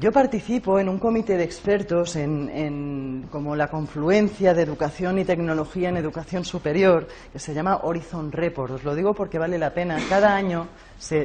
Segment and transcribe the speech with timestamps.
[0.00, 5.24] Yo participo en un comité de expertos en, en, como la confluencia de educación y
[5.24, 8.72] tecnología en educación superior, que se llama Horizon Report.
[8.72, 9.98] Os lo digo porque vale la pena.
[10.08, 10.66] Cada año,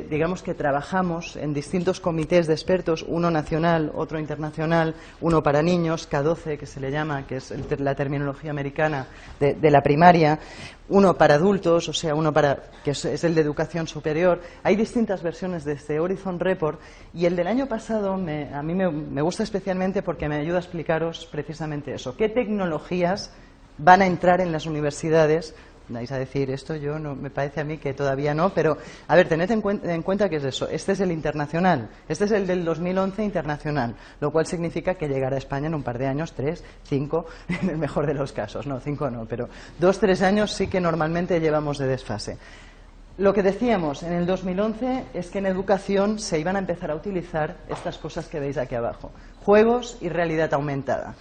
[0.09, 6.09] digamos que trabajamos en distintos comités de expertos, uno nacional, otro internacional, uno para niños,
[6.09, 9.07] K12, que se le llama, que es el, la terminología americana
[9.39, 10.39] de, la primaria,
[10.89, 14.41] uno para adultos, o sea, uno para que es, el de educación superior.
[14.63, 16.79] Hay distintas versiones de este Horizon Report
[17.13, 20.61] y el del año pasado me, a mí me, gusta especialmente porque me ayuda a
[20.61, 22.17] explicaros precisamente eso.
[22.17, 23.31] ¿Qué tecnologías
[23.77, 25.55] van a entrar en las universidades?
[25.89, 29.15] Vais a decir esto, yo no me parece a mí que todavía no, pero a
[29.15, 30.69] ver, tened en, cuen en cuenta que es eso.
[30.69, 35.35] Este es el internacional, este es el del 2011 internacional, lo cual significa que llegará
[35.35, 37.25] a España en un par de años, tres, cinco,
[37.61, 40.79] en el mejor de los casos, no, cinco no, pero dos, tres años sí que
[40.79, 42.37] normalmente llevamos de desfase.
[43.17, 46.95] Lo que decíamos en el 2011 es que en educación se iban a empezar a
[46.95, 49.11] utilizar estas cosas que veis aquí abajo,
[49.43, 51.15] juegos y realidad aumentada.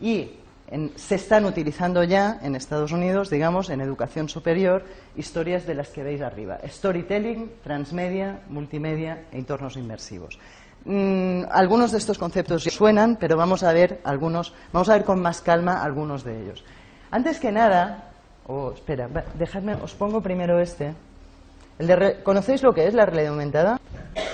[0.00, 0.30] Y
[0.74, 4.84] en, se están utilizando ya en Estados Unidos, digamos, en educación superior,
[5.16, 6.58] historias de las que veis arriba.
[6.66, 10.36] Storytelling, transmedia, multimedia e entornos inmersivos.
[10.84, 15.22] Mm, algunos de estos conceptos suenan, pero vamos a ver algunos, vamos a ver con
[15.22, 16.64] más calma algunos de ellos.
[17.12, 18.10] Antes que nada,
[18.48, 20.92] oh, espera, dejadme, os pongo primero este.
[21.78, 23.80] El de re, ¿Conocéis lo que es la realidad aumentada?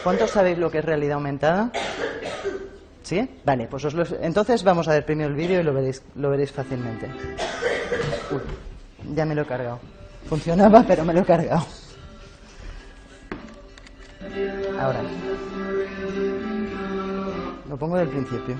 [0.02, 1.70] ¿Cuántos sabéis lo que es realidad aumentada?
[3.10, 3.28] ¿Sí?
[3.44, 6.52] Vale, pues os entonces vamos a ver primero el vídeo y lo veréis, lo veréis
[6.52, 7.08] fácilmente.
[8.30, 8.40] Uy,
[9.16, 9.80] ya me lo he cargado.
[10.28, 11.66] Funcionaba, pero me lo he cargado.
[14.78, 15.00] Ahora.
[17.68, 18.54] Lo pongo del principio.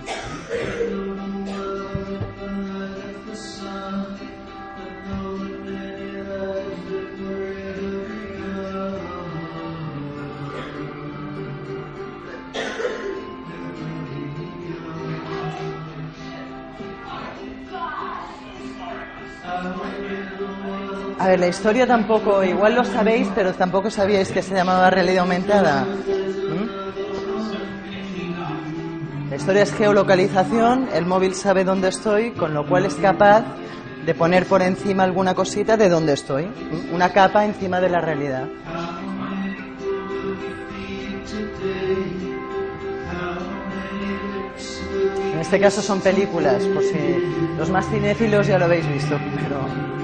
[21.21, 25.21] A ver, la historia tampoco, igual lo sabéis, pero tampoco sabíais que se llamaba realidad
[25.21, 25.85] aumentada.
[25.85, 26.65] ¿Mm?
[29.29, 33.45] La historia es geolocalización, el móvil sabe dónde estoy, con lo cual es capaz
[34.07, 36.95] de poner por encima alguna cosita de dónde estoy, ¿Mm?
[36.95, 38.49] una capa encima de la realidad.
[45.35, 46.97] En este caso son películas, por si
[47.59, 50.00] los más cinéfilos ya lo habéis visto, pero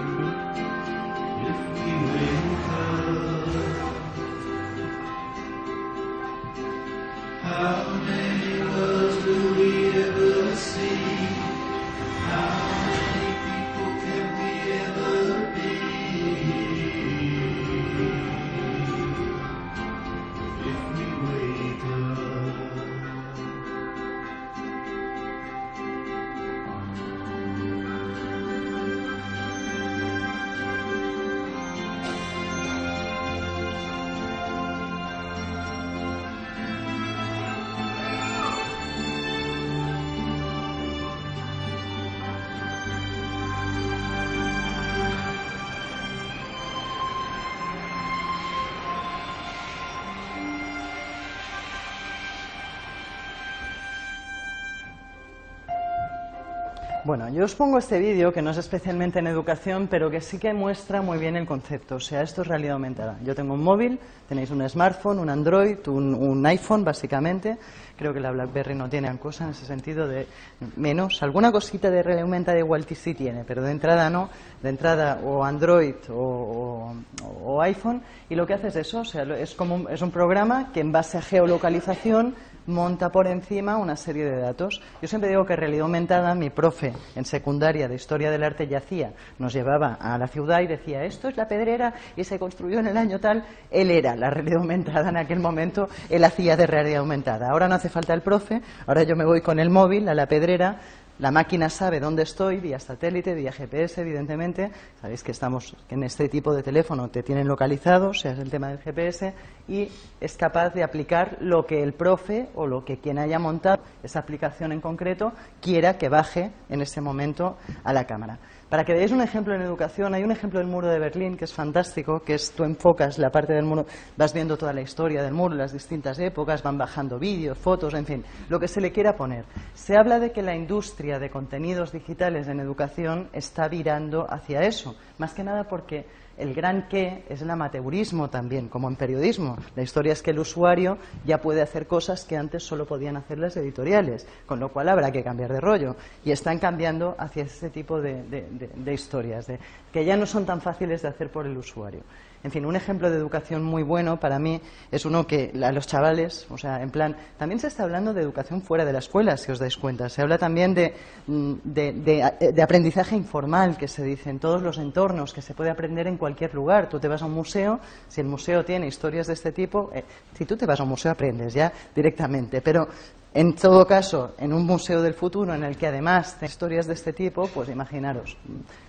[57.47, 61.01] os pongo este vídeo que no es especialmente en educación, pero que sí que muestra
[61.01, 61.95] muy bien el concepto.
[61.95, 63.21] O sea, esto es realidad aumentada.
[63.23, 67.57] Yo tengo un móvil, tenéis un smartphone, un Android, un, un iPhone, básicamente.
[67.97, 70.27] Creo que la BlackBerry no tiene cosa en ese sentido de
[70.75, 71.23] menos.
[71.23, 74.29] Alguna cosita de realidad aumentada igual que sí tiene, pero de entrada no.
[74.61, 78.03] De entrada o Android o, o, o iPhone.
[78.29, 79.01] Y lo que hace es eso.
[79.01, 82.35] O sea, es, como un, es un programa que en base a geolocalización
[82.67, 84.81] monta por encima una serie de datos.
[85.01, 88.79] Yo siempre digo que realidad aumentada, mi profe en secundaria de Historia del Arte ya
[88.79, 92.81] hacía, nos llevaba a la ciudad y decía, esto es la pedrera y se construyó
[92.81, 93.45] en el año tal.
[93.71, 97.51] Él era la realidad aumentada en aquel momento, él hacía de realidad aumentada.
[97.51, 100.27] Ahora no hace falta el profe, ahora yo me voy con el móvil a la
[100.27, 100.81] pedrera,
[101.19, 104.71] la máquina sabe dónde estoy vía satélite, vía GPS, evidentemente.
[105.01, 108.79] Sabéis que estamos en este tipo de teléfono te tienen localizado, sea, el tema del
[108.79, 109.33] GPS,
[109.67, 109.89] y
[110.21, 114.19] es capaz de aplicar lo que el profe o lo que quien haya montado esa
[114.19, 118.39] aplicación en concreto quiera que baje en ese momento a la cámara.
[118.69, 121.45] Para que veáis un ejemplo en educación, hay un ejemplo del muro de Berlín que
[121.45, 123.87] es fantástico, que es tú enfocas la parte del muro,
[124.17, 128.05] vas viendo toda la historia del muro, las distintas épocas, van bajando vídeos, fotos, en
[128.05, 129.45] fin, lo que se le quiera poner.
[129.73, 134.97] Se habla de que la industria de contenidos digitales en educación está virando hacia eso,
[135.19, 139.57] más que nada porque el gran qué es el amateurismo también, como en periodismo.
[139.75, 143.39] La historia es que el usuario ya puede hacer cosas que antes solo podían hacer
[143.39, 145.97] las editoriales, con lo cual habrá que cambiar de rollo.
[146.25, 148.56] Y están cambiando hacia ese tipo de, de
[148.93, 149.47] historias,
[149.93, 152.03] que ya no son tan fáciles de hacer por el usuario.
[152.47, 154.61] En fin, un ejemplo de educación muy bueno para mí
[154.93, 158.23] es uno que a los chavales, o sea, en plan, también se está hablando de
[158.23, 160.09] educación fuera de la escuela, si os dais cuenta.
[160.09, 160.95] Se habla también de,
[161.27, 166.19] de, aprendizaje informal, que se dice en todos los entornos, que se puede aprender en
[166.19, 166.89] cualquier lugar.
[166.89, 170.05] Tú te vas a un museo, si el museo tiene historias de este tipo, eh,
[170.39, 172.61] si tú te vas a un museo aprendes ya directamente.
[172.61, 172.87] Pero
[173.37, 176.95] en todo caso, en un museo del futuro en el que además hay historias de
[176.95, 178.35] este tipo, pues imaginaros,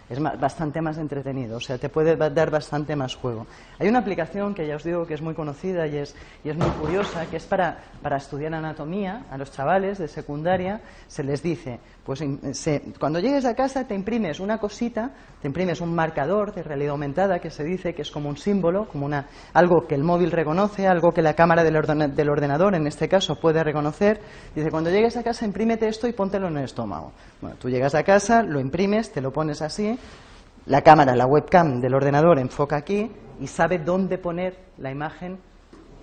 [0.09, 3.45] es bastante más entretenido, o sea, te puede dar bastante más juego.
[3.79, 6.57] Hay una aplicación que ya os digo que es muy conocida y es, y es
[6.57, 11.43] muy curiosa, que es para, para estudiar anatomía a los chavales de secundaria, se les
[11.43, 12.23] dice, pues
[12.99, 15.11] cuando llegues a casa te imprimes una cosita,
[15.41, 18.87] te imprimes un marcador de realidad aumentada que se dice que es como un símbolo,
[18.87, 21.75] como una, algo que el móvil reconoce, algo que la cámara del,
[22.15, 24.21] del ordenador en este caso puede reconocer.
[24.55, 27.11] Dice, cuando llegues a casa imprímete esto y póntelo en el estómago.
[27.41, 29.96] Bueno, tú llegas a casa, lo imprimes, te lo pones así,
[30.65, 33.09] la cámara, la webcam del ordenador enfoca aquí
[33.39, 35.39] y sabe dónde poner la imagen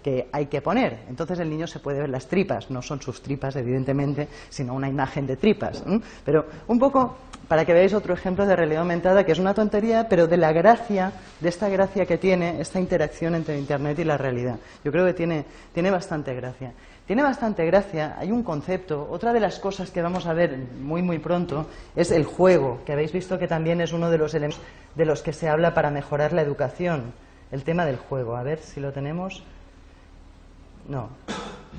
[0.03, 1.05] que hay que poner.
[1.09, 4.89] Entonces el niño se puede ver las tripas, no son sus tripas, evidentemente, sino una
[4.89, 5.83] imagen de tripas.
[6.25, 7.17] Pero un poco
[7.49, 10.53] para que veáis otro ejemplo de realidad aumentada, que es una tontería, pero de la
[10.53, 14.59] gracia, de esta gracia que tiene esta interacción entre Internet y la realidad.
[14.85, 16.73] Yo creo que tiene, tiene bastante gracia.
[17.07, 21.03] Tiene bastante gracia, hay un concepto, otra de las cosas que vamos a ver muy
[21.03, 24.65] muy pronto es el juego, que habéis visto que también es uno de los elementos
[24.95, 27.13] de los que se habla para mejorar la educación,
[27.51, 28.37] el tema del juego.
[28.37, 29.43] A ver si lo tenemos.
[30.89, 31.09] No,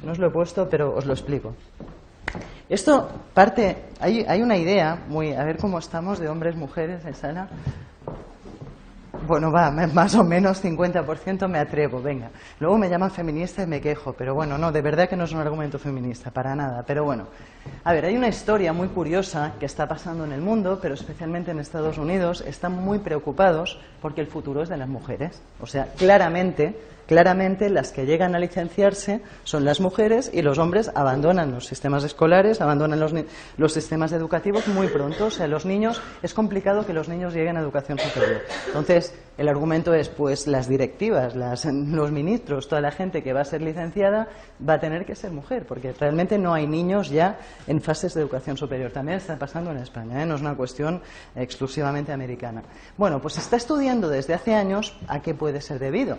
[0.04, 1.56] no os lo he puesto, pero os lo explico.
[2.70, 7.14] Esto parte, hay, hay una idea, muy, a ver cómo estamos de hombres, mujeres en
[7.14, 7.48] sala.
[9.28, 12.30] Bueno, va, más o menos 50% me atrevo, venga.
[12.60, 15.32] Luego me llaman feminista y me quejo, pero bueno, no, de verdad que no es
[15.32, 16.84] un argumento feminista, para nada.
[16.86, 17.28] Pero bueno,
[17.84, 21.52] a ver, hay una historia muy curiosa que está pasando en el mundo, pero especialmente
[21.52, 22.44] en Estados Unidos.
[22.48, 25.42] Están muy preocupados porque el futuro es de las mujeres.
[25.60, 26.76] O sea, claramente
[27.08, 32.04] Claramente las que llegan a licenciarse son las mujeres y los hombres abandonan los sistemas
[32.04, 33.14] escolares, abandonan los,
[33.58, 35.28] los, sistemas educativos muy pronto.
[35.28, 38.42] O sea, los niños, es complicado que los niños lleguen a educación superior.
[38.68, 43.46] Entonces, el argumento es, pues las directivas, los ministros, toda la gente que va a
[43.46, 44.30] ser licenciada
[44.68, 47.38] va a tener que ser mujer, porque realmente no hay niños ya
[47.68, 48.92] en fases de educación superior.
[48.92, 50.26] También está pasando en España, ¿eh?
[50.26, 51.02] no es una cuestión
[51.36, 52.64] exclusivamente americana.
[52.98, 56.18] Bueno, pues se está estudiando desde hace años a qué puede ser debido.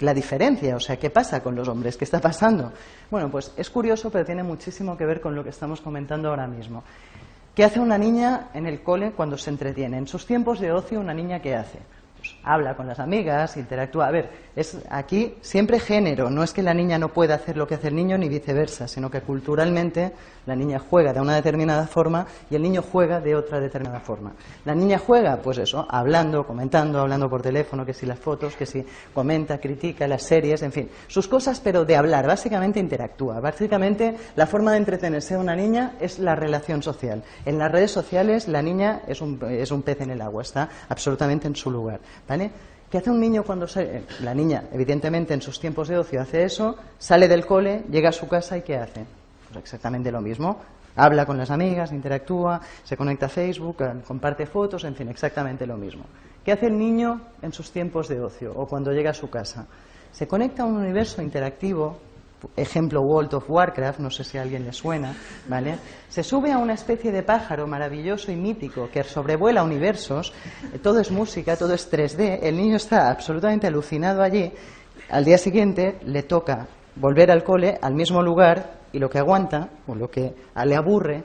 [0.00, 1.96] La diferencia, o sea, ¿qué pasa con los hombres?
[1.96, 2.72] ¿Qué está pasando?
[3.10, 6.46] Bueno, pues es curioso, pero tiene muchísimo que ver con lo que estamos comentando ahora
[6.46, 6.82] mismo.
[7.54, 9.96] ¿Qué hace una niña en el cole cuando se entretiene?
[9.96, 11.78] En sus tiempos de ocio, ¿una niña qué hace?
[12.42, 14.08] Habla con las amigas, interactúa.
[14.08, 17.66] A ver, es aquí siempre género, no es que la niña no pueda hacer lo
[17.66, 20.12] que hace el niño ni viceversa, sino que culturalmente
[20.46, 24.32] la niña juega de una determinada forma y el niño juega de otra determinada forma.
[24.64, 28.66] La niña juega, pues eso, hablando, comentando, hablando por teléfono, que si las fotos, que
[28.66, 33.40] si comenta, critica las series, en fin, sus cosas, pero de hablar, básicamente interactúa.
[33.40, 37.22] Básicamente la forma de entretenerse de una niña es la relación social.
[37.44, 40.68] En las redes sociales la niña es un, es un pez en el agua, está
[40.88, 42.00] absolutamente en su lugar.
[42.28, 42.50] ¿Vale?
[42.90, 44.04] ¿Qué hace un niño cuando sale?
[44.20, 48.12] La niña, evidentemente, en sus tiempos de ocio hace eso, sale del cole, llega a
[48.12, 49.04] su casa y ¿qué hace?
[49.58, 50.58] Exactamente lo mismo.
[50.96, 55.66] Habla con las amigas, interactúa, se conecta a Facebook, eh, comparte fotos, en fin, exactamente
[55.66, 56.04] lo mismo.
[56.44, 59.66] ¿Qué hace el niño en sus tiempos de ocio o cuando llega a su casa?
[60.12, 61.98] Se conecta a un universo interactivo
[62.56, 65.14] ejemplo World of Warcraft, no sé si a alguien le suena,
[65.48, 65.78] ¿vale?
[66.08, 70.32] Se sube a una especie de pájaro maravilloso y mítico que sobrevuela universos,
[70.72, 74.52] eh, todo es música, todo es 3D, el niño está absolutamente alucinado allí,
[75.10, 79.68] al día siguiente le toca volver al cole, al mismo lugar, y lo que aguanta,
[79.86, 80.32] o lo que
[80.64, 81.22] le aburre,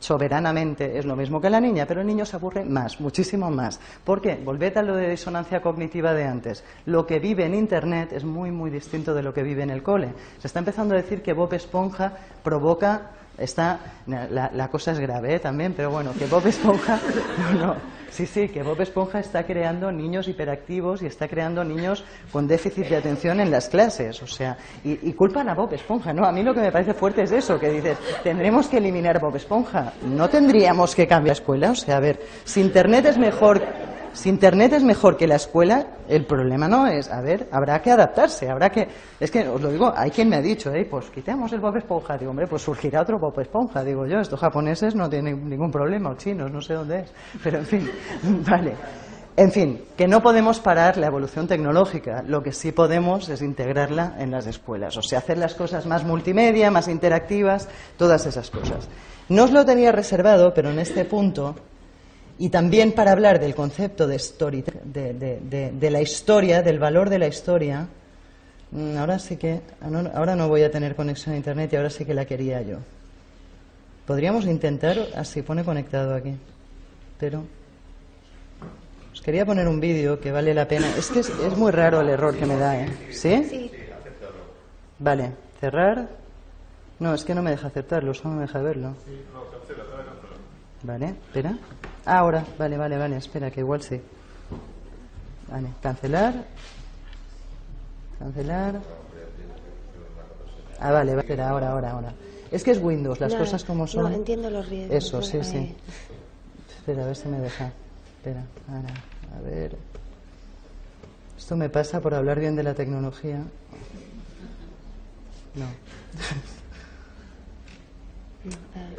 [0.00, 3.78] soberanamente es lo mismo que la niña, pero el niño se aburre más, muchísimo más.
[4.02, 4.40] ¿Por qué?
[4.42, 6.64] Volved a lo de disonancia cognitiva de antes.
[6.86, 9.82] Lo que vive en Internet es muy, muy distinto de lo que vive en el
[9.82, 10.14] cole.
[10.38, 15.38] Se está empezando a decir que Bob Esponja provoca está, la, cosa es grave ¿eh?
[15.38, 16.98] también, pero bueno, que Bob Esponja,
[17.52, 17.76] no, no,
[18.12, 22.86] sí, sí, que Bob Esponja está creando niños hiperactivos y está creando niños con déficit
[22.86, 26.24] de atención en las clases, o sea, y, y culpan a Bob Esponja, ¿no?
[26.24, 29.36] A mí lo que me parece fuerte es eso, que dices, tendremos que eliminar Bob
[29.36, 33.62] Esponja, no tendríamos que cambiar escuela, o sea, a ver, si Internet es mejor
[34.12, 37.90] si Internet es mejor que la escuela, el problema no es, a ver, habrá que
[37.90, 38.88] adaptarse, habrá que...
[39.18, 41.76] Es que, os lo digo, hay quien me ha dicho, eh, pues quitemos el Bob
[41.76, 42.18] Esponja.
[42.18, 43.82] Digo, hombre, pues surgirá otro Bob Esponja.
[43.82, 47.12] Digo yo, estos japoneses no tienen ningún problema, o chinos, no sé dónde es.
[47.42, 47.90] Pero, en fin,
[48.48, 48.74] vale.
[49.34, 54.16] En fin, que no podemos parar la evolución tecnológica, lo que sí podemos es integrarla
[54.18, 57.66] en las escuelas, o sea, hacer las cosas más multimedia, más interactivas,
[57.96, 58.90] todas esas cosas.
[59.30, 61.54] No os lo tenía reservado, pero en este punto
[62.42, 67.08] y también para hablar del concepto de, story, de, de, de, la historia, del valor
[67.08, 67.86] de la historia.
[68.72, 69.60] Mm, ahora sí que,
[70.12, 72.78] ahora no voy a tener conexión a internet y ahora sí que la quería yo.
[74.08, 76.34] Podríamos intentar, así pone conectado aquí,
[77.16, 77.44] pero
[79.12, 80.88] os quería poner un vídeo que vale la pena.
[80.98, 82.88] Es que es, es, muy raro el error que me da, ¿eh?
[83.12, 83.44] ¿Sí?
[83.48, 83.70] Sí.
[84.98, 85.30] Vale,
[85.60, 86.08] cerrar.
[86.98, 88.96] No, es que no me deja aceptarlo, solo me deja verlo.
[90.82, 91.56] Vale, espera.
[92.04, 94.00] Ahora, vale, vale, vale, espera, que igual sí.
[95.48, 96.34] Vale, cancelar.
[98.18, 98.80] Cancelar.
[100.80, 102.12] Ah, vale, espera, ahora, ahora, ahora.
[102.50, 104.10] Es que es Windows, las cosas como son.
[104.10, 104.96] No, entiendo los riesgos.
[104.96, 105.74] Eso, sí, sí.
[106.76, 107.70] Espera, a ver si me deja.
[108.18, 108.94] Espera, ahora,
[109.38, 109.76] a ver.
[111.38, 113.38] Esto me pasa por hablar bien de la tecnología.
[115.54, 115.66] No.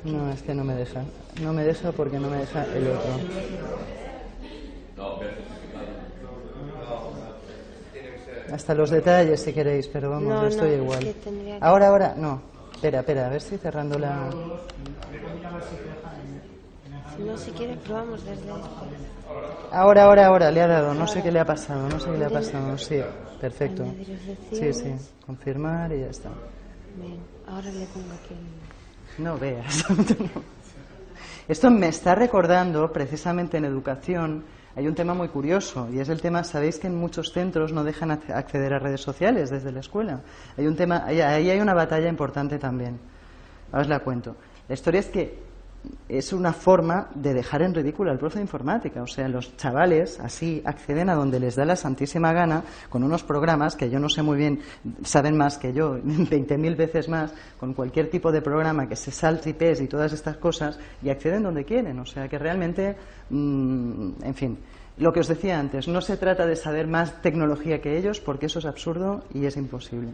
[0.03, 1.03] No, es que no me deja.
[1.41, 3.11] No me deja porque no me deja el otro.
[8.51, 11.07] Hasta los detalles si queréis, pero vamos, No, yo estoy no, igual.
[11.07, 12.41] es que Ahora, ahora, no.
[12.73, 14.29] Espera, espera, a ver si cerrando la.
[17.15, 18.49] Si no, si quieres, probamos desde.
[19.71, 20.93] Ahora, ahora, ahora, le ha dado.
[20.93, 22.77] No sé qué le ha pasado, no sé qué le ha pasado.
[22.77, 22.99] Sí,
[23.39, 23.85] perfecto.
[24.51, 24.93] Sí, sí.
[25.25, 26.29] Confirmar y ya está.
[26.95, 28.35] Bien, ahora le pongo aquí.
[29.17, 29.85] No veas.
[31.47, 36.21] Esto me está recordando, precisamente en educación, hay un tema muy curioso y es el
[36.21, 39.81] tema, sabéis que en muchos centros no dejan ac- acceder a redes sociales desde la
[39.81, 40.21] escuela.
[40.57, 42.97] Hay un tema, ahí hay una batalla importante también.
[43.71, 44.35] Ahora os la cuento.
[44.67, 45.42] La historia es que
[46.07, 49.01] es una forma de dejar en ridículo al profe de informática.
[49.01, 53.23] O sea, los chavales así acceden a donde les da la santísima gana con unos
[53.23, 54.59] programas que yo no sé muy bien,
[55.03, 59.51] saben más que yo, 20.000 veces más, con cualquier tipo de programa que se salte
[59.51, 61.99] IPs y todas estas cosas y acceden donde quieren.
[61.99, 62.95] O sea, que realmente,
[63.29, 64.57] mm, en fin.
[64.97, 68.45] Lo que os decía antes, no se trata de saber más tecnología que ellos, porque
[68.45, 70.13] eso es absurdo y es imposible.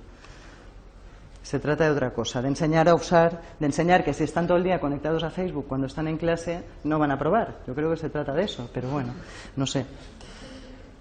[1.50, 4.58] Se trata de otra cosa, de enseñar a usar, de enseñar que si están todo
[4.58, 7.62] el día conectados a Facebook cuando están en clase, no van a probar.
[7.66, 9.16] Yo creo que se trata de eso, pero bueno,
[9.56, 9.84] no sé.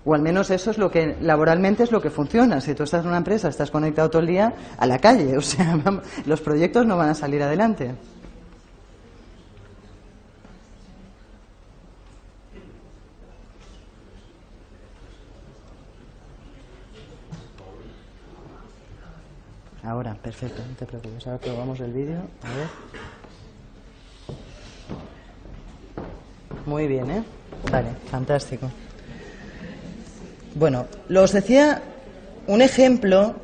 [0.07, 2.63] O al menos eso es lo que laboralmente es lo que funciona.
[2.63, 5.43] Si tú estás en una empresa, estás conectado todo el día a la calle, o
[5.43, 5.79] sea,
[6.25, 7.95] los proyectos no van a salir adelante.
[19.89, 21.27] Ahora, perfecto, no te preocupes.
[21.27, 22.19] Ahora probamos el vídeo.
[22.43, 22.67] A ver.
[26.67, 27.25] Muy bien, ¿eh?
[27.73, 28.71] Vale, fantástico.
[30.55, 31.81] Bueno, los decía
[32.49, 33.35] un ejemplo.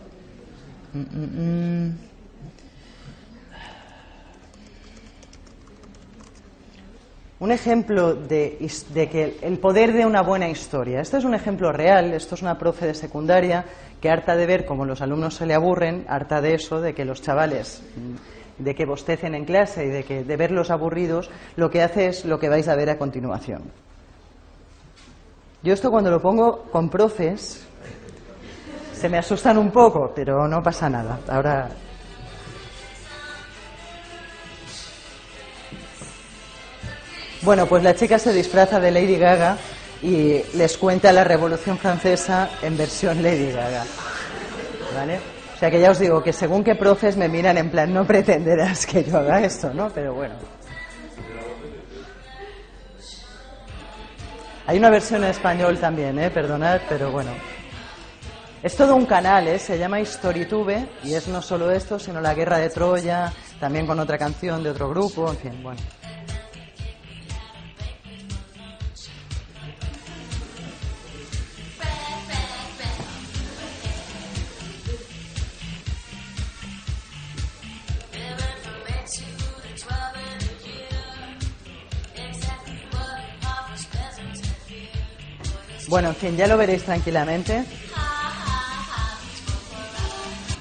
[7.40, 11.00] Un ejemplo de, de que el poder de una buena historia.
[11.00, 12.12] Este es un ejemplo real.
[12.12, 13.64] Esto es una profe de secundaria
[14.04, 17.06] que harta de ver cómo los alumnos se le aburren, harta de eso, de que
[17.06, 17.82] los chavales,
[18.58, 22.26] de que bostecen en clase y de que de verlos aburridos, lo que hace es
[22.26, 23.62] lo que vais a ver a continuación.
[25.62, 27.66] Yo esto cuando lo pongo con profes
[28.92, 31.20] se me asustan un poco, pero no pasa nada.
[31.26, 31.70] Ahora
[37.40, 39.56] Bueno, pues la chica se disfraza de Lady Gaga
[40.04, 43.84] y les cuenta la Revolución Francesa en versión Lady Gaga.
[44.94, 45.18] ¿Vale?
[45.54, 48.06] O sea que ya os digo que según qué profes me miran en plan, no
[48.06, 49.88] pretenderás que yo haga esto, ¿no?
[49.88, 50.34] Pero bueno.
[54.66, 56.30] Hay una versión en español también, ¿eh?
[56.30, 57.30] Perdonad, pero bueno.
[58.62, 59.58] Es todo un canal, ¿eh?
[59.58, 63.98] Se llama Storytube y es no solo esto, sino la Guerra de Troya, también con
[63.98, 65.80] otra canción de otro grupo, en fin, bueno.
[85.94, 87.64] Bueno, en fin, ya lo veréis tranquilamente.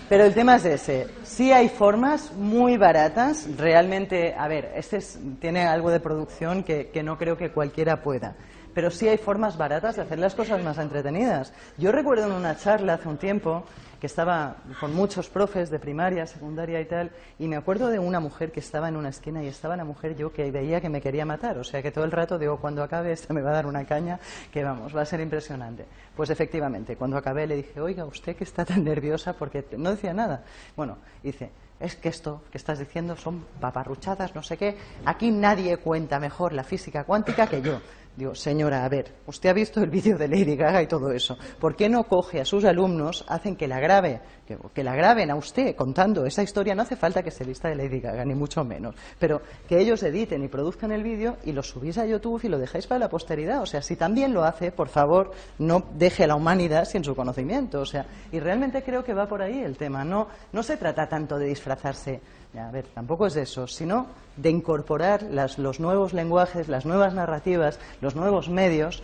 [0.07, 1.07] Pero el tema es ese.
[1.23, 4.99] Sí hay formas muy baratas, realmente, a ver, este
[5.41, 8.35] tiene algo de producción que, que no creo que cualquiera pueda
[8.73, 11.53] pero sí hay formas baratas de hacer las cosas más entretenidas.
[11.77, 13.65] Yo recuerdo en una charla hace un tiempo
[14.03, 18.19] que estaba con muchos profes de primaria, secundaria y tal, y me acuerdo de una
[18.19, 20.99] mujer que estaba en una esquina y estaba la mujer yo que veía que me
[20.99, 23.53] quería matar, o sea que todo el rato digo, cuando acabe esta me va a
[23.53, 24.19] dar una caña
[24.51, 25.85] que vamos, va a ser impresionante.
[26.17, 30.13] Pues efectivamente, cuando acabé le dije, oiga, usted que está tan nerviosa porque no decía
[30.13, 30.43] nada.
[30.75, 35.77] Bueno, dice, es que esto que estás diciendo son paparruchadas, no sé qué, aquí nadie
[35.77, 37.79] cuenta mejor la física cuántica que yo.
[38.15, 41.35] Digo, señora, a ver, usted ha visto el vídeo de Lady Gaga y todo eso.
[41.59, 45.35] ¿Por qué no coge a sus alumnos, hacen que la grabe, que, la graben a
[45.35, 46.75] usted contando esa historia?
[46.75, 48.93] No hace falta que se vista de Lady Gaga, ni mucho menos.
[49.17, 52.59] Pero que ellos editen y produzcan el vídeo y lo subís a YouTube y lo
[52.59, 53.63] dejáis para la posteridad.
[53.63, 57.15] O sea, si también lo hace, por favor, no deje a la humanidad sin su
[57.15, 57.81] conocimiento.
[57.81, 60.05] O sea, y realmente creo que va por ahí el tema.
[60.05, 62.21] No, no se trata tanto de disfrazarse
[62.59, 64.07] a ver, tampoco es eso, sino
[64.37, 65.23] de incorporar
[65.57, 69.03] los nuevos lenguajes, las nuevas narrativas, los nuevos medios,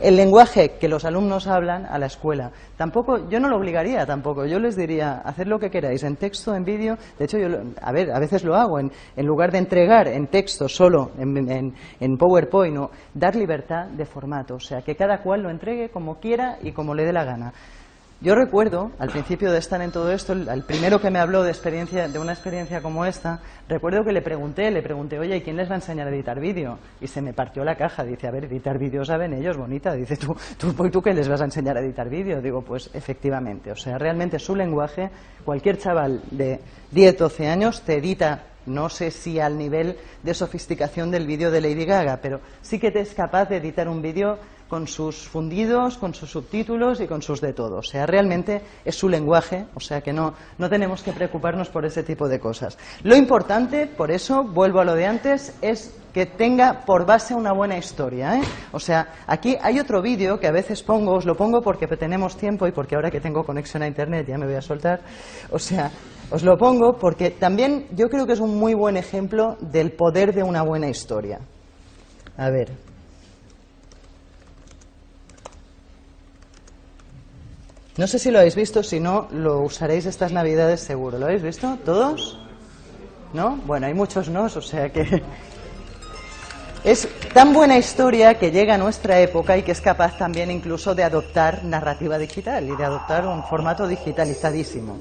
[0.00, 2.52] el lenguaje que los alumnos hablan a la escuela.
[2.76, 6.54] Tampoco, yo no lo obligaría tampoco, yo les diría, hacer lo que queráis, en texto,
[6.54, 6.96] en vídeo.
[7.18, 7.48] De hecho, yo,
[7.80, 12.16] a ver, a veces lo hago, en, lugar de entregar en texto solo, en, en
[12.16, 16.72] PowerPoint, dar libertad de formato, o sea, que cada cual lo entregue como quiera y
[16.72, 17.52] como le dé la gana.
[18.20, 21.50] Yo recuerdo, al principio de estar en todo esto, el, primero que me habló de,
[21.50, 25.56] experiencia, de una experiencia como esta, recuerdo que le pregunté, le pregunté, oye, ¿y quién
[25.56, 26.78] les va a enseñar a editar vídeo?
[27.00, 28.02] Y se me partió la caja.
[28.04, 29.92] Dice, a ver, editar vídeo saben ellos, bonita.
[29.94, 32.40] Dice, ¿tú, tú, ¿tú qué les vas a enseñar a editar vídeo?
[32.40, 33.72] Digo, pues efectivamente.
[33.72, 35.10] O sea, realmente su lenguaje,
[35.44, 36.60] cualquier chaval de
[36.92, 41.60] 10, 12 años te edita no sé si al nivel de sofisticación del vídeo de
[41.60, 45.98] Lady Gaga, pero sí que te es capaz de editar un vídeo con sus fundidos,
[45.98, 47.76] con sus subtítulos y con sus de todo.
[47.76, 51.84] O sea, realmente es su lenguaje, o sea que no, no tenemos que preocuparnos por
[51.84, 52.78] ese tipo de cosas.
[53.02, 57.52] Lo importante, por eso, vuelvo a lo de antes, es que tenga por base una
[57.52, 58.36] buena historia.
[58.36, 58.42] ¿eh?
[58.72, 62.36] O sea, aquí hay otro vídeo que a veces pongo, os lo pongo porque tenemos
[62.36, 65.00] tiempo y porque ahora que tengo conexión a Internet ya me voy a soltar.
[65.50, 65.90] O sea,
[66.30, 70.32] os lo pongo porque también yo creo que es un muy buen ejemplo del poder
[70.32, 71.40] de una buena historia.
[72.36, 72.93] A ver.
[77.96, 81.18] No sé si lo habéis visto, si no, lo usaréis estas navidades seguro.
[81.18, 81.78] ¿Lo habéis visto?
[81.84, 82.38] ¿Todos?
[83.32, 83.56] ¿No?
[83.66, 85.22] Bueno, hay muchos no, o sea que...
[86.84, 90.94] Es tan buena historia que llega a nuestra época y que es capaz también incluso
[90.94, 94.98] de adoptar narrativa digital y de adoptar un formato digitalizadísimo.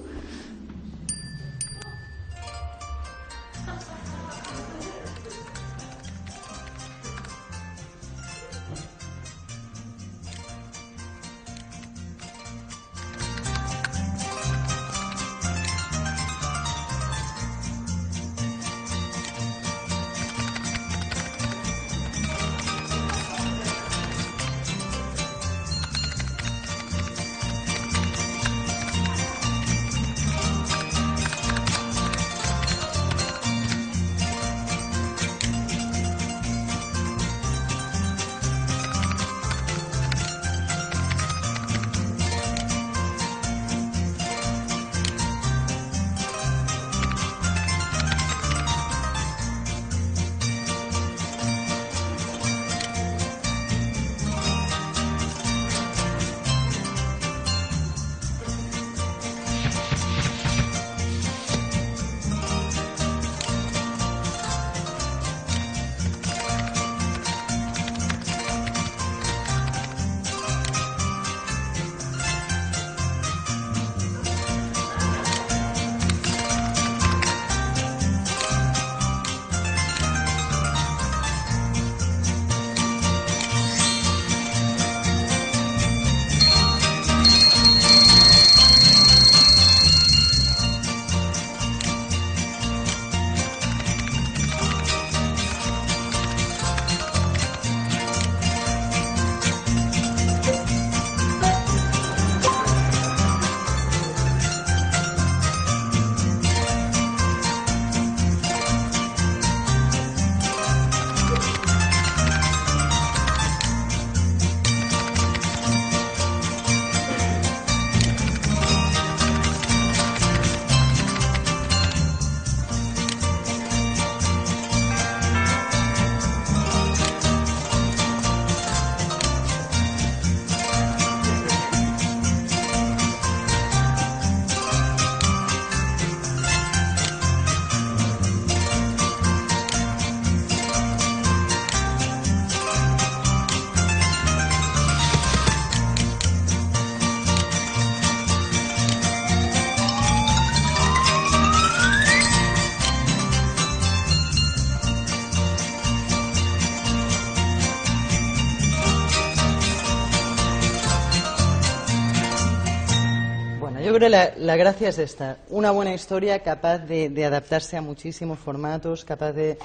[163.93, 165.38] Creo que la, gracia es esta.
[165.49, 169.56] Una buena historia capaz de, adaptarse a muchísimos formatos, capaz de,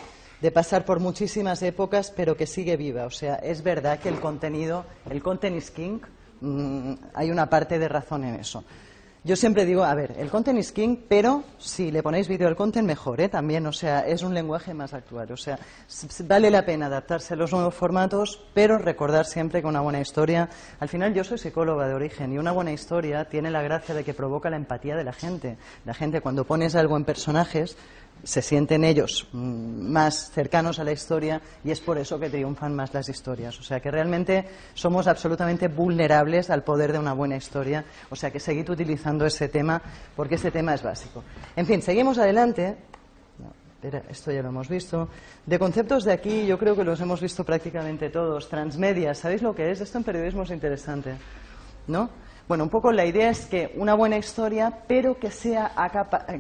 [0.53, 3.07] pasar por muchísimas épocas, pero que sigue viva.
[3.07, 6.01] O sea, es verdad que el contenido, el content is king,
[6.43, 8.65] mm, hay una parte de razón en eso.
[9.29, 12.57] Yo siempre digo, a ver, el content is king, pero si le ponéis vídeo al
[12.57, 13.29] content, mejor, ¿eh?
[13.29, 15.31] También, o sea, es un lenguaje más actual.
[15.33, 15.59] O sea,
[16.25, 20.49] vale la pena adaptarse a los nuevos formatos, pero recordar siempre que una buena historia.
[20.81, 24.03] Al final, yo soy psicóloga de origen y una buena historia tiene la gracia de
[24.03, 25.59] que provoca la empatía de la gente.
[25.85, 27.77] La gente, cuando pones algo en personajes,
[28.23, 32.75] se sienten ellos mm, más cercanos a la historia y es por eso que triunfan
[32.75, 33.59] más las historias.
[33.59, 37.85] O sea que realmente somos absolutamente vulnerables al poder de una buena historia.
[38.11, 39.81] O sea que seguid utilizando ese tema
[40.17, 41.25] porque ese tema es básico.
[41.57, 42.77] En fin, seguimos adelante.
[44.09, 45.09] esto ya lo hemos visto.
[45.47, 48.49] De conceptos de aquí, yo creo que los hemos visto prácticamente todos.
[48.49, 49.81] Transmedia, ¿sabéis lo que es?
[49.81, 51.17] Esto en periodismo es interesante.
[51.87, 52.11] ¿No?
[52.49, 55.71] Bueno, un poco la idea es que una buena historia, pero que sea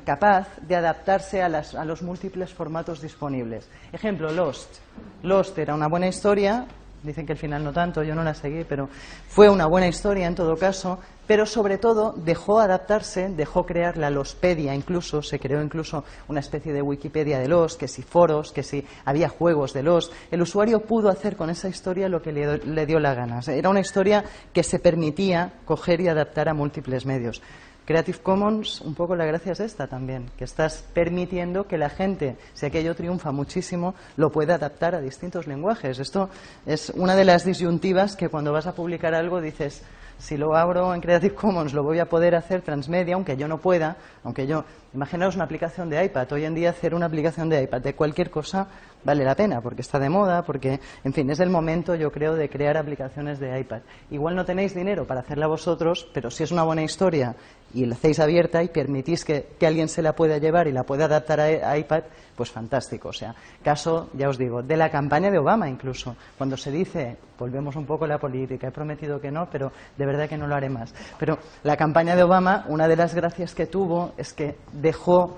[0.06, 3.68] capaz de adaptarse a, a, los múltiples formatos disponibles.
[3.92, 4.78] Ejemplo, Lost.
[5.22, 6.66] Lost era una buena historia,
[7.02, 8.88] Dicen que el final no tanto, yo no la seguí, pero
[9.28, 14.10] fue una buena historia en todo caso, pero sobre todo dejó adaptarse, dejó crear la
[14.10, 18.62] Lospedia incluso, se creó incluso una especie de Wikipedia de los, que si foros, que
[18.62, 20.10] si había juegos de los.
[20.30, 23.40] El usuario pudo hacer con esa historia lo que le, le dio la gana.
[23.46, 27.42] Era una historia que se permitía coger y adaptar a múltiples medios.
[27.84, 32.36] Creative Commons, un poco la gracia es esta también, que estás permitiendo que la gente,
[32.52, 35.98] si aquello triunfa muchísimo, lo pueda adaptar a distintos lenguajes.
[35.98, 36.28] Esto
[36.66, 39.82] es una de las disyuntivas que cuando vas a publicar algo dices,
[40.18, 43.58] si lo abro en Creative Commons lo voy a poder hacer transmedia, aunque yo no
[43.58, 47.62] pueda, aunque yo, imaginaos una aplicación de iPad, hoy en día hacer una aplicación de
[47.62, 48.68] iPad de cualquier cosa
[49.04, 52.34] vale la pena, porque está de moda, porque, en fin, es el momento, yo creo,
[52.34, 53.82] de crear aplicaciones de iPad.
[54.10, 57.36] Igual no tenéis dinero para hacerla vosotros, pero si es una buena historia
[57.74, 61.04] y la hacéis abierta y permitís que, alguien se la pueda llevar y la pueda
[61.04, 62.04] adaptar a, iPad,
[62.34, 63.10] pues fantástico.
[63.10, 67.16] O sea, caso, ya os digo, de la campaña de Obama incluso, cuando se dice,
[67.38, 70.46] volvemos un poco a la política, he prometido que no, pero de verdad que no
[70.46, 70.94] lo haré más.
[71.18, 75.36] Pero la campaña de Obama, una de las gracias que tuvo es que dejó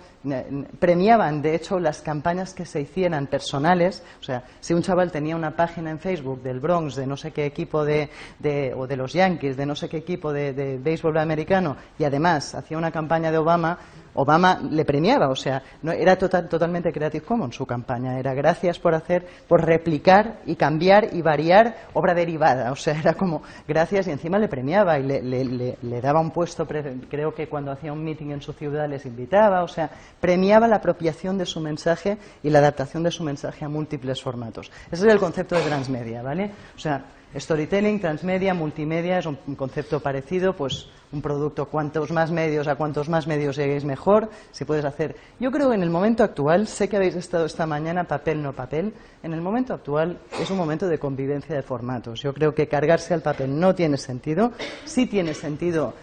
[0.79, 4.03] premiaban, de hecho, las campañas que se hicieran personales.
[4.21, 7.33] O sea, si un chaval tenía una página en Facebook del Bronx, de no sé
[7.33, 8.11] qué equipo de,
[8.77, 12.55] o de los Yankees, de no sé qué equipo de, de béisbol americano, y además
[12.55, 13.79] hacía una campaña de Obama,
[14.15, 18.95] Obama le premiaba, o sea, no, era totalmente Creative Commons su campaña, era gracias por
[18.95, 24.11] hacer, por replicar y cambiar y variar obra derivada, o sea, era como gracias y
[24.11, 28.43] encima le premiaba y le, daba un puesto, creo que cuando hacía un meeting en
[28.43, 33.03] su ciudad les invitaba, o sea, premiaba la apropiación de su mensaje y la adaptación
[33.03, 34.71] de su mensaje a múltiples formatos.
[34.91, 36.51] Ese es el concepto de transmedia, ¿vale?
[36.75, 42.69] O sea, Storytelling, transmedia, multimedia es un concepto parecido, pues un producto, cuantos más medios,
[42.69, 45.17] a cuantos más medios lleguéis mejor, si puedes hacer.
[45.39, 48.53] Yo creo que en el momento actual, sé que habéis estado esta mañana papel no
[48.53, 52.21] papel, en el momento actual es un momento de convivencia de formatos.
[52.21, 54.53] Yo creo que cargarse al papel no tiene sentido,
[54.85, 55.95] sí tiene sentido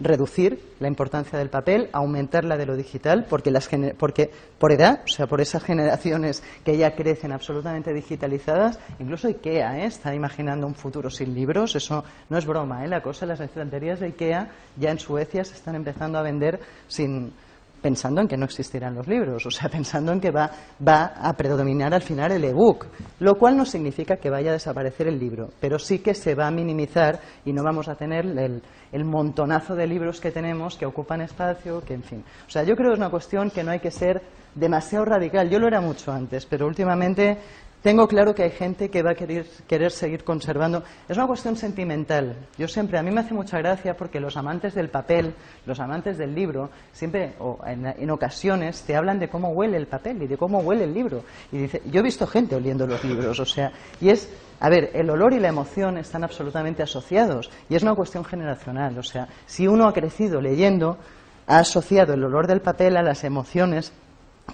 [0.00, 5.02] reducir la importancia del papel, aumentar la de lo digital, porque, las porque por edad,
[5.04, 9.86] o sea, por esas generaciones que ya crecen absolutamente digitalizadas, incluso IKEA ¿eh?
[9.86, 12.88] está imaginando un futuro sin libros, eso no es broma, ¿eh?
[12.88, 17.32] la cosa, las estanterías de IKEA ya en Suecia se están empezando a vender sin
[17.80, 20.50] pensando en que no existirán los libros, o sea, pensando en que va,
[20.86, 22.86] va a predominar al final el ebook,
[23.20, 26.46] lo cual no significa que vaya a desaparecer el libro, pero sí que se va
[26.46, 28.62] a minimizar y no vamos a tener el,
[28.92, 32.24] el montonazo de libros que tenemos que ocupan espacio, que en fin.
[32.46, 34.22] O sea, yo creo que es una cuestión que no hay que ser
[34.54, 35.48] demasiado radical.
[35.48, 37.38] Yo lo era mucho antes, pero últimamente
[37.82, 40.84] tengo claro que hay gente que va a querer, querer, seguir conservando.
[41.08, 42.36] Es una cuestión sentimental.
[42.58, 46.18] Yo siempre, a mí me hace mucha gracia porque los amantes del papel, los amantes
[46.18, 50.36] del libro, siempre, o en, ocasiones, te hablan de cómo huele el papel y de
[50.36, 51.24] cómo huele el libro.
[51.52, 54.90] Y dice, yo he visto gente oliendo los libros, o sea, y es, a ver,
[54.92, 58.98] el olor y la emoción están absolutamente asociados y es una cuestión generacional.
[58.98, 60.98] O sea, si uno ha crecido leyendo,
[61.46, 63.94] ha asociado el olor del papel a las emociones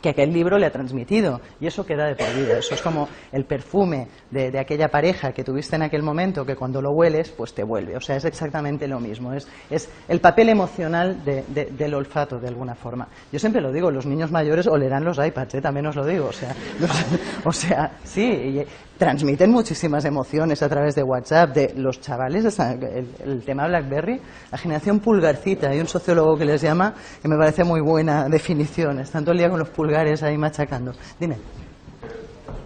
[0.01, 2.59] que aquel libro le ha transmitido y eso queda de por vida.
[2.59, 6.81] Eso es como el perfume de, aquella pareja que tuviste en aquel momento que cuando
[6.83, 7.97] lo hueles pues te vuelve.
[7.97, 9.33] O sea, es exactamente lo mismo.
[9.33, 13.09] Es, es el papel emocional del olfato de alguna forma.
[13.33, 15.61] Yo siempre lo digo, los niños mayores olerán los iPads, ¿eh?
[15.61, 16.27] también os lo digo.
[16.27, 16.55] O sea,
[17.45, 18.65] o sea sí,
[18.99, 21.51] transmiten muchísimas emociones a través de WhatsApp.
[21.55, 25.71] De los chavales, el, el tema BlackBerry, la generación pulgarcita.
[25.71, 28.99] Hay un sociólogo que les llama que me parece muy buena definición.
[29.01, 30.93] Están todo el día con los pulgares ahí machacando.
[31.19, 31.37] Dime.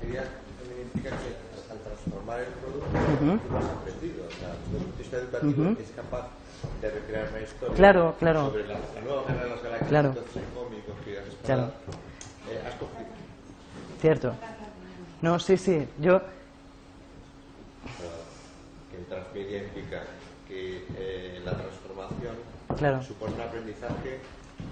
[0.01, 3.39] significa que al transformar el producto, uh -huh.
[5.73, 6.29] uh que es capaz
[6.83, 8.47] de recrear una historia claro, claro.
[8.51, 10.09] sobre la, la nueva guerra de las galaxias, Claro.
[10.11, 11.63] entonces cómicos que has Claro.
[11.65, 12.03] explorado,
[12.51, 13.11] eh, has cogido
[14.01, 14.35] Cierto.
[15.23, 15.87] No, sí, sí.
[16.01, 16.21] Yo,
[18.91, 20.03] que transmedia implica
[20.49, 22.37] que eh, la transformación
[22.79, 23.03] Claro.
[23.03, 24.21] supone un aprendizaje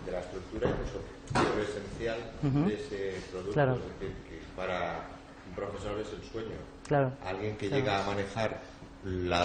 [0.07, 1.03] de la estructura incluso
[1.35, 2.69] de lo esencial Ujú.
[2.69, 3.53] de ese producto.
[3.53, 3.73] Claro.
[3.75, 5.01] Es decir, que para
[5.49, 6.57] un profesor es el sueño.
[6.87, 7.13] Claro.
[7.27, 8.61] Alguien que llega a manejar
[9.05, 9.45] la-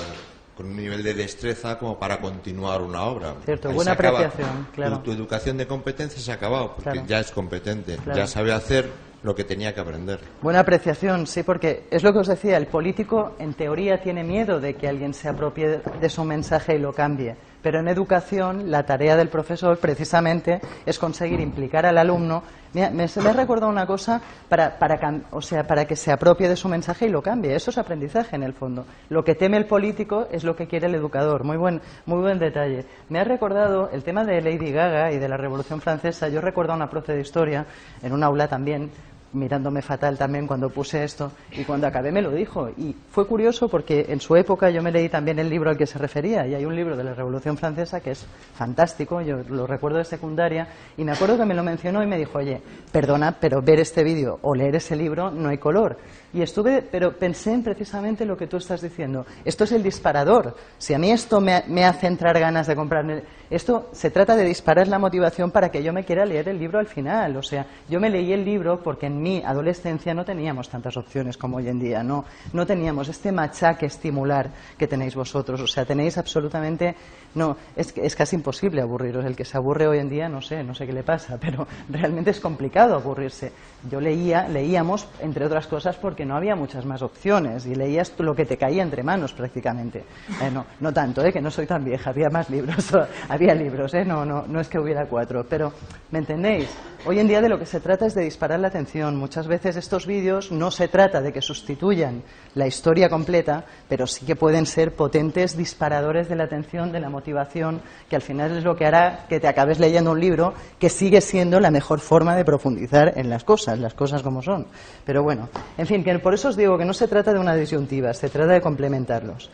[0.56, 3.34] con un nivel de destreza como para continuar una obra.
[3.44, 4.20] Cierto, Ahí buena acaba.
[4.20, 4.98] apreciación, claro.
[5.00, 8.88] Tu, tu educación de competencia se ha acabado porque ya es competente, ya sabe hacer
[9.23, 10.19] lo que tenía que aprender.
[10.41, 14.59] Buena apreciación, sí, porque es lo que os decía, el político en teoría tiene miedo
[14.59, 18.86] de que alguien se apropie de su mensaje y lo cambie, pero en educación la
[18.86, 22.43] tarea del profesor precisamente es conseguir implicar al alumno.
[22.73, 26.55] Mira, me, me recordado una cosa para, para, o sea, para que se apropie de
[26.55, 27.55] su mensaje y lo cambie.
[27.55, 28.86] Eso es aprendizaje en el fondo.
[29.09, 31.43] Lo que teme el político es lo que quiere el educador.
[31.43, 32.86] Muy buen, muy buen detalle.
[33.09, 36.29] Me ha recordado el tema de Lady Gaga y de la Revolución Francesa.
[36.29, 37.67] Yo recuerdo una profe de historia
[38.01, 38.89] en un aula también
[39.34, 43.67] mirándome fatal también cuando puse esto y cuando acabé me lo dijo y fue curioso
[43.67, 46.56] porque en su época yo me leí también el libro al que se refería y
[46.56, 50.67] hay un libro de la Revolución Francesa que es fantástico, yo lo recuerdo de secundaria
[50.98, 54.04] y me acuerdo que me lo mencionó y me dijo, oye, perdona, pero ver este
[54.04, 55.98] vídeo o leer ese libro no hay color.
[56.34, 59.24] Y estuve, pero pensé en precisamente lo que tú estás diciendo.
[59.46, 60.56] Esto es el disparador.
[60.80, 64.88] Si a mí esto me, hace entrar ganas de comprarme, esto se trata de disparar
[64.88, 67.38] la motivación para que yo me quiera leer el libro al final.
[67.38, 71.38] O sea, yo me leí el libro porque en mi adolescencia no teníamos tantas opciones
[71.38, 72.02] como hoy en día.
[72.02, 75.62] No, no teníamos este machaque estimular que tenéis vosotros.
[75.62, 76.96] O sea, tenéis absolutamente,
[77.36, 79.24] no, es, es casi imposible aburriros.
[79.24, 81.67] El que se aburre hoy en día, no sé, no sé qué le pasa, pero
[81.89, 83.52] realmente es complicado aburrirse.
[83.88, 88.36] Yo leía, leíamos, entre otras cosas, porque no había muchas más opciones y leías lo
[88.36, 90.03] que te caía entre manos prácticamente.
[90.41, 92.91] Eh, no, no tanto, eh, que no soy tan vieja, había más libros,
[93.29, 95.73] había libros, eh, no, no, no es que hubiera cuatro, pero
[96.12, 96.69] ¿me entendéis?
[97.05, 99.17] Hoy en día de lo que se trata es de disparar la atención.
[99.17, 102.23] Muchas veces estos vídeos no se trata de que sustituyan
[102.55, 107.09] la historia completa, pero sí que pueden ser potentes disparadores de la atención, de la
[107.09, 110.88] motivación, que al final es lo que hará que te acabes leyendo un libro que
[110.88, 114.67] sigue siendo la mejor forma de profundizar en las cosas, las cosas como son.
[115.05, 117.56] Pero bueno, en fin, que por eso os digo que no se trata de una
[117.56, 119.49] disyuntiva, se trata de complementarlos.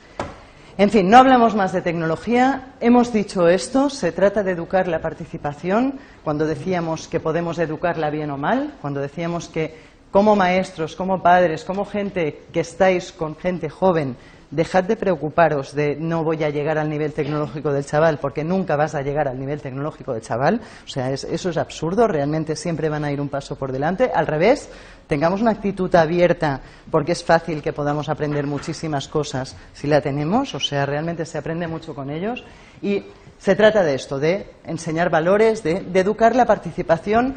[0.80, 2.74] En fin, no hablamos más de tecnología.
[2.80, 8.32] Hemos dicho esto, se trata de educar la participación, cuando decíamos que podemos educarla bien
[8.32, 9.76] o mal, cuando decíamos que
[10.10, 14.16] como maestros, como padres, como gente que estáis con gente joven,
[14.52, 18.76] dejad de preocuparos de no voy a llegar al nivel tecnológico del chaval, porque nunca
[18.76, 20.62] vas a llegar al nivel tecnológico del chaval.
[20.86, 24.10] O sea, es- eso es absurdo, realmente siempre van a ir un paso por delante.
[24.14, 24.70] Al revés,
[25.08, 30.54] tengamos una actitud abierta, porque es fácil que podamos aprender muchísimas cosas si la tenemos,
[30.56, 32.44] o sea, realmente se aprende mucho con ellos.
[32.82, 33.04] Y
[33.38, 37.36] se trata de esto, de enseñar valores, de, de educar la participación.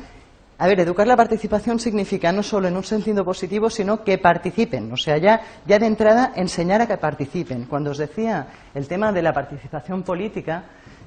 [0.63, 4.93] A ver, educar la participación significa no solo en un sentido positivo, sino que participen.
[4.93, 7.65] O sea, ya, ya de entrada enseñar a que participen.
[7.65, 10.63] Cuando os decía el tema de la participación política,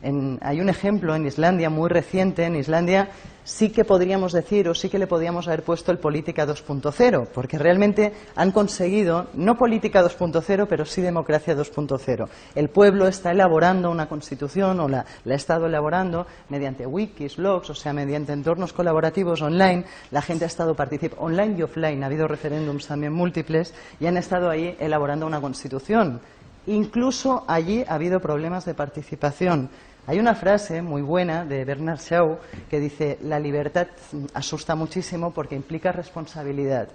[0.06, 2.46] en- hay un ejemplo en Islandia muy reciente.
[2.46, 3.10] En Islandia
[3.44, 7.58] sí que podríamos decir, o sí que le podríamos haber puesto el política 2.0, porque
[7.60, 12.28] realmente han conseguido, no política 2.0, pero sí democracia 2.0.
[12.56, 17.70] El pueblo está elaborando una constitución, o la, la ha estado elaborando mediante wikis, blogs,
[17.70, 19.86] o sea, mediante entornos colaborativos online.
[20.12, 24.18] La gente ha estado participando, online y offline, ha habido referéndums también múltiples, y han
[24.18, 26.20] estado ahí elaborando una constitución.
[26.68, 29.70] Incluso allí ha habido problemas de participación.
[30.08, 32.38] Hay una frase muy buena de Bernard Shaw
[32.70, 33.88] que dice, la libertad
[34.36, 36.90] asusta muchísimo porque implica responsabilidad.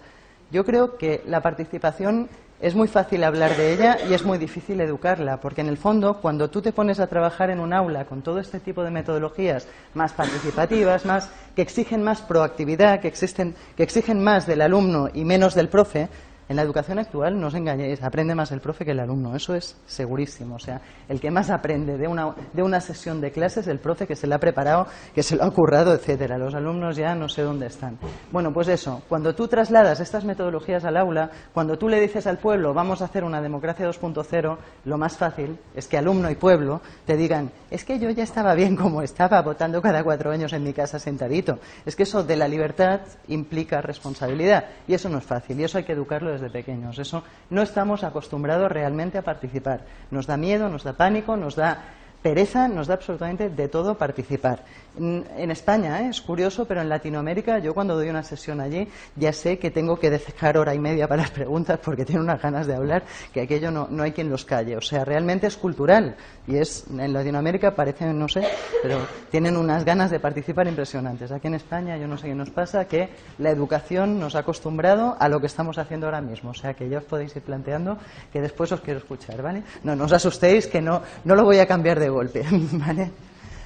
[0.53, 2.29] Yo creo que la participación
[2.61, 6.21] es muy fácil hablar de ella y es muy difícil educarla, porque en el fondo,
[6.21, 9.67] cuando tú te pones a trabajar en un aula con todo este tipo de metodologías
[9.95, 15.25] más participativas, más que exigen más proactividad, que, existen, que exigen más del alumno y
[15.25, 16.09] menos del profe,
[16.51, 19.55] en la educación actual, no os engañéis, aprende más el profe que el alumno, eso
[19.55, 20.57] es segurísimo.
[20.57, 23.79] O sea, el que más aprende de una, de una sesión de clases es el
[23.79, 26.39] profe que se la ha preparado, que se lo ha currado, etcétera.
[26.39, 27.99] Los alumnos ya no sé dónde están.
[28.33, 32.39] Bueno, pues eso, cuando tú trasladas estas metodologías al aula, cuando tú le dices al
[32.39, 36.81] pueblo, vamos a hacer una democracia 2.0, lo más fácil es que alumno y pueblo
[37.07, 40.65] te digan, es que yo ya estaba bien como estaba, votando cada cuatro años en
[40.65, 41.61] mi casa sentadito.
[41.87, 45.79] Es que eso de la libertad implica responsabilidad y eso no es fácil y eso
[45.79, 46.99] hay que educarlo desde pequeños.
[46.99, 49.85] Eso no estamos acostumbrados realmente a participar.
[50.11, 54.65] Nos da miedo, nos da pánico, nos da pereza nos da absolutamente de todo participar.
[54.99, 56.09] En, España ¿eh?
[56.11, 59.99] es curioso, pero en Latinoamérica yo cuando doy una sesión allí ya sé que tengo
[59.99, 63.43] que dejar hora y media para las preguntas porque tienen unas ganas de hablar que
[63.43, 64.77] aquello no, no hay quien los calle.
[64.77, 68.43] O sea, realmente es cultural y es en Latinoamérica parece, no sé,
[68.83, 68.99] pero
[69.31, 71.31] tienen unas ganas de participar impresionantes.
[71.31, 75.17] Aquí en España yo no sé qué nos pasa, que la educación nos ha acostumbrado
[75.19, 76.51] a lo que estamos haciendo ahora mismo.
[76.51, 77.97] O sea, que ya os podéis ir planteando
[78.33, 79.63] que después os quiero escuchar, ¿vale?
[79.85, 83.11] No, no os asustéis que no, no lo voy a cambiar de golpe, ¿vale?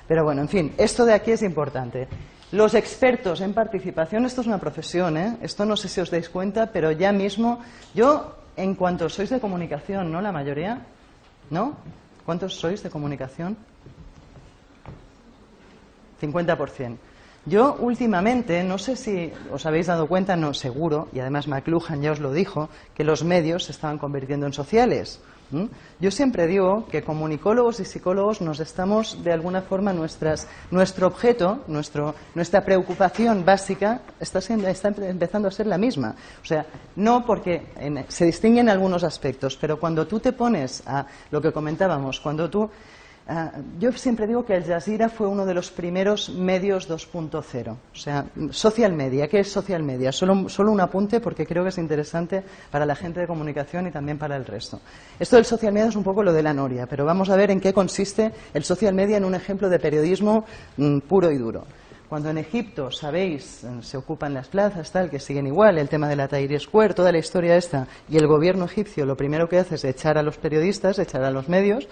[0.07, 2.09] Pero bueno, en fin, esto de aquí es importante.
[2.53, 5.39] Los expertos en participación, esto es una profesión, ¿eh?
[5.43, 7.59] Esto no sé si os dais cuenta, pero ya mismo,
[7.95, 10.21] yo, en cuanto sois de comunicación, ¿no?
[10.21, 10.83] La mayoría,
[11.51, 11.75] ¿no?
[12.25, 13.57] ¿Cuántos sois de comunicación?
[16.21, 16.97] 50%.
[17.47, 22.13] Yo últimamente, no sé si os habéis dado cuenta, no seguro, y además McLuhan ya
[22.13, 25.21] os lo dijo, que los medios se estaban convirtiendo en sociales.
[26.01, 31.65] Yo siempre digo que comunicólogos y psicólogos nos estamos, de alguna forma, nuestras, nuestro objeto,
[31.69, 36.17] nuestro, nuestra preocupación básica está, está empezando a ser la misma.
[36.43, 37.67] O sea, no porque
[38.09, 42.69] se distinguen algunos aspectos, pero cuando tú te pones a lo que comentábamos, cuando tú
[43.27, 47.97] Ah, yo siempre digo que Al Jazeera fue uno de los primeros medios 2.0, o
[47.97, 49.29] sea, social media.
[49.29, 50.13] ¿Qué es social media?
[50.13, 53.91] Solo, solo, un apunte porque creo que es interesante para la gente de comunicación y
[53.91, 54.79] también para el resto.
[55.19, 57.51] Esto del social media es un poco lo de la noria, pero vamos a ver
[57.51, 60.45] en qué consiste el social media en un ejemplo de periodismo
[60.77, 61.65] mm, puro y duro.
[62.09, 66.17] Cuando en Egipto, sabéis, se ocupan las plazas, tal, que siguen igual, el tema de
[66.17, 69.77] la Tahrir Square, toda la historia esta, y el gobierno egipcio lo primero que hace
[69.77, 71.89] es echar a los periodistas, echar a los medios,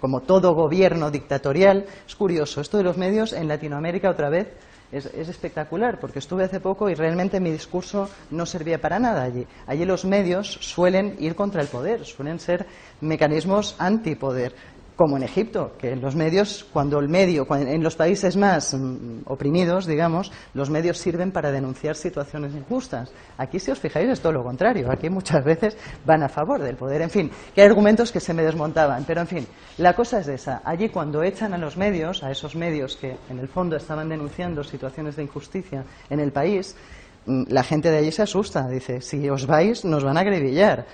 [0.00, 1.86] como todo gobierno dictatorial.
[2.06, 4.48] Es curioso, esto de los medios en Latinoamérica otra vez
[4.90, 9.22] es, es, espectacular, porque estuve hace poco y realmente mi discurso no servía para nada
[9.22, 9.46] allí.
[9.68, 12.66] Allí los medios suelen ir contra el poder, suelen ser
[13.00, 14.54] mecanismos antipoder
[14.98, 19.20] como en Egipto, que en los medios, cuando el medio, en los países más mm,
[19.26, 23.12] oprimidos, digamos, los medios sirven para denunciar situaciones injustas.
[23.36, 24.90] Aquí, si os fijáis, es todo lo contrario.
[24.90, 27.00] Aquí muchas veces van a favor del poder.
[27.02, 29.04] En fin, que hay argumentos que se me desmontaban.
[29.04, 30.62] Pero, en fin, la cosa es esa.
[30.64, 34.64] Allí, cuando echan a los medios, a esos medios que en el fondo estaban denunciando
[34.64, 36.74] situaciones de injusticia en el país,
[37.24, 38.66] mm, la gente de allí se asusta.
[38.66, 40.86] Dice, si os vais, nos van a agrevillar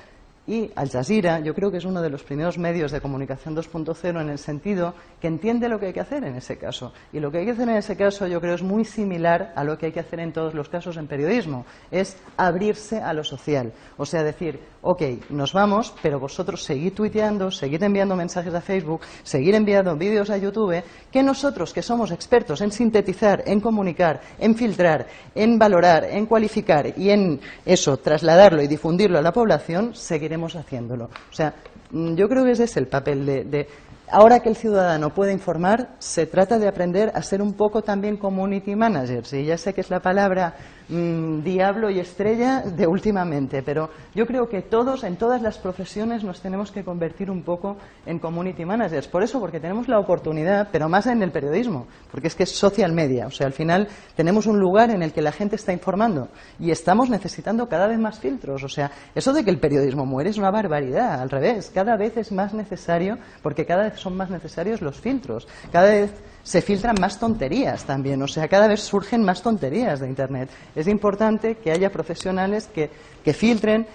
[0.47, 4.21] y Al Jazeera yo creo que es uno de los primeros medios de comunicación 2.0
[4.21, 6.93] en el sentido que entiende lo que hay que hacer en ese caso.
[7.13, 9.65] Y lo que hay que hacer en ese caso yo creo es muy similar a
[9.65, 13.25] lo que hay que hacer en todos los casos en periodismo, es abrirse a lo
[13.25, 13.73] social.
[13.97, 19.01] O sea, decir, ok, nos vamos, pero vosotros seguid tuiteando, seguid enviando mensajes a Facebook,
[19.23, 24.55] seguid enviando vídeos a YouTube, que nosotros que somos expertos en sintetizar, en comunicar, en
[24.55, 30.55] filtrar, en valorar, en cualificar y en eso, trasladarlo y difundirlo a la población, seguiremos
[30.55, 31.07] haciéndolo.
[31.07, 31.55] O sea,
[31.91, 33.67] mm, yo creo que ese es el papel de,
[34.11, 38.19] Ahora que el ciudadano puede informar, se trata de aprender a ser un poco también
[38.19, 39.25] community manager.
[39.25, 40.55] Sí, ya sé que es la palabra
[40.87, 46.23] Mm, diablo y estrella de últimamente, pero yo creo que todos, en todas las profesiones,
[46.25, 49.09] nos tenemos que convertir un poco en community managers.
[49.09, 52.51] Por eso, porque tenemos la oportunidad, pero más en el periodismo, porque es que es
[52.51, 53.27] social media.
[53.27, 56.29] O sea, al final tenemos un lugar en el que la gente está informando
[56.61, 58.63] y estamos necesitando cada vez más filtros.
[58.63, 61.23] O sea, eso de que el periodismo muere es una barbaridad.
[61.23, 65.49] Al revés, cada vez es más necesario, porque cada vez son más necesarios los filtros.
[65.73, 66.13] Cada vez
[66.45, 70.51] se filtran más tonterías también, o sea, cada vez surgen más tonterías de Internet.
[70.77, 72.91] Es importante que haya profesionales que,
[73.25, 73.87] que filtren,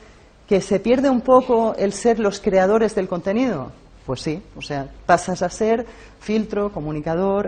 [0.47, 3.71] que se pierde un poco el ser los creadores del contenido.
[4.09, 5.85] Pues sí, o sea, pasas a ser
[6.19, 7.47] filtro, comunicador,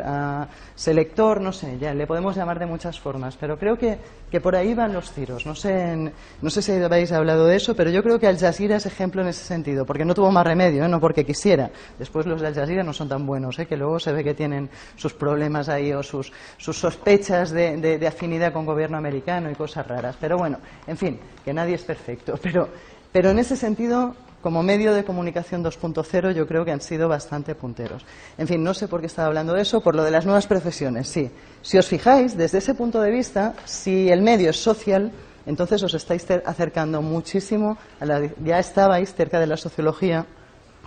[0.76, 3.98] selector, no sé, ya le podemos llamar de muchas formas, pero creo que,
[4.40, 5.48] por ahí van los tiros.
[5.48, 5.96] No sé,
[6.40, 9.24] no sé si habéis hablado de eso, pero yo creo que Al Jazeera es ejemplo
[9.24, 10.88] en ese sentido, porque no tuvo más remedio, ¿eh?
[10.88, 11.72] no porque quisiera.
[11.98, 13.66] Después los de Al Jazeera no son tan buenos, ¿eh?
[13.66, 18.08] que luego se ve que tienen sus problemas ahí o sus, sus sospechas de, de
[18.08, 20.16] afinidad con gobierno americano y cosas raras.
[20.22, 22.38] Pero bueno, en fin, que nadie es perfecto.
[22.44, 22.70] Pero,
[23.12, 27.56] pero en ese sentido como medio de comunicación 2.0 yo creo que han sido bastante
[27.56, 28.06] punteros.
[28.38, 30.48] En fin, no sé por qué estaba hablando de eso, por lo de las nuevas
[30.48, 31.30] profesiones, sí.
[31.62, 35.12] Si os fijáis, desde ese punto de vista, si el medio es social,
[35.46, 40.26] entonces os estáis acercando muchísimo a la, ya estabais cerca de la sociología,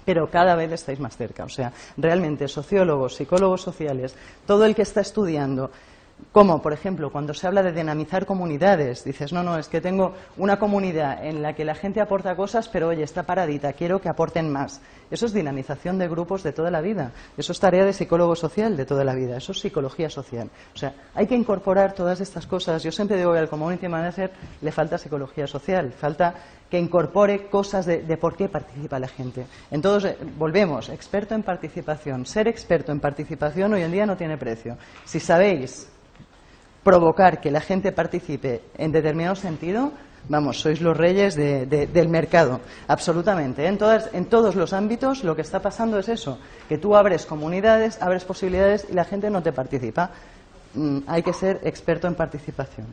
[0.05, 1.45] pero cada vez estáis más cerca.
[1.45, 4.15] O sea, realmente sociólogos, psicólogos sociales,
[4.47, 5.71] todo el que está estudiando
[6.33, 10.15] Como, por ejemplo, cuando se habla de dinamizar comunidades, dices, no, no, es que tengo
[10.37, 14.09] una comunidad en la que la gente aporta cosas, pero oye, está paradita, quiero que
[14.09, 14.81] aporten más.
[15.11, 17.13] Eso es dinamización de grupos de toda la vida.
[17.37, 19.37] Eso es tarea de psicólogo social de toda la vida.
[19.37, 20.51] Eso es psicología social.
[20.75, 22.83] O sea, hay que incorporar todas estas cosas.
[22.83, 26.35] Yo siempre digo que al community manager le falta psicología social, falta
[26.71, 29.47] que incorpore cosas de, por qué participa la gente.
[29.71, 32.27] Entonces, eh, volvemos, experto en participación.
[32.27, 34.77] Ser experto en participación hoy en día no tiene precio.
[35.05, 35.89] Si sabéis
[36.85, 39.93] provocar que la gente participe en determinado sentido,
[40.29, 43.67] vamos, sois los reyes del mercado, absolutamente.
[43.67, 47.27] En, todas, en todos los ámbitos lo que está pasando es eso, que tú abres
[47.27, 50.11] comunidades, abres posibilidades y la gente no te participa.
[50.75, 52.87] Mm, hay que ser experto en participación.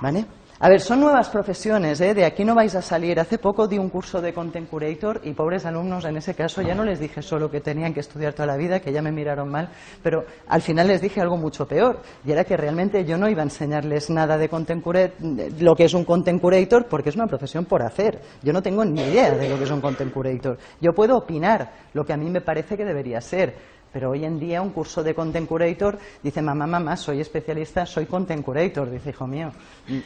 [0.00, 0.26] ¿Vale?
[0.60, 2.14] A ver, son nuevas profesiones, ¿eh?
[2.14, 3.20] de aquí no vais a salir.
[3.20, 6.74] Hace poco di un curso de Content Curator y pobres alumnos, en ese caso ya
[6.74, 9.48] no les dije solo que tenían que estudiar toda la vida, que ya me miraron
[9.48, 9.68] mal,
[10.02, 13.42] pero al final les dije algo mucho peor, y era que realmente yo no iba
[13.42, 15.14] a enseñarles nada de Content Curator,
[15.60, 18.20] lo que es un Content Curator, porque es una profesión por hacer.
[18.42, 20.58] Yo no tengo ni idea de lo que es un Content Curator.
[20.80, 24.38] Yo puedo opinar lo que a mí me parece que debería ser pero hoy en
[24.38, 28.90] día un curso de Content Curator dice, mamá, mamá, soy especialista, soy Content Curator.
[28.90, 29.50] Dice, hijo mío,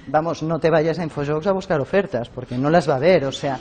[0.07, 3.25] vamos, no te vayas a Infojogs a buscar ofertas, porque no las va a ver.
[3.25, 3.59] O sea,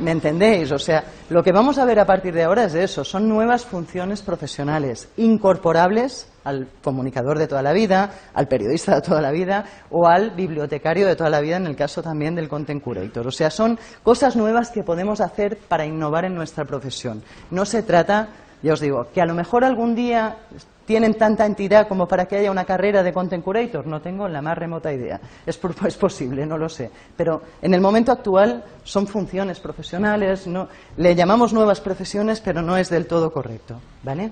[0.00, 0.72] ¿me entendéis?
[0.72, 3.04] O sea, lo que vamos a ver a partir de ahora es eso.
[3.04, 9.20] Son nuevas funciones profesionales incorporables al comunicador de toda la vida, al periodista de toda
[9.20, 12.82] la vida o al bibliotecario de toda la vida, en el caso también del Content
[12.82, 13.26] Curator.
[13.26, 17.22] O sea, son cosas nuevas que podemos hacer para innovar en nuestra profesión.
[17.50, 18.28] No se trata
[18.62, 20.36] ya os digo, que a lo mejor algún día
[20.84, 24.42] tienen tanta entidad como para que haya una carrera de content curator, no tengo la
[24.42, 25.20] más remota idea.
[25.46, 26.90] Es, posible, no lo sé.
[27.16, 30.48] Pero en el momento actual son funciones profesionales,
[30.96, 33.80] le llamamos nuevas profesiones, pero no es del todo correcto.
[34.02, 34.30] ¿Vale?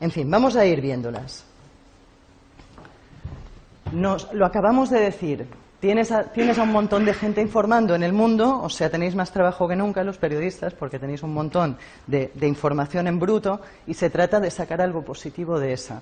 [0.00, 1.44] En fin, vamos a ir viéndolas.
[3.92, 5.46] Lo acabamos de decir,
[5.84, 9.68] Tienes a, un montón de gente informando en el mundo, o sea, tenéis más trabajo
[9.68, 11.76] que nunca los periodistas porque tenéis un montón
[12.06, 16.00] de información en bruto y se trata de sacar algo positivo de esa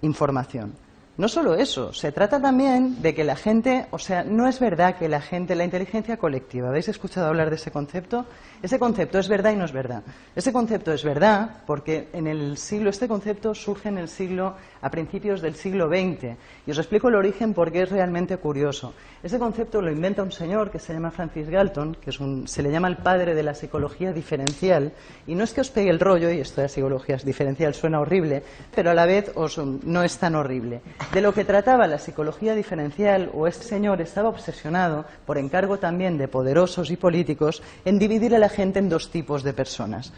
[0.00, 0.72] información.
[1.20, 4.96] No solo eso, se trata también de que la gente, o sea, no es verdad
[4.96, 8.24] que la gente, la inteligencia colectiva, ¿habéis escuchado hablar de ese concepto?
[8.62, 10.02] Ese concepto es verdad y no es verdad.
[10.34, 14.90] Ese concepto es verdad porque en el siglo, este concepto surge en el siglo, a
[14.90, 16.36] principios del siglo XX.
[16.66, 18.94] Y os explico el origen porque es realmente curioso.
[19.22, 22.62] Ese concepto lo inventa un señor que se llama Francis Galton, que es un, se
[22.62, 24.92] le llama el padre de la psicología diferencial.
[25.26, 28.42] Y no es que os pegue el rollo, y esto de psicología diferencial suena horrible,
[28.74, 30.80] pero a la vez os, no es tan horrible
[31.12, 36.18] de lo que trataba la psicología diferencial, o este señor estaba obsesionado, por encargo también
[36.18, 40.12] de poderosos y políticos, en dividir a la gente en dos tipos de personas.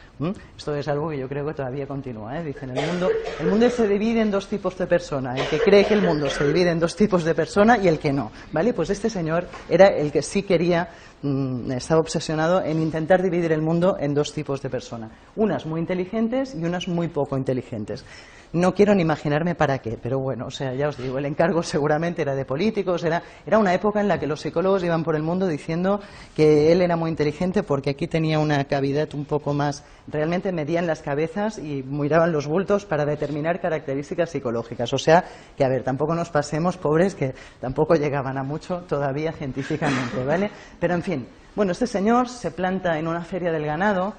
[0.57, 2.39] Esto es algo que yo creo que todavía continúa.
[2.39, 2.45] ¿eh?
[2.45, 3.09] Dicen, el mundo,
[3.41, 5.39] el mundo se divide en dos tipos de personas.
[5.39, 7.99] El que cree que el mundo se divide en dos tipos de personas y el
[7.99, 8.31] que no.
[8.53, 8.75] ¿Vale?
[8.75, 10.89] Pues este señor era el que sí quería
[11.71, 16.55] estaba obsesionado en intentar dividir el mundo en dos tipos de personas, unas muy inteligentes
[16.55, 18.05] y unas muy poco inteligentes.
[18.53, 21.63] No quiero ni imaginarme para qué, pero bueno, o sea, ya os digo, el encargo
[21.63, 25.17] seguramente era de políticos, era, era una época en la que los psicólogos iban por
[25.17, 26.01] el mundo diciendo
[26.37, 30.87] que él era muy inteligente porque aquí tenía una cavidad un poco más, realmente medían
[30.87, 34.93] las cabezas y miraban los bultos para determinar características psicológicas.
[34.93, 35.25] O sea,
[35.57, 40.51] que a ver, tampoco nos pasemos, pobres, que tampoco llegaban a mucho todavía científicamente, ¿vale?
[40.79, 44.15] Pero en fin, bueno, este señor se planta en una feria del ganado,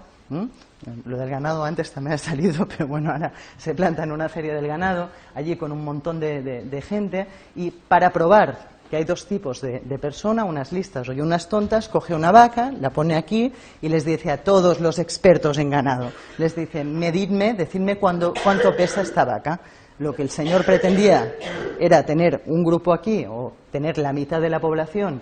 [1.05, 4.53] lo del ganado antes también ha salido, pero bueno, ahora se planta en una feria
[4.53, 9.59] del ganado, allí con un montón de, gente, y para probar que hay dos tipos
[9.59, 13.89] de, de personas, unas listas y unas tontas, coge una vaca, la pone aquí y
[13.89, 18.35] les dice a todos los expertos en ganado, les dice, medidme, decidme cuánto
[18.77, 19.59] pesa esta vaca.
[19.99, 21.35] Lo que el señor pretendía
[21.79, 25.21] era tener un grupo aquí o tener la mitad de la población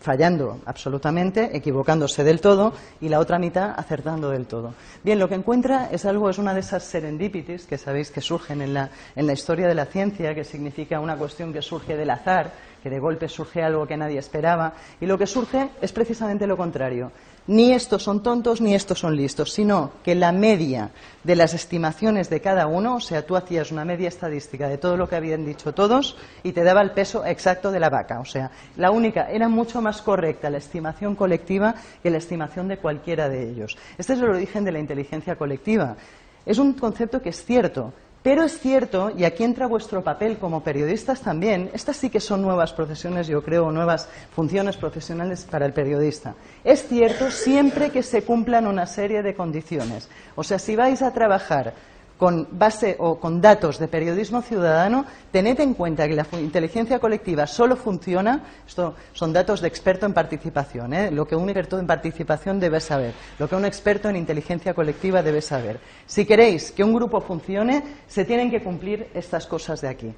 [0.00, 4.74] fallando absolutamente, equivocándose del todo, y la otra mitad acertando del todo.
[5.02, 8.62] Bien, lo que encuentra es algo, es una de esas serendipities que sabéis que surgen
[8.62, 12.10] en la, en la historia de la ciencia, que significa una cuestión que surge del
[12.10, 12.52] azar,
[12.82, 16.56] que de golpe surge algo que nadie esperaba, y lo que surge es precisamente lo
[16.56, 17.10] contrario
[17.48, 20.90] ni estos son tontos ni estos son listos, sino que la media
[21.24, 24.96] de las estimaciones de cada uno, o sea, tú hacías una media estadística de todo
[24.96, 28.20] lo que habían dicho todos y te daba el peso exacto de la vaca.
[28.20, 32.76] O sea, la única, era mucho más correcta la estimación colectiva que la estimación de
[32.76, 33.78] cualquiera de ellos.
[33.96, 35.96] Este es el origen de la inteligencia colectiva.
[36.44, 40.62] Es un concepto que es cierto, pero es cierto, y aquí entra vuestro papel como
[40.62, 45.72] periodistas también, estas sí que son nuevas profesiones, yo creo, nuevas funciones profesionales para el
[45.72, 46.34] periodista.
[46.64, 50.08] Es cierto siempre que se cumplan una serie de condiciones.
[50.34, 51.74] O sea, si vais a trabajar
[52.18, 57.46] con base o con datos de periodismo ciudadano, tened en cuenta que la inteligencia colectiva
[57.46, 61.10] solo funciona, esto son datos de experto en participación, ¿eh?
[61.10, 65.22] lo que un experto en participación debe saber, lo que un experto en inteligencia colectiva
[65.22, 65.78] debe saber.
[66.06, 70.14] Si queréis que un grupo funcione, se tienen que cumplir estas cosas de aquí.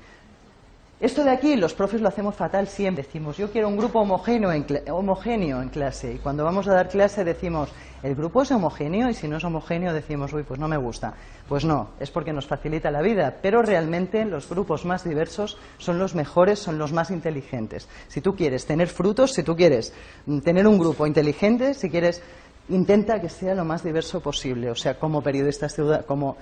[1.01, 3.05] Esto de aquí, los profes lo hacemos fatal siempre.
[3.05, 6.12] Decimos, yo quiero un grupo homogéneo en, clase.
[6.12, 7.70] Y cuando vamos a dar clase decimos,
[8.03, 11.14] el grupo es homogéneo y si no es homogéneo decimos, uy, pues no me gusta.
[11.48, 13.38] Pues no, es porque nos facilita la vida.
[13.40, 17.88] Pero realmente los grupos más diversos son los mejores, son los más inteligentes.
[18.09, 19.94] Si tú quieres tener frutos, si tú quieres
[20.26, 22.22] mm, tener un grupo inteligente, si quieres
[22.68, 24.70] intenta que sea lo más diverso posible.
[24.70, 25.74] O sea, como periodistas,
[26.07, 26.36] como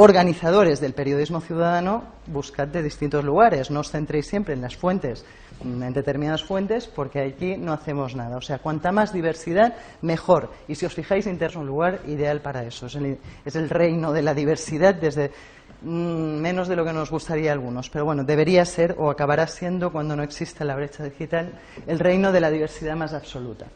[0.00, 3.68] organizadores del periodismo ciudadano, buscad de distintos lugares.
[3.68, 5.24] No os centréis siempre en las fuentes,
[5.60, 8.36] en determinadas fuentes, porque aquí no hacemos nada.
[8.36, 10.52] O sea, cuanta más diversidad, mejor.
[10.68, 12.86] Y si os fijáis, Inter es un lugar ideal para eso.
[12.86, 12.94] Es
[13.56, 15.32] el, reino de la diversidad desde
[15.82, 17.90] mm, menos de lo que nos gustaría a algunos.
[17.90, 21.50] Pero bueno, debería ser o acabará siendo, cuando no exista la brecha digital,
[21.88, 23.66] el reino de la diversidad más absoluta.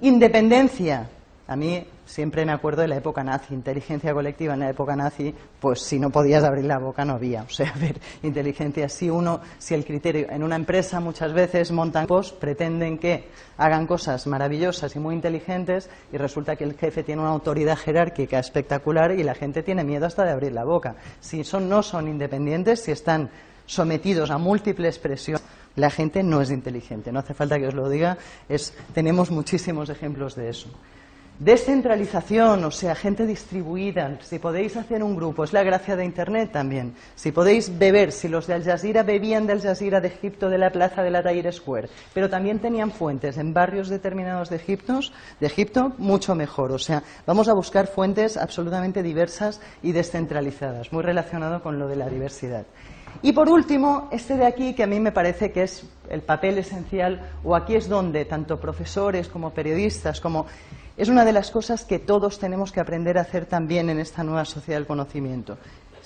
[0.00, 1.08] Independencia.
[1.48, 5.32] A mí siempre me acuerdo de la época nazi, inteligencia colectiva en la época nazi,
[5.60, 7.42] pues si no podías abrir la boca no había.
[7.42, 11.70] O sea, a ver, inteligencia, si uno, si el criterio, en una empresa muchas veces
[11.70, 13.28] montan post, pretenden que
[13.58, 18.40] hagan cosas maravillosas y muy inteligentes y resulta que el jefe tiene una autoridad jerárquica
[18.40, 20.96] espectacular y la gente tiene miedo hasta de abrir la boca.
[21.20, 23.30] Si son, no son independientes, si están
[23.66, 25.44] sometidos a múltiples presiones,
[25.76, 27.12] la gente no es inteligente.
[27.12, 28.16] No hace falta que os lo diga,
[28.48, 30.70] es, tenemos muchísimos ejemplos de eso.
[31.38, 34.18] Descentralización, o sea, gente distribuida.
[34.22, 36.94] Si podéis hacer un grupo, es la gracia de Internet también.
[37.14, 40.56] Si podéis beber, si los de Al Jazeera bebían de Al Jazeera de Egipto, de
[40.56, 45.46] la plaza de la Tahrir Square, pero también tenían fuentes en barrios determinados de, de
[45.46, 46.72] Egipto, mucho mejor.
[46.72, 51.96] O sea, vamos a buscar fuentes absolutamente diversas y descentralizadas, muy relacionado con lo de
[51.96, 52.64] la diversidad.
[53.20, 56.56] Y por último, este de aquí, que a mí me parece que es el papel
[56.58, 60.46] esencial, o aquí es donde tanto profesores como periodistas, como
[60.96, 64.24] es una de las cosas que todos tenemos que aprender a hacer también en esta
[64.24, 65.58] nueva sociedad del conocimiento.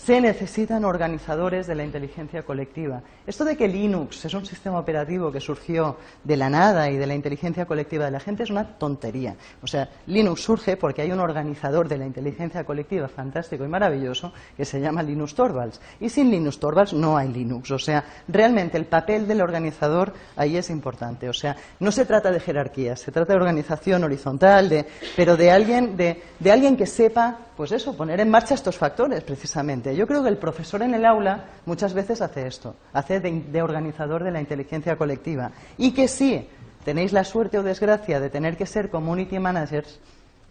[0.05, 3.03] Se necesitan organizadores de la inteligencia colectiva.
[3.27, 7.07] Esto de que Linux es un sistema operativo que surgió de la nada y de
[7.07, 9.37] la inteligencia colectiva de la gente es una tontería.
[9.63, 14.33] O sea, Linux surge porque hay un organizador de la inteligencia colectiva fantástico y maravilloso
[14.57, 15.83] que se llama Linux Torvalds.
[16.01, 17.71] Y sin Linux Torvalds no hay Linux.
[17.71, 21.29] O sea, realmente el papel del organizador ahí es importante.
[21.29, 25.51] O sea, no se trata de jerarquías, se trata de organización horizontal, de, pero de
[25.51, 29.90] alguien, de, de alguien que sepa pues eso, poner en marcha estos factores precisamente.
[29.95, 34.25] Yo creo que el profesor en el aula muchas veces hace esto, hace de, organizador
[34.25, 35.53] de la inteligencia colectiva.
[35.79, 36.49] Y que si
[36.85, 40.01] tenéis la suerte o desgracia de tener que ser community managers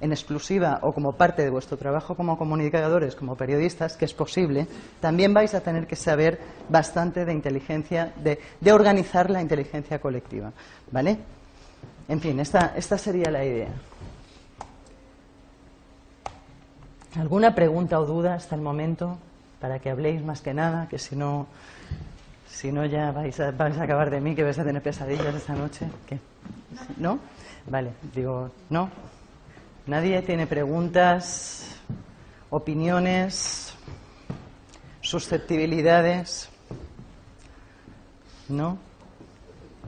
[0.02, 4.68] en exclusiva o como parte de vuestro trabajo como comunicadores, como periodistas, que es posible,
[5.02, 8.40] también vais a tener que saber bastante de inteligencia, de,
[8.72, 10.54] organizar la inteligencia colectiva.
[10.92, 11.18] ¿Vale?
[12.08, 13.70] En fin, esta sería la idea.
[17.18, 19.18] ¿Alguna pregunta o duda hasta el momento?
[19.60, 21.48] Para que habléis más que nada, que si no,
[22.48, 25.36] si no ya vais a, vais a acabar de mí, que vais a tener pesadillas
[25.36, 25.88] esta noche.
[26.08, 26.20] ¿Qué?
[26.98, 27.20] ¿No?
[27.68, 28.90] Vale, digo, ¿no?
[29.88, 31.76] ¿Nadie tiene preguntas,
[32.50, 33.74] opiniones,
[35.02, 36.50] susceptibilidades?
[38.48, 38.78] ¿No?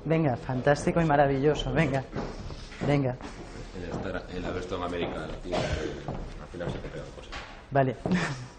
[0.06, 2.04] Venga, fantástico y maravilloso, venga,
[2.88, 3.16] venga.
[4.36, 5.58] El, haber estado en América Latina
[7.72, 7.96] Vale.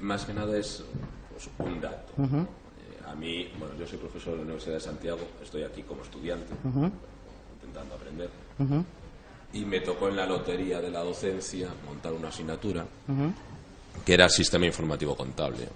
[0.00, 0.84] Más que nada es
[1.30, 2.12] pues, un dato.
[2.22, 6.02] Eh, a mí, bueno, yo soy profesor de la Universidad de Santiago, estoy aquí como
[6.02, 6.52] estudiante,
[7.54, 8.30] intentando aprender.
[9.52, 12.86] Y me tocó en la lotería de la docencia montar una asignatura
[14.04, 15.68] que era Sistema Informativo Contable.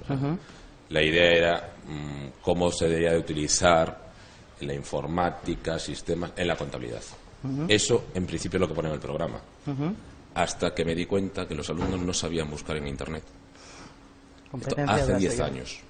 [0.89, 4.07] La idea era mm, cómo se debería de utilizar
[4.61, 7.03] la informática, sistemas, en la contabilidad.
[7.68, 9.41] Eso, en principio, es lo que pone en el programa
[10.37, 13.24] hasta que me di cuenta que los alumnos no sabían buscar en Internet.
[14.86, 15.80] Hace 10 años.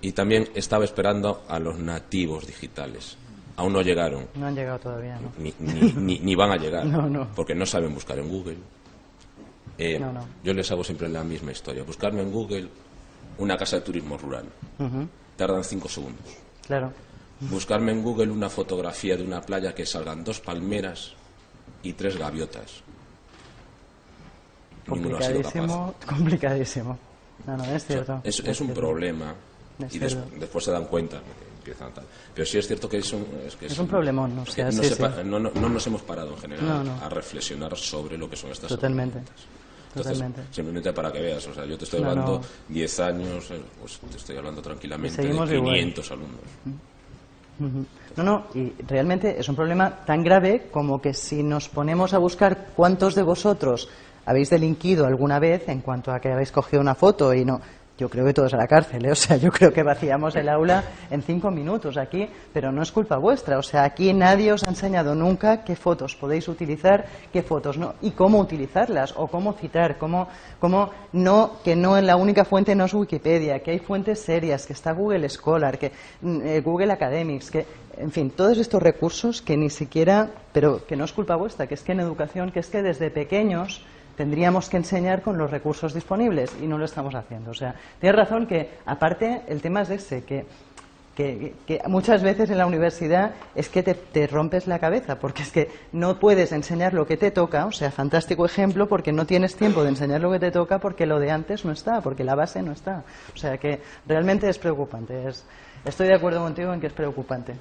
[0.00, 3.16] Y también estaba esperando a los nativos digitales.
[3.56, 4.28] Aún no llegaron.
[4.34, 5.32] No han llegado todavía, ¿no?
[5.38, 6.86] Ni, van a llegar.
[6.86, 7.28] no, no.
[7.34, 8.56] Porque no saben buscar en Google.
[9.76, 10.00] Eh,
[10.44, 11.82] yo les hago siempre la misma historia.
[11.82, 12.68] Buscarme en Google
[13.38, 14.44] una casa de turismo rural.
[15.36, 16.26] Tardan 5 segundos.
[16.66, 16.92] Claro.
[17.40, 21.12] Buscarme en Google una fotografía de una playa que salgan dos palmeras
[21.82, 22.82] y tres gaviotas.
[24.88, 26.98] Complicadísimo, complicadísimo.
[27.46, 28.20] No, no, es cierto.
[28.24, 29.34] es, un problema.
[29.90, 31.20] y después se dan cuenta.
[32.34, 33.26] Pero sí es cierto que es un,
[33.60, 34.34] es, un, problemón.
[34.34, 35.38] ¿no?
[35.38, 39.20] no, nos hemos parado en general a reflexionar sobre lo que son estas Totalmente.
[39.94, 40.42] totalmente.
[40.50, 44.16] simplemente para que veas, o sea, yo te estoy hablando 10 años, eh, pues te
[44.16, 46.40] estoy hablando tranquilamente de 500 alumnos.
[48.16, 52.18] No, no, y realmente es un problema tan grave como que si nos ponemos a
[52.18, 53.88] buscar cuántos de vosotros
[54.28, 57.60] habéis delinquido alguna vez en cuanto a que habéis cogido una foto y no
[57.98, 59.10] yo creo que todos a la cárcel, ¿eh?
[59.10, 62.92] o sea, yo creo que vaciamos el aula en cinco minutos aquí, pero no es
[62.92, 67.42] culpa vuestra, o sea, aquí nadie os ha enseñado nunca qué fotos podéis utilizar, qué
[67.42, 70.28] fotos no, y cómo utilizarlas, o cómo citar, cómo,
[70.60, 74.74] cómo no, que no la única fuente no es Wikipedia, que hay fuentes serias, que
[74.74, 75.90] está Google Scholar, que
[76.22, 77.66] mm, eh, Google Academics, que,
[77.96, 81.74] en fin, todos estos recursos que ni siquiera, pero que no es culpa vuestra, que
[81.74, 83.84] es que en educación, que es que desde pequeños
[84.18, 87.52] tendríamos que enseñar con los recursos disponibles y no lo estamos haciendo.
[87.52, 90.44] O sea, tienes razón que, aparte, el tema es ese, que,
[91.14, 91.54] que,
[91.86, 96.18] muchas veces en la universidad es que te, rompes la cabeza, porque es que no
[96.18, 99.90] puedes enseñar lo que te toca, o sea, fantástico ejemplo, porque no tienes tiempo de
[99.90, 102.72] enseñar lo que te toca, porque lo de antes no está, porque la base no
[102.72, 103.04] está.
[103.32, 105.28] O sea, que realmente es preocupante.
[105.28, 105.44] Es,
[105.84, 107.54] estoy de acuerdo contigo en que es preocupante.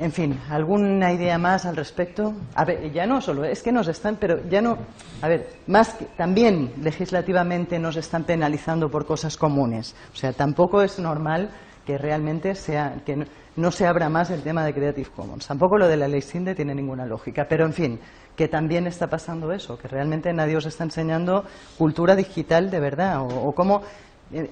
[0.00, 2.32] En fin, ¿alguna idea más al respecto?
[2.54, 4.78] A ver, ya no solo, es que nos están, pero ya no,
[5.20, 9.94] a ver, más que, también legislativamente nos están penalizando por cosas comunes.
[10.14, 11.50] O sea, tampoco es normal
[11.84, 13.26] que realmente sea, que
[13.56, 15.46] no, se abra más el tema de Creative Commons.
[15.46, 17.46] Tampoco lo de la ley SINDE tiene ninguna lógica.
[17.46, 18.00] Pero, en fin,
[18.34, 21.44] que también está pasando eso, que realmente nadie os está enseñando
[21.76, 23.82] cultura digital de verdad, o, cómo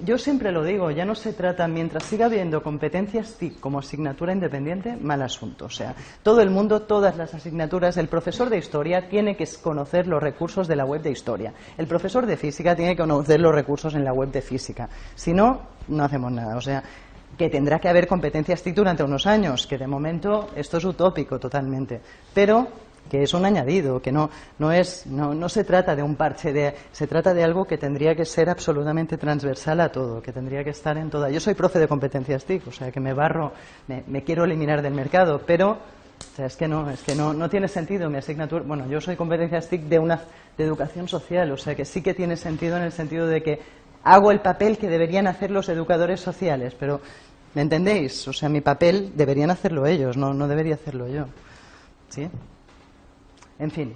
[0.04, 4.32] yo siempre lo digo, ya no se trata, mientras siga habiendo competencias TIC como asignatura
[4.32, 5.66] independiente, mal asunto.
[5.66, 10.08] O sea, todo el mundo, todas las asignaturas, el profesor de historia tiene que conocer
[10.08, 11.52] los recursos de la web de historia.
[11.76, 14.88] El profesor de física tiene que conocer los recursos en la web de física.
[15.14, 16.56] Si no, no hacemos nada.
[16.56, 16.82] O sea,
[17.36, 21.38] que tendrá que haber competencias TIC durante unos años, que de momento esto es utópico
[21.38, 22.00] totalmente.
[22.34, 22.66] Pero
[23.08, 26.52] que es un añadido, que no, no, es, no, no se trata de un parche,
[26.52, 30.62] de, se trata de algo que tendría que ser absolutamente transversal a todo, que tendría
[30.64, 31.30] que estar en toda.
[31.30, 33.52] Yo soy profe de competencias TIC, o sea que me barro,
[33.86, 35.78] me, quiero eliminar del mercado, pero
[36.36, 38.64] es que no, es que no, no tiene sentido mi asignatura.
[38.66, 40.20] Bueno, yo soy competencias TIC de una
[40.56, 43.60] de educación social, o sea que sí que tiene sentido en el sentido de que
[44.04, 47.00] hago el papel que deberían hacer los educadores sociales, pero
[47.54, 48.26] ¿me entendéis?
[48.28, 51.26] O sea, mi papel deberían hacerlo ellos, no, no debería hacerlo yo.
[52.08, 52.28] ¿Sí?
[53.58, 53.94] En fin,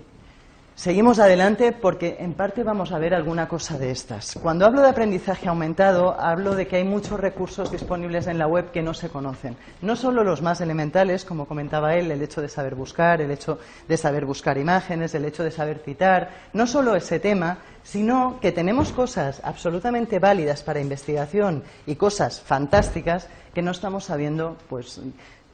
[0.75, 4.39] seguimos adelante porque en parte vamos a ver alguna cosa de estas.
[4.43, 8.73] Cuando hablo de aprendizaje aumentado, hablo de que hay muchos recursos disponibles en la web
[8.73, 9.57] que no se conocen.
[9.81, 13.61] No solo los más elementales, como comentaba él, el hecho de saber buscar, el hecho
[13.87, 18.51] de saber buscar imágenes, el hecho de saber citar, no solo ese tema, sino que
[18.51, 25.01] tenemos cosas absolutamente válidas para investigación y cosas fantásticas que no estamos sabiendo, pues,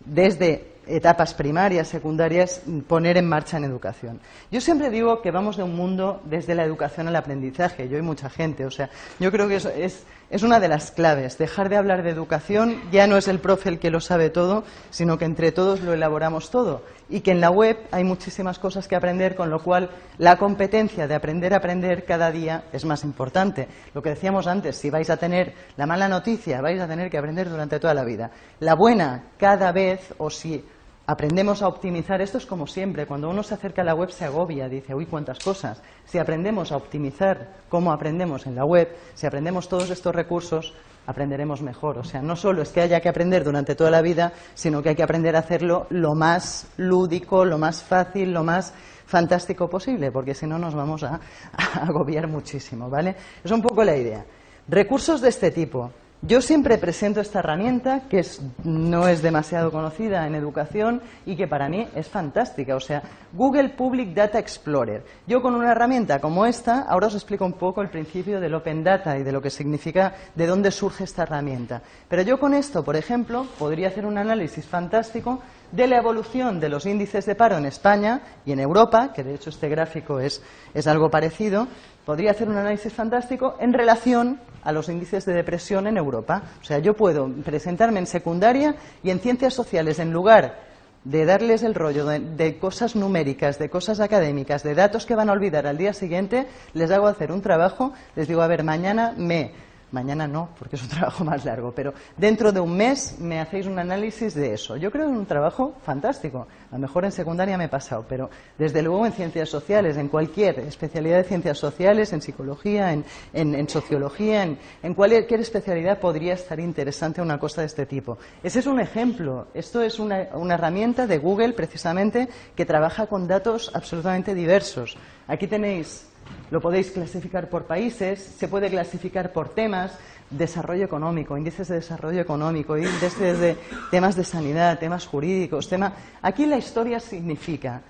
[0.05, 4.21] desde etapas primarias, secundarias, poner en marcha en educación.
[4.51, 8.03] Yo siempre digo que vamos de un mundo desde la educación al aprendizaje, yo y
[8.03, 11.39] mucha gente, o sea, yo creo que eso es es una de las claves.
[11.39, 14.65] Dejar de hablar de educación ya no es el profe el que lo sabe todo,
[14.91, 16.83] sino que entre todos lo elaboramos todo.
[17.09, 21.09] Y que en la web hay muchísimas cosas que aprender, con lo cual la competencia
[21.09, 23.69] de aprender a aprender cada día es más importante.
[23.95, 27.17] Lo que decíamos antes, si vais a tener la mala noticia, vais a tener que
[27.17, 28.31] aprender durante toda la vida.
[28.61, 30.63] La buena, cada vez, o si
[31.09, 34.27] aprendemos a optimizar, esto es como siempre, cuando uno se acerca a la web se
[34.27, 35.81] agobia, dice, uy, cuántas cosas.
[36.05, 40.75] Si aprendemos a optimizar como aprendemos en la web, si aprendemos todos estos recursos,
[41.07, 41.97] aprenderemos mejor.
[41.97, 44.91] O sea, no solo es que haya que aprender durante toda la vida, sino que
[44.91, 48.75] hay que aprender a hacerlo lo más lúdico, lo más fácil, lo más
[49.07, 51.15] fantástico posible, porque si no nos vamos a,
[51.57, 53.17] a agobiar muchísimo, ¿vale?
[53.43, 54.27] Es un poco la idea.
[54.69, 55.91] Recursos de este tipo.
[56.23, 58.27] Yo siempre presento esta herramienta que
[58.65, 62.75] no es demasiado conocida en educación y que para mí es fantástica.
[62.75, 65.05] O sea, Google Public Data Explorer.
[65.29, 68.83] Yo con una herramienta como esta, ahora os explico un poco el principio del Open
[68.83, 71.83] Data y de lo que significa, de dónde surge esta herramienta.
[72.09, 75.41] Pero yo con esto, por ejemplo, podría hacer un análisis fantástico
[75.71, 79.35] de la evolución de los índices de paro en España y en Europa, que de
[79.35, 80.43] hecho este gráfico es,
[80.75, 81.69] es algo parecido,
[82.09, 86.43] podría hacer un análisis fantástico en relación a los índices de depresión en Europa.
[86.59, 90.59] O sea, yo puedo presentarme en secundaria y en ciencias sociales, en lugar
[91.05, 95.33] de darles el rollo de, cosas numéricas, de cosas académicas, de datos que van a
[95.33, 99.53] olvidar al día siguiente, les hago hacer un trabajo, les digo, a ver, mañana me
[99.91, 103.67] Mañana no, porque es un trabajo más largo, pero dentro de un mes me hacéis
[103.67, 104.77] un análisis de eso.
[104.77, 106.47] Yo creo que es un trabajo fantástico.
[106.71, 108.29] A lo mejor en secundaria me he pasado, pero
[108.59, 114.43] desde luego en ciencias sociales, en cualquier especialidad de ciencias sociales, en psicología, en, sociología,
[114.83, 118.19] en, cualquier especialidad podría estar interesante una cosa de este tipo.
[118.43, 119.49] Ese es un ejemplo.
[119.55, 124.99] Esto es una, una herramienta de Google, precisamente, que trabaja con datos absolutamente diversos.
[125.27, 126.09] Aquí tenéis
[126.51, 129.99] Lo podéis clasificar por países, se puede clasificar por temas,
[130.31, 133.57] desarrollo económico, índices de desarrollo económico, índices de
[133.91, 135.93] temas de sanidad, temas jurídicos, tema.
[136.23, 137.83] Aquí la historia significa.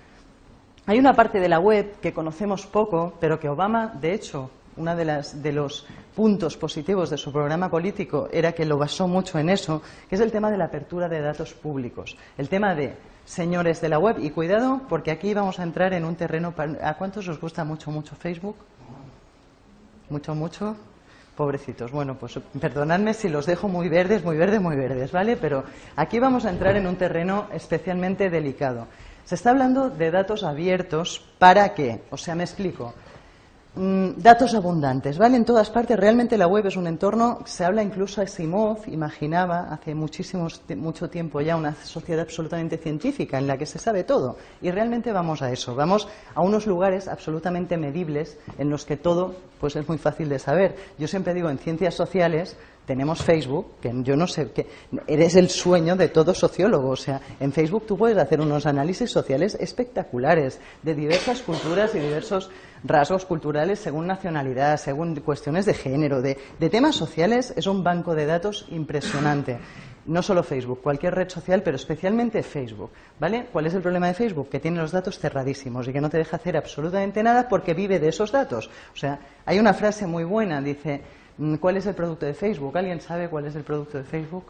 [0.86, 4.96] Hay una parte de la web que conocemos poco, pero que Obama, de hecho, uno
[4.96, 9.50] de, de los puntos positivos de su programa político era que lo basó mucho en
[9.50, 12.16] eso, que es el tema de la apertura de datos públicos.
[12.36, 12.94] El tema de
[13.28, 16.54] señores de la web, y cuidado, porque aquí vamos a entrar en un terreno.
[16.82, 18.56] ¿A cuántos os gusta mucho, mucho Facebook?
[20.08, 20.76] Mucho, mucho.
[21.36, 21.92] Pobrecitos.
[21.92, 25.36] Bueno, pues perdonadme si los dejo muy verdes, muy verdes, muy verdes, ¿vale?
[25.36, 25.62] Pero
[25.94, 28.88] aquí vamos a entrar en un terreno especialmente delicado.
[29.24, 31.22] Se está hablando de datos abiertos.
[31.38, 32.02] ¿Para qué?
[32.10, 32.94] O sea, me explico.
[33.80, 35.36] Mm, datos abundantes, ¿vale?
[35.36, 35.96] En todas partes.
[35.96, 41.40] Realmente la web es un entorno, se habla incluso Simov, imaginaba hace muchísimos, mucho tiempo
[41.40, 44.36] ya una sociedad absolutamente científica en la que se sabe todo.
[44.60, 49.36] Y realmente vamos a eso, vamos a unos lugares absolutamente medibles en los que todo
[49.60, 50.74] pues es muy fácil de saber.
[50.98, 52.56] Yo siempre digo, en ciencias sociales
[52.88, 54.66] tenemos Facebook, que yo no sé, que
[55.06, 56.88] eres el sueño de todo sociólogo.
[56.88, 61.98] O sea, en Facebook tú puedes hacer unos análisis sociales espectaculares de diversas culturas y
[61.98, 62.50] diversos
[62.82, 66.38] rasgos culturales según nacionalidad, según cuestiones de género, de,
[66.70, 67.52] temas sociales.
[67.56, 69.58] Es un banco de datos impresionante
[70.06, 72.90] no solo Facebook, cualquier red social, pero especialmente Facebook.
[73.20, 73.48] ¿Vale?
[73.52, 74.48] ¿Cuál es el problema de Facebook?
[74.48, 77.98] Que tiene los datos cerradísimos y que no te deja hacer absolutamente nada porque vive
[77.98, 78.70] de esos datos.
[78.94, 81.02] O sea, hay una frase muy buena, dice,
[81.60, 82.76] ¿Cuál es el producto de Facebook?
[82.76, 84.46] ¿Alguien sabe cuál es el producto de Facebook?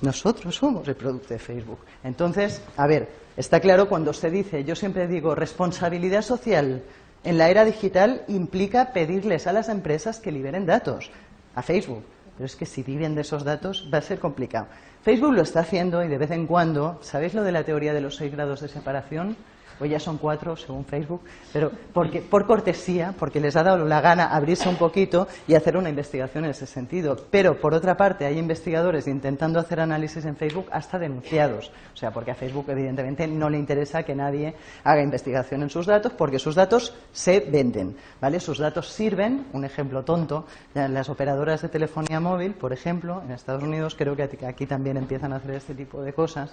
[0.00, 1.78] Nosotros somos el producto de Facebook.
[2.02, 6.82] Entonces, a ver, está claro cuando se dice, yo siempre digo, responsabilidad social
[7.22, 11.10] en la era digital implica pedirles a las empresas que liberen datos
[11.54, 12.04] a Facebook.
[12.36, 14.66] Pero es que si viven de esos datos va a ser complicado.
[15.02, 18.00] Facebook lo está haciendo y de vez en cuando, ¿sabéis lo de la teoría de
[18.00, 19.36] los seis grados de separación?
[19.80, 21.22] Hoy ya son cuatro, según Facebook,
[21.52, 25.76] pero porque, por cortesía, porque les ha dado la gana abrirse un poquito y hacer
[25.76, 27.16] una investigación en ese sentido.
[27.30, 31.72] Pero, por otra parte, hay investigadores intentando hacer análisis en Facebook hasta denunciados.
[31.92, 34.54] O sea, porque a Facebook, evidentemente, no le interesa que nadie
[34.84, 37.96] haga investigación en sus datos, porque sus datos se venden.
[38.20, 38.40] ¿vale?
[38.40, 43.62] Sus datos sirven, un ejemplo tonto, las operadoras de telefonía móvil, por ejemplo, en Estados
[43.62, 46.52] Unidos, creo que aquí también empiezan a hacer este tipo de cosas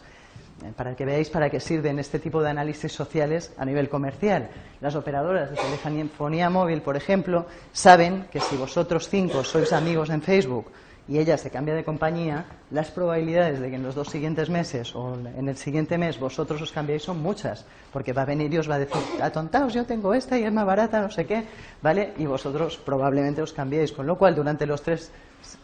[0.75, 4.49] para que veáis para qué sirven este tipo de análisis sociales a nivel comercial.
[4.79, 10.21] Las operadoras de telefonía móvil, por ejemplo, saben que si vosotros cinco sois amigos en
[10.21, 10.71] Facebook
[11.07, 14.95] y ella se cambia de compañía, las probabilidades de que en los dos siguientes meses
[14.95, 18.57] o en el siguiente mes vosotros os cambiéis son muchas, porque va a venir y
[18.59, 21.43] os va a decir, atontaos, yo tengo esta y es más barata, no sé qué,
[21.81, 22.13] ¿vale?
[22.17, 25.11] Y vosotros probablemente os cambiéis, con lo cual durante los tres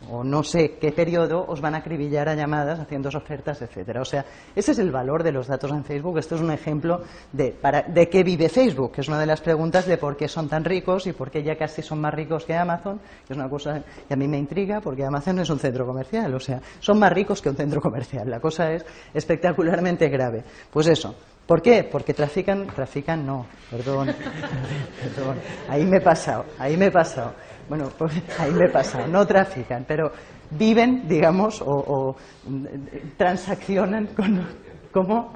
[0.09, 4.01] o no sé qué periodo os van a acribillar a llamadas haciendo ofertas, etcétera.
[4.01, 4.25] O sea,
[4.55, 6.17] ese es el valor de los datos en Facebook.
[6.17, 7.01] Esto es un ejemplo
[7.31, 10.27] de, para, de qué vive Facebook, que es una de las preguntas de por qué
[10.27, 13.37] son tan ricos y por qué ya casi son más ricos que Amazon, que es
[13.37, 16.61] una cosa que a mí me intriga porque Amazon es un centro comercial, o sea,
[16.79, 18.29] son más ricos que un centro comercial.
[18.29, 20.43] La cosa es espectacularmente grave.
[20.71, 21.15] Pues eso.
[21.47, 21.87] ¿Por qué?
[21.89, 24.07] Porque trafican, trafican no, perdón,
[25.15, 25.37] perdón,
[25.69, 27.33] ahí me he pasado, ahí me he pasado
[27.69, 30.11] bueno, pues ahí me pasa, no trafican, pero
[30.51, 32.15] viven, digamos, o,
[33.17, 34.41] transaccionan con,
[34.91, 35.33] ¿cómo?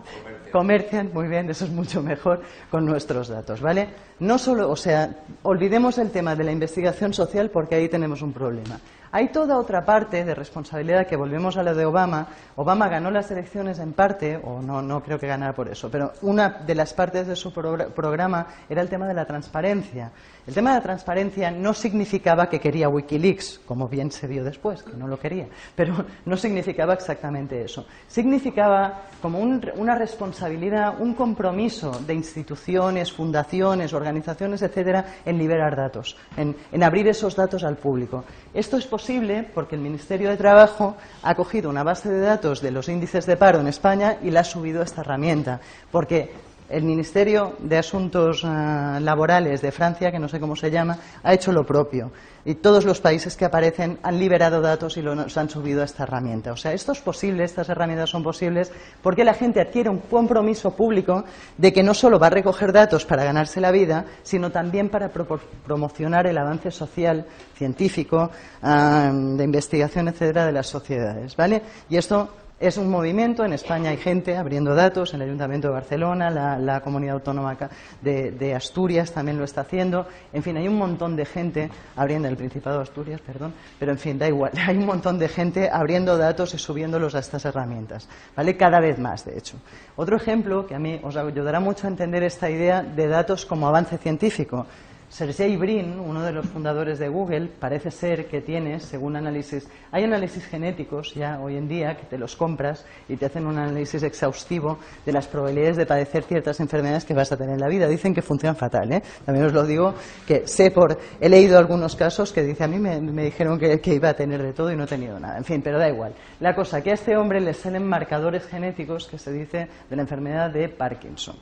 [0.52, 3.88] Comercian, muy bien, eso es mucho mejor con nuestros datos, ¿vale?
[4.20, 5.10] No solo, o sea,
[5.44, 8.80] olvidemos el tema de la investigación social porque ahí tenemos un problema.
[9.14, 12.28] Hay toda otra parte de responsabilidad que volvemos a lo de Obama.
[12.56, 16.14] Obama ganó las elecciones en parte, o no, no creo que ganara por eso, pero
[16.22, 20.12] una de las partes de su programa era el tema de la transparencia.
[20.52, 24.84] El tema de la transparencia no significaba que quería Wikileaks, como bien se vio después,
[24.84, 27.86] que no lo quería, pero no significaba exactamente eso.
[28.10, 36.54] Significaba como una responsabilidad, un compromiso de instituciones, fundaciones, organizaciones, etcétera, en liberar datos, en,
[36.70, 38.26] en abrir esos datos al público.
[38.54, 42.72] Esto es posible porque el Ministerio de Trabajo ha cogido una base de datos de
[42.72, 46.84] los índices de paro en España y la ha subido a esta herramienta, porque el
[46.84, 51.52] Ministerio de Asuntos eh, Laborales de Francia, que no sé cómo se llama, ha hecho
[51.52, 52.12] lo propio.
[52.44, 56.04] Y todos los países que aparecen han liberado datos y los han subido a esta
[56.04, 56.52] herramienta.
[56.52, 58.72] O sea, esto es posible, estas herramientas son posibles
[59.04, 61.24] porque la gente adquiere un compromiso público
[61.58, 65.10] de que no solo va a recoger datos para ganarse la vida, sino también para
[65.10, 68.32] promocionar el avance social, científico,
[68.64, 71.36] eh, de investigación, etcétera, de las sociedades.
[71.36, 71.62] ¿Vale?
[71.90, 72.30] Y esto
[72.62, 76.82] Es un movimiento, en España hay gente abriendo datos, en el Ayuntamiento de Barcelona, la,
[76.82, 77.57] Comunidad Autónoma
[78.03, 80.05] de, Asturias también lo está haciendo.
[80.32, 83.97] En fin, hay un montón de gente abriendo, el Principado de Asturias, perdón, pero en
[83.97, 88.07] fin, da igual, hay un montón de gente abriendo datos y subiéndolos a estas herramientas,
[88.36, 88.55] ¿vale?
[88.55, 89.57] Cada vez más, de hecho.
[89.95, 93.68] Otro ejemplo que a mí os ayudará mucho a entender esta idea de datos como
[93.68, 94.68] avance científico.
[95.12, 100.05] Sergey Brin, uno de los fundadores de Google, parece ser que tiene, según análisis, hay
[100.05, 104.01] análisis genéticos ya hoy en día que te los compras y te hacen un análisis
[104.03, 107.89] exhaustivo de las probabilidades de padecer ciertas enfermedades que vas a tener en la vida.
[107.89, 109.03] Dicen que funcionan fatal, ¿eh?
[109.26, 109.93] También os lo digo
[110.26, 113.93] que sé por, he leído algunos casos que dice a mí me, dijeron que, que,
[113.93, 115.38] iba a tener de todo y no he tenido nada.
[115.38, 116.14] En fin, pero da igual.
[116.39, 120.03] La cosa que a este hombre le salen marcadores genéticos que se dice de la
[120.03, 121.36] enfermedad de Parkinson.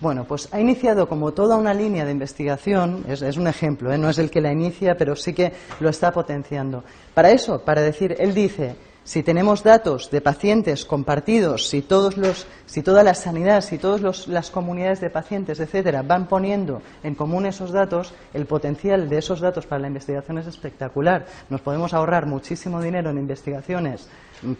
[0.00, 3.98] Bueno, pues ha iniciado como toda una línea de investigación es, un ejemplo, ¿eh?
[3.98, 6.84] no es el que la inicia, pero sí que lo está potenciando.
[7.14, 12.44] Para eso, para decir, él dice, si tenemos datos de pacientes compartidos, si, todos los,
[12.66, 17.46] si toda la sanidad, si todas las comunidades de pacientes, etcétera, van poniendo en común
[17.46, 21.24] esos datos, el potencial de esos datos para la investigación es espectacular.
[21.50, 24.08] Nos podemos ahorrar muchísimo dinero en investigaciones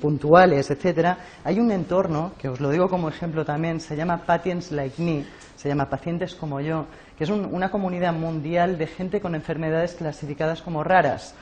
[0.01, 1.19] puntuales, etcétera.
[1.43, 5.25] Hay un entorno, que os lo digo como ejemplo también, se llama Patients Like Me,
[5.57, 6.87] se llama Pacientes como yo,
[7.17, 11.35] que es una comunidad mundial de gente con enfermedades clasificadas como raras.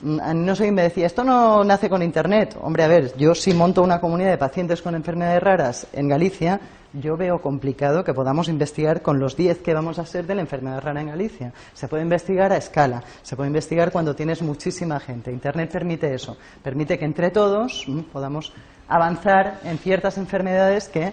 [0.00, 2.56] Mm, no sé, me decía, esto no nace con Internet.
[2.60, 6.60] Hombre, a ver, yo si monto una comunidad de pacientes con enfermedades raras en Galicia,
[6.92, 10.42] yo veo complicado que podamos investigar con los 10 que vamos a ser de la
[10.42, 11.52] enfermedad rara en Galicia.
[11.72, 15.32] Se puede investigar a escala, se puede investigar cuando tienes muchísima gente.
[15.32, 18.52] Internet permite eso, permite que entre todos mm, podamos
[18.88, 21.12] avanzar en ciertas enfermedades que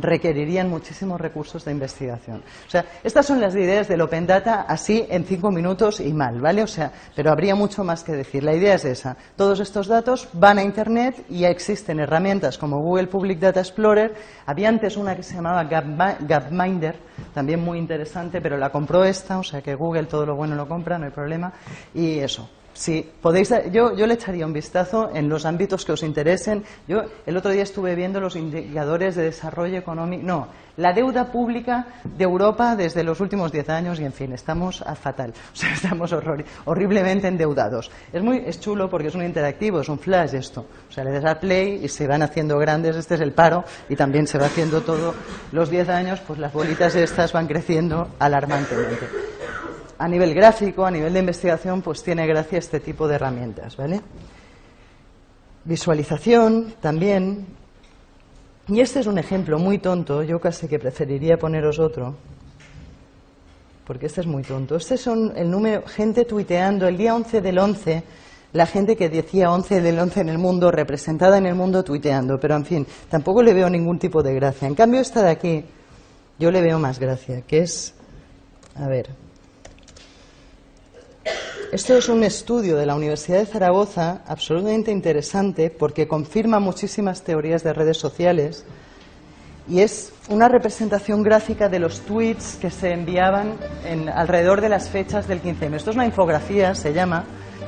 [0.00, 2.42] requerirían muchísimos recursos de investigación.
[2.66, 6.40] O sea, estas son las ideas del Open Data así en cinco minutos y mal,
[6.40, 6.62] ¿vale?
[6.62, 8.42] O sea, pero habría mucho más que decir.
[8.42, 9.16] La idea es esa.
[9.36, 14.14] Todos estos datos van a Internet y existen herramientas como Google Public Data Explorer.
[14.46, 16.96] Había antes una que se llamaba Gapminder,
[17.32, 20.68] también muy interesante, pero la compró esta, o sea que Google todo lo bueno lo
[20.68, 21.52] compra, no hay problema.
[21.94, 26.02] Y eso, Sí, podéis, yo, yo le echaría un vistazo en los ámbitos que os
[26.02, 26.64] interesen.
[26.88, 30.24] Yo el otro día estuve viendo los indicadores de desarrollo económico.
[30.24, 34.82] No, la deuda pública de Europa desde los últimos diez años y, en fin, estamos
[34.82, 35.32] a fatal.
[35.54, 36.12] O sea, estamos
[36.64, 37.92] horriblemente endeudados.
[38.12, 40.66] Es, muy, es chulo porque es un interactivo, es un flash esto.
[40.88, 42.96] O sea, le das a play y se van haciendo grandes.
[42.96, 45.14] Este es el paro y también se va haciendo todo.
[45.52, 49.06] Los diez años, pues las bolitas estas van creciendo alarmantemente
[49.98, 54.00] a nivel gráfico, a nivel de investigación, pues tiene gracia este tipo de herramientas, ¿vale?
[55.64, 57.46] Visualización también.
[58.68, 62.14] Y este es un ejemplo muy tonto, yo casi que preferiría poneros otro,
[63.86, 64.76] porque este es muy tonto.
[64.76, 68.02] Este son el número, gente tuiteando el día 11 del 11,
[68.54, 72.38] la gente que decía 11 del 11 en el mundo, representada en el mundo tuiteando,
[72.40, 74.66] pero en fin, tampoco le veo ningún tipo de gracia.
[74.66, 75.64] En cambio, esta de aquí,
[76.38, 77.94] yo le veo más gracia, que es,
[78.76, 79.23] a ver,
[81.74, 87.64] esto es un estudio de la Universidad de Zaragoza absolutamente interesante porque confirma muchísimas teorías
[87.64, 88.64] de redes sociales
[89.68, 93.54] y es una representación gráfica de los tweets que se enviaban
[93.84, 95.74] en, alrededor de las fechas del 15M.
[95.74, 97.24] Esto es una infografía, se llama,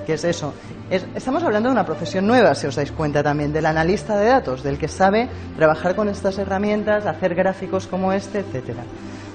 [0.06, 0.54] que es eso.
[0.88, 4.62] estamos hablando de una profesión nueva, si os dais cuenta también, del analista de datos,
[4.62, 8.84] del que sabe trabajar con estas herramientas, hacer gráficos como este, etcétera.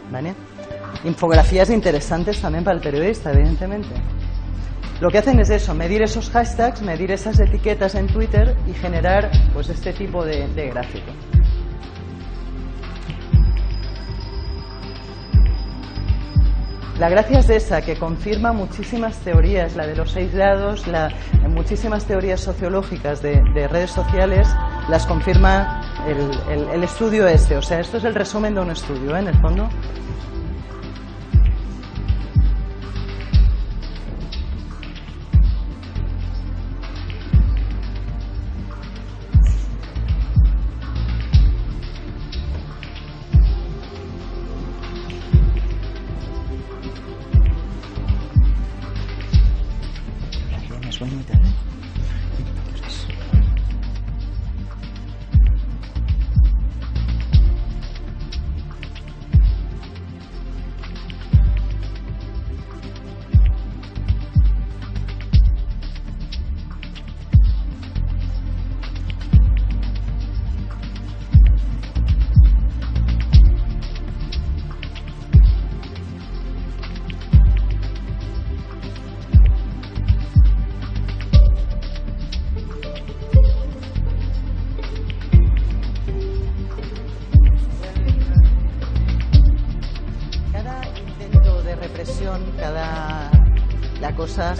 [0.10, 0.34] ¿Vale?
[1.04, 3.90] Infografías interesantes también para el periodista, evidentemente.
[5.02, 9.32] Lo que hacen es eso, medir esos hashtags, medir esas etiquetas en Twitter y generar
[9.52, 11.12] pues este tipo de, gráfico.
[17.00, 21.10] La gracia es esa, que confirma muchísimas teorías, la de los seis lados, la,
[21.50, 24.48] muchísimas teorías sociológicas de, redes sociales,
[24.88, 27.58] las confirma el, estudio este.
[27.58, 29.20] O sea, esto es el resumen de un estudio, ¿eh?
[29.20, 29.68] en el fondo.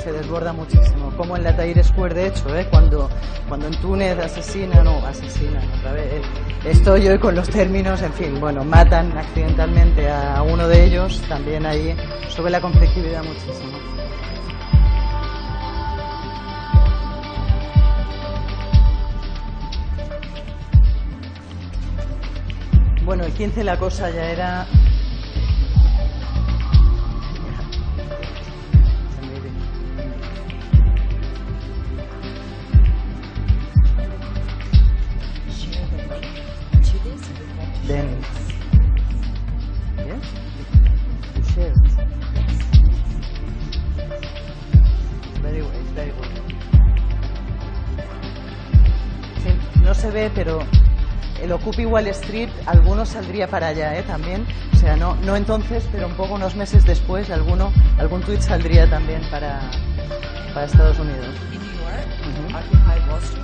[0.02, 1.12] Se desborda muchísimo.
[1.16, 2.68] Como en la Tahrir Square, de hecho, ¿eh?
[2.70, 3.10] cuando,
[3.48, 6.06] cuando en Túnez asesinan, no, asesinan otra vez.
[6.14, 6.22] Eh,
[6.66, 11.66] estoy hoy con los términos, en fin, bueno, matan accidentalmente a uno de ellos, también
[11.66, 11.96] ahí
[12.30, 13.78] sube la conflictividad muchísimo.
[23.04, 24.68] Bueno, el 15 la cosa ya era
[51.72, 54.04] Occupy Wall Street, alguno saldría para allá ¿eh?
[54.04, 54.46] también.
[54.74, 58.90] O sea, no, no entonces, pero un poco unos meses después, alguno, algún tweet saldría
[58.90, 59.62] también para,
[60.54, 61.34] para Estados Unidos.
[61.50, 63.41] Sí,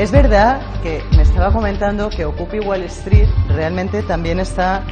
[0.00, 4.82] Es verdad que me estaba comentando que Occupy Wall Street realmente también está,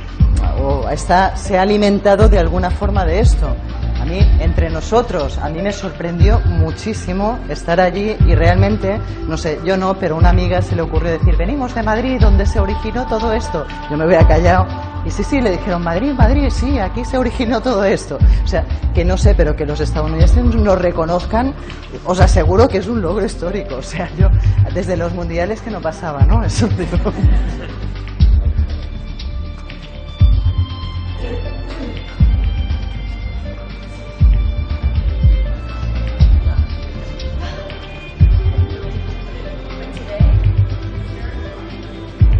[0.61, 3.57] o está, se ha alimentado de alguna forma de esto.
[3.99, 9.59] A mí, entre nosotros, a mí me sorprendió muchísimo estar allí y realmente, no sé,
[9.65, 13.07] yo no, pero una amiga se le ocurrió decir, venimos de Madrid, donde se originó
[13.07, 13.67] todo esto.
[13.91, 14.67] Yo me había callado
[15.09, 18.19] y sí, sí, le dijeron, Madrid, Madrid, sí, aquí se originó todo esto.
[18.45, 21.55] O sea, que no sé, pero que los estadounidenses lo reconozcan,
[22.05, 23.77] os aseguro que es un logro histórico.
[23.77, 24.29] O sea, yo,
[24.79, 26.45] desde los mundiales que no pasaba, ¿no?
[26.45, 27.13] Eso digo.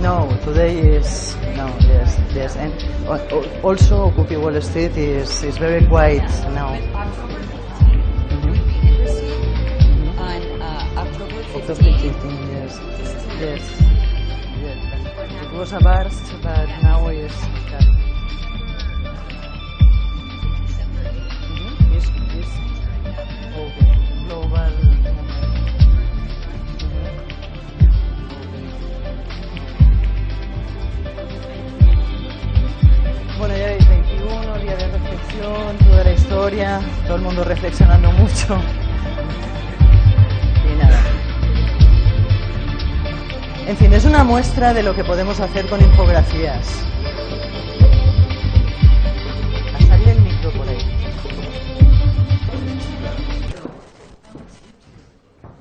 [0.01, 2.73] No, today is no, yes, yes, and
[3.65, 6.23] also Occupy Wall Street is is very quiet
[6.55, 7.28] now.
[11.75, 12.15] 15,
[12.51, 12.81] yes.
[13.39, 13.81] Yes.
[14.63, 14.83] yes.
[15.43, 16.05] It was a bar,
[16.43, 17.31] but now is
[17.69, 17.85] that.
[21.45, 21.93] Mm-hmm.
[21.93, 22.09] Yes,
[24.27, 24.73] Global.
[33.39, 38.59] Bueno, ya es 21, día de reflexión, toda la historia, todo el mundo reflexionando mucho.
[43.69, 46.67] En fin, es una muestra de lo que podemos hacer con infografías.
[49.75, 50.79] A salir el micro por ahí.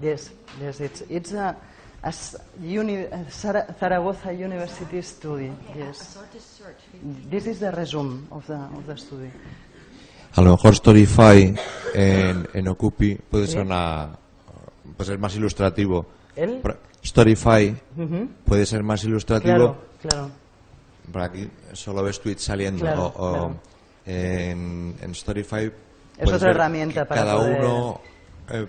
[0.01, 0.31] Yes,
[0.61, 1.57] yes, it's, it's a,
[2.01, 2.13] a
[2.61, 5.51] uni, a Zara- Zaragoza University study.
[5.75, 6.17] Yes.
[7.29, 9.31] This is the resume of the, of the study.
[10.35, 11.55] A lo mejor Storyfy
[11.95, 14.09] en, en Occupy puede ser una
[14.95, 16.05] puede ser más ilustrativo.
[16.35, 16.61] ¿El?
[17.07, 17.75] Storyfy
[18.45, 19.53] puede ser más ilustrativo.
[19.55, 20.29] Claro, claro.
[21.11, 22.81] Por aquí solo ves tweets saliendo.
[22.81, 23.55] Claro, o.
[24.05, 25.69] En, en Storyfy
[26.17, 28.01] Es otra herramienta para cada poder- uno
[28.49, 28.67] eh,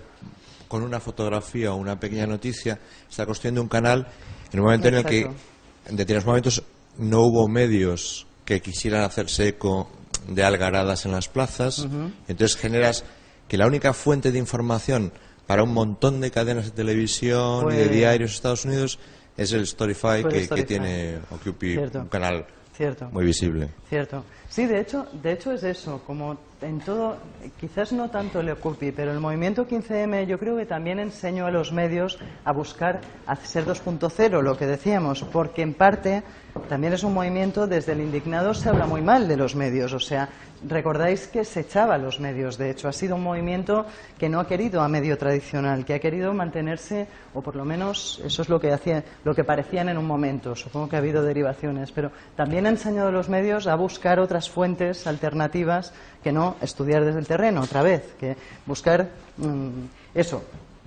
[0.67, 2.77] con una fotografía o una pequeña noticia
[3.09, 4.05] está construyendo un canal
[4.51, 6.63] en un momento en el que en determinados momentos
[6.97, 9.89] no hubo medios que quisieran hacerse eco
[10.27, 11.87] de algaradas en las plazas
[12.27, 13.05] entonces generas
[13.47, 15.13] que la única fuente de información
[15.49, 18.99] para un montón de cadenas de televisión y de Pues- diarios de Estados Unidos
[19.35, 22.01] es el Storyfy, Pues el que, tiene Occupy Cierto.
[22.01, 22.45] un canal
[22.77, 23.09] Cierto.
[23.11, 23.67] muy visible.
[23.89, 24.23] Cierto.
[24.47, 27.17] Sí, de hecho, de hecho es eso, como en todo,
[27.59, 31.51] quizás no tanto le ocupe, pero el movimiento 15M yo creo que también enseñó a
[31.51, 36.21] los medios a buscar hacer 2.0, lo que decíamos, porque en parte
[36.69, 39.99] también es un movimiento, desde el indignado se habla muy mal de los medios, o
[39.99, 40.29] sea,
[40.67, 43.87] recordáis que se echaba a los medios, de hecho, ha sido un movimiento
[44.19, 48.21] que no ha querido a medio tradicional, que ha querido mantenerse, o por lo menos
[48.23, 51.23] eso es lo que hacía, lo que parecían en un momento, supongo que ha habido
[51.23, 55.91] derivaciones, pero también ha enseñado a los medios a buscar otras fuentes alternativas
[56.23, 58.37] que no estudiar desde el terreno, otra vez, que
[58.67, 60.43] buscar mm, eso,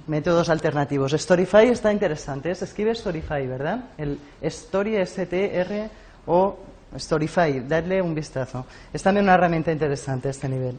[0.07, 1.13] métodos alternativos.
[1.13, 3.85] Storyfy está interesante, se escribe Storyfy, ¿verdad?
[3.99, 5.91] El Story S-T-R
[6.27, 6.59] o
[6.99, 8.67] Storyfy, dadle un vistazo.
[8.93, 10.77] Es también una herramienta interesante a este nivel.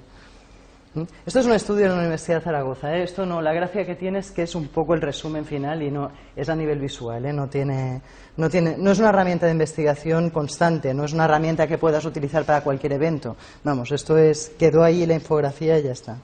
[0.96, 1.04] ¿Mm?
[1.26, 2.96] Esto es un estudio de la Universidad de Zaragoza.
[2.96, 3.04] ¿eh?
[3.04, 5.90] Esto no, la gracia que tiene es que es un poco el resumen final y
[5.90, 7.26] no es a nivel visual.
[7.26, 7.34] ¿eh?
[7.34, 8.02] No, tiene,
[8.38, 12.06] no, tiene, no es una herramienta de investigación constante, no es una herramienta que puedas
[12.06, 13.36] utilizar para cualquier evento.
[13.64, 16.18] Vamos, esto es quedó ahí la infografía y ya está.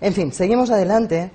[0.00, 1.30] En fin, seguimos adelante.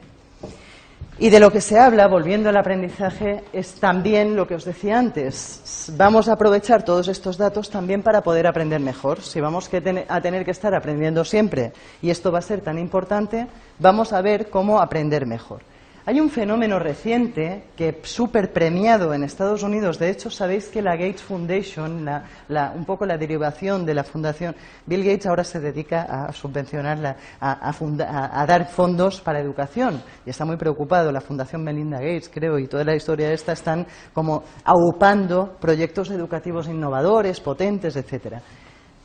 [1.20, 4.98] Y de lo que se habla, volviendo al aprendizaje, es también lo que os decía
[4.98, 5.92] antes.
[5.96, 9.22] Vamos a aprovechar todos estos datos también para poder aprender mejor.
[9.22, 9.70] Si vamos
[10.08, 13.48] a tener que estar aprendiendo siempre y esto va a ser tan importante,
[13.78, 15.62] vamos a ver cómo aprender mejor.
[16.06, 20.00] Hay un fenómeno reciente que súper premiado en Estados Unidos.
[20.00, 22.06] De hecho, sabéis que la Gates Foundation,
[22.76, 24.54] un poco la derivación de la fundación,
[24.86, 30.04] Bill Gates ahora se dedica a subvencionar, a, dar fondos para educación.
[30.26, 31.10] Y está muy preocupado.
[31.10, 36.68] La Fundación Melinda Gates, creo, y toda la historia esta están como aupando proyectos educativos
[36.68, 38.42] innovadores, potentes, etcétera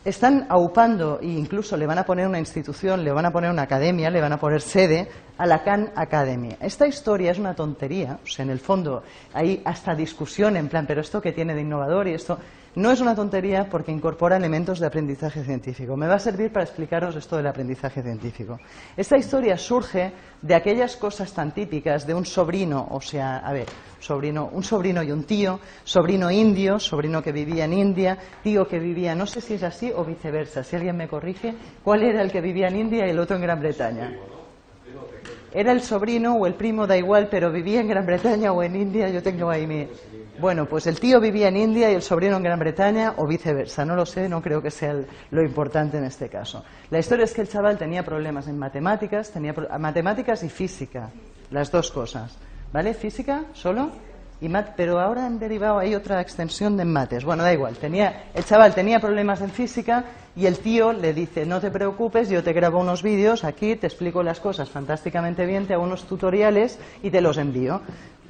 [0.08, 3.62] están aupando e incluso le van a poner una institución, le van a poner una
[3.62, 6.56] academia, le van a poner sede a la Khan Academy.
[6.60, 9.02] Esta historia es una tontería, o sea, en el fondo
[9.34, 12.38] hay hasta discusión en plan, pero esto que tiene de innovador y esto
[12.78, 15.96] no es una tontería porque incorpora elementos de aprendizaje científico.
[15.96, 18.60] Me va a servir para explicaros esto del aprendizaje científico.
[18.96, 23.66] Esta historia surge de aquellas cosas tan típicas de un sobrino, o sea, a ver,
[23.98, 28.78] sobrino, un sobrino y un tío, sobrino indio, sobrino que vivía en India, tío que
[28.78, 32.30] vivía, no sé si es así o viceversa, si alguien me corrige, ¿cuál era el
[32.30, 34.12] que vivía en India y el otro en Gran Bretaña?
[35.52, 38.76] Era el sobrino o el primo, da igual, pero vivía en Gran Bretaña o en
[38.76, 39.88] India, yo tengo ahí mi...
[40.40, 43.84] Bueno, pues el tío vivía en India y el sobrino en Gran Bretaña o viceversa,
[43.84, 44.94] no lo sé, no creo que sea
[45.32, 46.62] lo importante en este caso.
[46.90, 51.10] La historia es que el chaval tenía problemas en matemáticas, tenía matemáticas y física,
[51.50, 52.36] las dos cosas,
[52.72, 52.94] ¿vale?
[52.94, 53.90] Física solo
[54.40, 57.24] y mat, pero ahora han derivado hay otra extensión de mates.
[57.24, 60.04] Bueno, da igual, tenía el chaval tenía problemas en física
[60.36, 63.88] y el tío le dice, "No te preocupes, yo te grabo unos vídeos aquí, te
[63.88, 67.80] explico las cosas fantásticamente bien, te hago unos tutoriales y te los envío."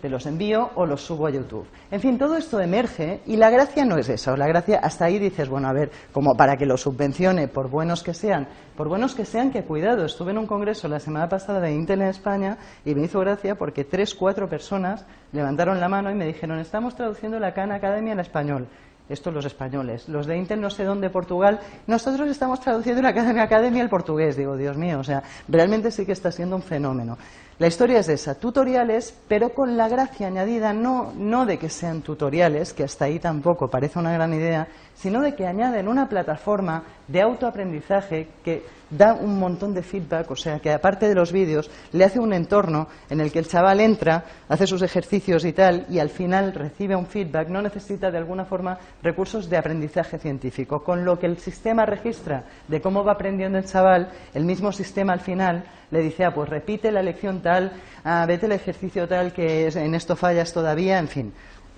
[0.01, 1.67] Te los envío o los subo a YouTube.
[1.91, 4.37] En fin, todo esto emerge y la gracia no es eso.
[4.37, 8.03] La gracia, hasta ahí dices, bueno, a ver, como para que lo subvencione, por buenos
[8.03, 10.05] que sean, por buenos que sean, que cuidado.
[10.05, 13.55] Estuve en un congreso la semana pasada de Intel en España y me hizo gracia
[13.57, 18.11] porque tres, cuatro personas levantaron la mano y me dijeron, estamos traduciendo la Khan Academy
[18.11, 18.69] al español.
[19.09, 20.07] Estos los españoles.
[20.09, 21.61] Los de Intel no sé dónde, Portugal.
[21.87, 24.37] Nosotros estamos traduciendo la Khan Academy al portugués.
[24.37, 27.17] Digo, Dios mío, o sea, realmente sí que está siendo un fenómeno.
[27.59, 32.03] La historia es esa, tutoriales, pero con la gracia añadida no, no de que sean
[32.03, 34.69] tutoriales, que hasta ahí tampoco parece una gran idea,
[35.01, 40.37] sino de que añaden una plataforma de autoaprendizaje que da un montón de feedback, o
[40.37, 43.81] sea que aparte de los vídeos, le hace un entorno en el que el chaval
[43.81, 48.19] entra, hace sus ejercicios y tal, y al final recibe un feedback, no necesita de
[48.19, 53.13] alguna forma recursos de aprendizaje científico, con lo que el sistema registra de cómo va
[53.13, 57.41] aprendiendo el chaval, el mismo sistema al final le dice, ah, pues repite la lección
[57.41, 57.73] tal,
[58.05, 61.33] ah, vete el ejercicio tal, que en esto fallas todavía, en fin.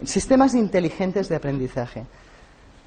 [0.05, 2.05] Sistemas inteligentes de aprendizaje.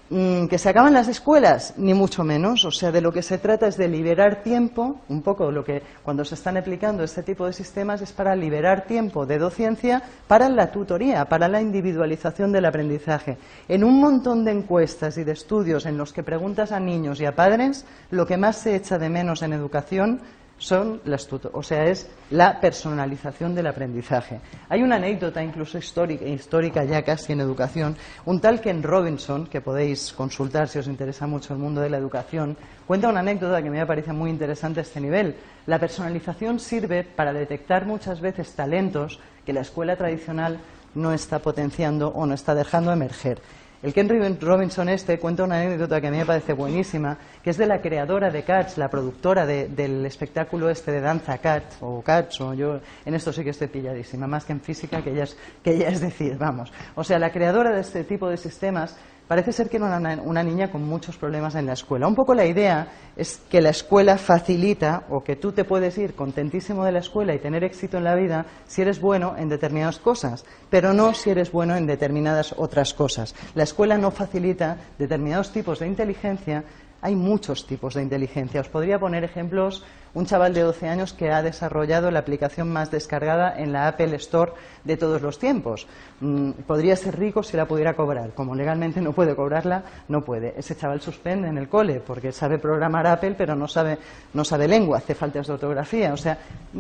[0.10, 1.74] Mm, ¿Que se acaban las escuelas?
[1.78, 2.66] Ni mucho menos.
[2.66, 5.82] O sea, de lo que se trata es de liberar tiempo, un poco lo que
[6.04, 10.50] cuando se están aplicando este tipo de sistemas es para liberar tiempo de docencia para
[10.50, 13.38] la tutoría, para la individualización del aprendizaje.
[13.70, 17.26] En un montón de encuestas y de estudios en los que preguntas a niños y
[17.26, 20.20] a padres, lo que más se echa de menos en educación
[20.64, 24.40] son las o sea, es la personalización del aprendizaje.
[24.70, 29.60] Hay una anécdota incluso histórica, histórica ya casi en educación, un tal Ken Robinson, que
[29.60, 32.56] podéis consultar si os interesa mucho el mundo de la educación,
[32.88, 35.36] cuenta una anécdota que me parece muy interesante a este nivel.
[35.66, 40.60] La personalización sirve para detectar muchas veces talentos que la escuela tradicional
[40.96, 43.40] no está potenciando o no está dejando emerger.
[43.84, 47.58] El Ken Robinson este cuenta una anécdota que a mí me parece buenísima, que es
[47.58, 52.40] de la creadora de Cats, la productora del espectáculo este de danza Cats, o Cats,
[52.40, 55.36] o yo en esto sí que estoy pilladísima, más que en física, que ya es,
[55.62, 56.72] que ya es decir, vamos.
[56.96, 58.96] O sea, la creadora de este tipo de sistemas
[59.34, 62.08] parece ser que era una, niña con muchos problemas en la escuela.
[62.08, 66.14] Un poco la idea es que la escuela facilita o que tú te puedes ir
[66.14, 69.98] contentísimo de la escuela y tener éxito en la vida si eres bueno en determinadas
[69.98, 73.34] cosas, pero no si eres bueno en determinadas otras cosas.
[73.56, 76.64] La escuela no facilita determinados tipos de inteligencia.
[77.02, 78.62] Hay muchos tipos de inteligencia.
[78.62, 82.92] Os podría poner ejemplos un chaval de 12 años que ha desarrollado la aplicación más
[82.92, 84.54] descargada en la Apple Store
[84.84, 85.88] de todos los tiempos.
[86.20, 88.32] Mm, podría ser rico si la pudiera cobrar.
[88.32, 90.54] Como legalmente no puede cobrarla, no puede.
[90.58, 93.98] Ese chaval suspende en el cole porque sabe programar Apple, pero no sabe,
[94.34, 96.14] no sabe lengua, hace faltas de ortografía.
[96.14, 96.38] O sea,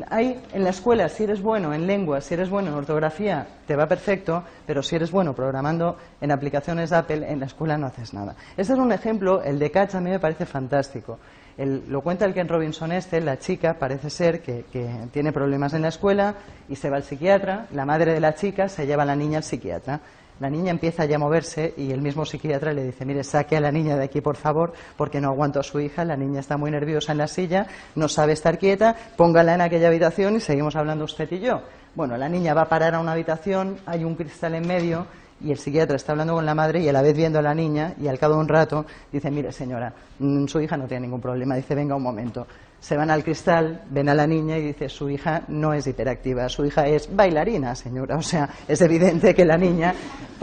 [0.09, 3.75] hay en la escuela, si eres bueno en lengua, si eres bueno en ortografía, te
[3.75, 8.13] va perfecto, pero si eres bueno programando en aplicaciones Apple, en la escuela no haces
[8.13, 8.35] nada.
[8.55, 11.17] Este es un ejemplo, el de Catch a mí me parece fantástico.
[11.57, 14.65] Lo cuenta el Ken Robinson este, la chica parece ser que,
[15.11, 16.35] tiene problemas en la escuela
[16.67, 19.37] y se va al psiquiatra, la madre de la chica se lleva a la niña
[19.37, 19.99] al psiquiatra.
[20.39, 23.61] La niña empieza ya a moverse y el mismo psiquiatra le dice, mire, saque a
[23.61, 26.57] la niña de aquí, por favor, porque no aguanto a su hija, la niña está
[26.57, 30.75] muy nerviosa en la silla, no sabe estar quieta, póngala en aquella habitación y seguimos
[30.75, 31.61] hablando usted y yo.
[31.93, 35.05] Bueno, la niña va a parar a una habitación, hay un cristal en medio
[35.41, 37.53] y el psiquiatra está hablando con la madre y a la vez viendo a la
[37.53, 41.01] niña y al cabo de un rato dice, mire señora, mm, su hija no tiene
[41.01, 42.47] ningún problema, dice, venga un momento.
[42.79, 46.49] Se van al cristal, ven a la niña y dice, su hija no es hiperactiva,
[46.49, 48.17] su hija es bailarina, señora.
[48.17, 49.93] O sea, es evidente que la niña,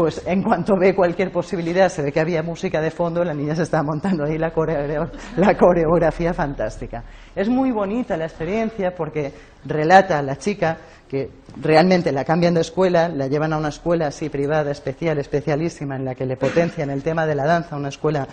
[0.01, 3.55] pues en cuanto ve cualquier posibilidad, se ve que había música de fondo, la niña
[3.55, 4.51] se está montando ahí la,
[5.37, 7.05] la coreografía fantástica.
[7.37, 9.31] Es muy bonita la experiencia porque
[9.67, 11.29] relata a la chica que
[11.61, 16.07] realmente la cambian de escuela, la llevan a una escuela así privada, especial, especialísima, en
[16.07, 18.27] la que le potencian el tema de la danza, una escuela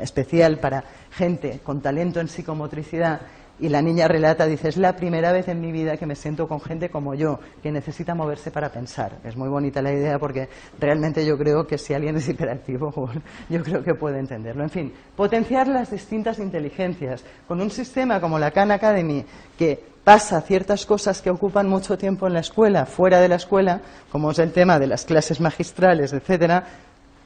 [0.00, 0.82] especial para
[1.12, 3.20] gente con talento en psicomotricidad.
[3.62, 6.48] Y la niña relata, dice, es la primera vez en mi vida que me siento
[6.48, 9.18] con gente como yo, que necesita moverse para pensar.
[9.22, 10.48] Es muy bonita la idea porque
[10.80, 12.92] realmente yo creo que si alguien es hiperactivo,
[13.48, 14.64] yo creo que puede entenderlo.
[14.64, 19.24] En fin, potenciar las distintas inteligencias con un sistema como la Khan Academy
[19.56, 23.80] que pasa ciertas cosas que ocupan mucho tiempo en la escuela, fuera de la escuela,
[24.10, 26.64] como es el tema de las clases magistrales, etcétera.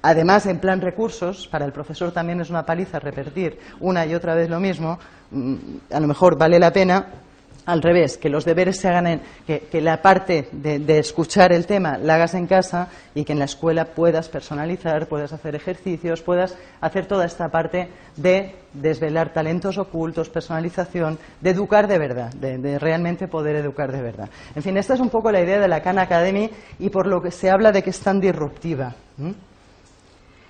[0.03, 4.35] Además, en plan recursos, para el profesor también es una paliza repetir una y otra
[4.35, 4.99] vez lo mismo.
[5.31, 5.57] Mm,
[5.91, 7.07] a lo mejor vale la pena
[7.67, 11.99] al revés, que los deberes se hagan en, que, la parte de, escuchar el tema
[11.99, 16.57] la hagas en casa y que en la escuela puedas personalizar, puedas hacer ejercicios, puedas
[16.81, 23.27] hacer toda esta parte de desvelar talentos ocultos, personalización, de educar de verdad, de, realmente
[23.27, 24.31] poder educar de verdad.
[24.55, 26.49] En fin, esta es un poco la idea de la Khan Academy
[26.79, 28.95] y por lo que se habla de que es tan disruptiva.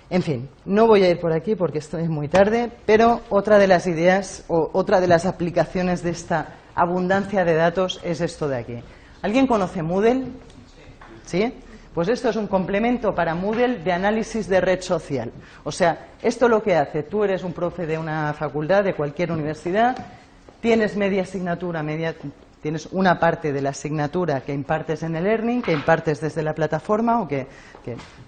[0.08, 3.58] En fin, no voy a ir por aquí porque esto es muy tarde, pero otra
[3.58, 8.48] de las ideas o otra de las aplicaciones de esta abundancia de datos es esto
[8.48, 8.82] de aquí.
[9.22, 10.26] ¿Alguien conoce Moodle?
[11.24, 11.52] ¿Sí?
[11.92, 15.32] Pues esto es un complemento para Moodle de análisis de red social.
[15.64, 19.32] O sea, esto lo que hace, tú eres un profe de una facultad, de cualquier
[19.32, 19.96] universidad,
[20.60, 22.14] tienes media asignatura, media,
[22.66, 26.52] tienes una parte de la asignatura que impartes en el learning, que impartes desde la
[26.52, 27.46] plataforma o que,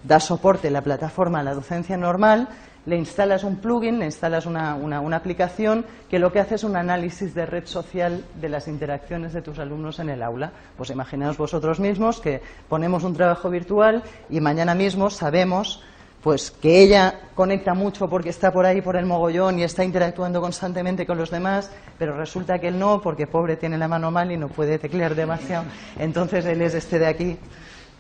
[0.05, 2.47] da soporte la plataforma a la docencia normal,
[2.87, 4.77] le instalas un plugin, le instalas una,
[5.17, 9.43] aplicación que lo que hace es un análisis de red social de las interacciones de
[9.43, 10.53] tus alumnos en el aula.
[10.77, 15.83] Pues imaginaos vosotros mismos que ponemos un trabajo virtual y mañana mismo sabemos
[16.23, 20.41] pues que ella conecta mucho porque está por ahí por el mogollón y está interactuando
[20.41, 24.33] constantemente con los demás, pero resulta que él no, porque pobre tiene la mano mal
[24.33, 25.65] y no puede teclear demasiado.
[25.99, 27.39] Entonces él es este de aquí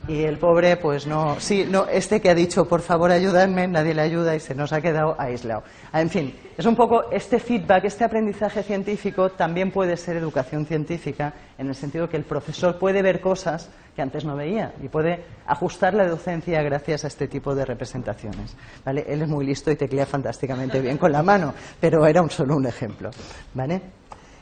[0.08, 3.92] y el pobre, pues no, sí, no, este que ha dicho, por favor ayúdame, nadie
[3.92, 5.62] le ayuda y se nos ha quedado aislado.
[5.92, 10.64] Ah, en fin, es un poco este feedback, este aprendizaje científico también puede ser educación
[10.64, 14.88] científica, en el sentido que el profesor puede ver cosas que antes no veía y
[14.88, 18.56] puede ajustar la docencia gracias a este tipo de representaciones.
[18.84, 19.04] ¿vale?
[19.06, 22.56] Él es muy listo y teclea fantásticamente bien con la mano, pero era un, solo
[22.56, 23.10] un ejemplo.
[23.52, 23.82] ¿vale?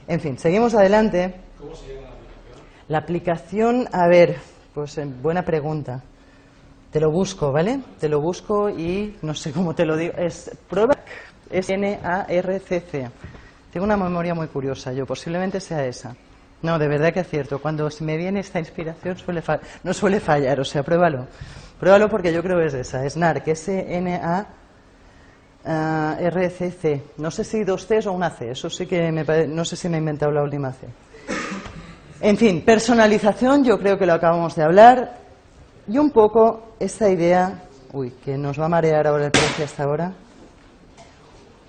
[0.07, 1.35] En fin, seguimos adelante.
[1.59, 2.87] ¿Cómo se llama la aplicación?
[2.89, 4.37] La aplicación, a ver,
[4.77, 6.03] pues eh, buena pregunta.
[6.93, 7.81] Te lo busco, ¿vale?
[7.99, 10.13] Te lo busco y no sé cómo te lo digo.
[10.19, 10.93] Es prueba
[11.51, 13.11] es N-A-R-C-C.
[13.73, 16.15] Tengo una memoria muy curiosa, yo posiblemente sea esa.
[16.61, 17.59] No, de verdad que es cierto.
[17.59, 19.43] Cuando me viene esta inspiración suele
[19.83, 21.27] no suele fallar, o sea, pruébalo.
[21.81, 23.03] Pruébalo porque yo creo que es esa.
[23.07, 23.83] Es NARC, S-N-A-R-C-C.
[27.17, 29.89] No sé si dos C o una C, eso sí que me no sé si
[29.89, 30.87] me he inventado la última C.
[32.21, 35.19] En fin, personalización, yo creo que lo acabamos de hablar.
[35.89, 37.63] Y un poco esta idea,
[37.93, 40.13] uy, que nos va a marear ahora el precio hasta ahora.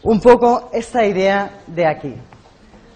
[0.04, 2.16] Un poco esta idea de aquí.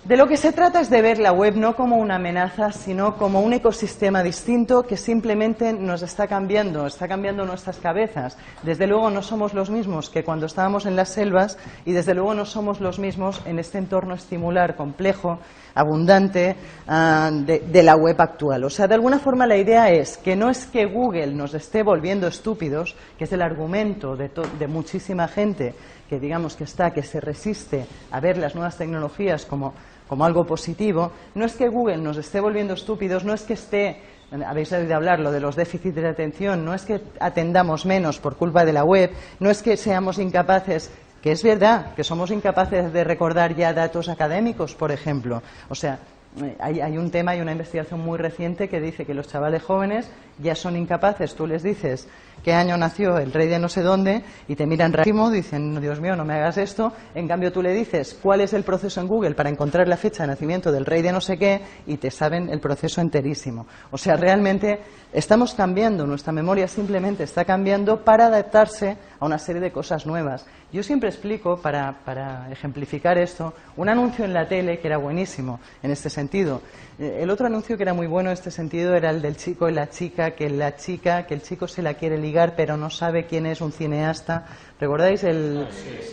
[0.04, 3.18] De lo que se trata es de ver la web no como una amenaza, sino
[3.18, 8.36] como un ecosistema distinto que simplemente nos está cambiando, está cambiando nuestras cabezas.
[8.64, 12.34] Desde luego no somos los mismos que cuando estábamos en las selvas y desde luego
[12.34, 15.38] no somos los mismos en este entorno estimular complejo
[15.76, 16.56] abundante
[16.88, 18.64] ah, de, la web actual.
[18.64, 21.84] O sea, de alguna forma la idea es que no es que Google nos esté
[21.84, 25.76] volviendo estúpidos, que es el argumento de, de muchísima gente
[26.10, 29.74] que digamos que está, que se resiste a ver las nuevas tecnologías como,
[30.12, 34.02] como algo positivo, no es que Google nos esté volviendo estúpidos, no es que esté
[34.46, 38.36] habéis oído hablar lo de los déficits de atención, no es que atendamos menos por
[38.36, 42.92] culpa de la web, no es que seamos incapaces que es verdad que somos incapaces
[42.92, 45.42] de recordar ya datos académicos, por ejemplo.
[45.70, 46.00] O sea,
[46.38, 50.10] eh, hay, un tema, hay una investigación muy reciente que dice que los chavales jóvenes
[50.40, 52.08] ya son incapaces, tú les dices
[52.42, 56.00] qué año nació el rey de no sé dónde y te miran rarísimo, dicen, Dios
[56.00, 56.94] mío, no me hagas esto.
[57.14, 60.24] En cambio, tú le dices cuál es el proceso en Google para encontrar la fecha
[60.24, 63.68] de nacimiento del rey de no sé qué y te saben el proceso enterísimo.
[63.92, 64.80] O sea, realmente
[65.12, 70.46] estamos cambiando, nuestra memoria simplemente está cambiando para adaptarse a una serie de cosas nuevas.
[70.74, 75.60] Yo siempre explico, para, para ejemplificar esto, un anuncio en la tele que era buenísimo
[75.84, 76.62] en este sentido.
[76.98, 79.70] Eh, el otro anuncio que era muy bueno en este sentido era el del chico
[79.70, 82.90] y la chica, que la chica, que el chico se la quiere ligar pero no
[82.90, 84.46] sabe quién es un cineasta.
[84.80, 85.68] ¿Recordáis el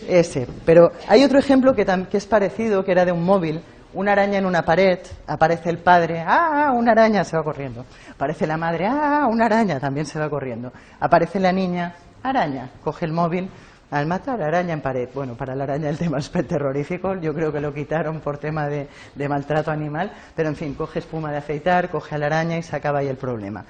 [0.07, 0.47] ese?
[0.63, 3.59] Pero hay otro ejemplo que, que es parecido, que era de un móvil
[3.91, 6.71] una araña en una pared, aparece el padre, ¡ah!
[6.75, 7.85] Una araña se va corriendo.
[8.13, 9.27] Aparece la madre, ¡ah!
[9.27, 10.71] Una araña también se va corriendo.
[10.99, 13.49] Aparece la niña, araña, coge el móvil,
[13.91, 15.09] al matar araña en pared.
[15.13, 18.67] Bueno, para la araña el tema es terrorífico, yo creo que lo quitaron por tema
[18.67, 18.87] de,
[19.27, 22.75] maltrato animal, pero en fin, coge espuma de afeitar, coge a la araña y se
[22.75, 23.65] acaba ahí el problema.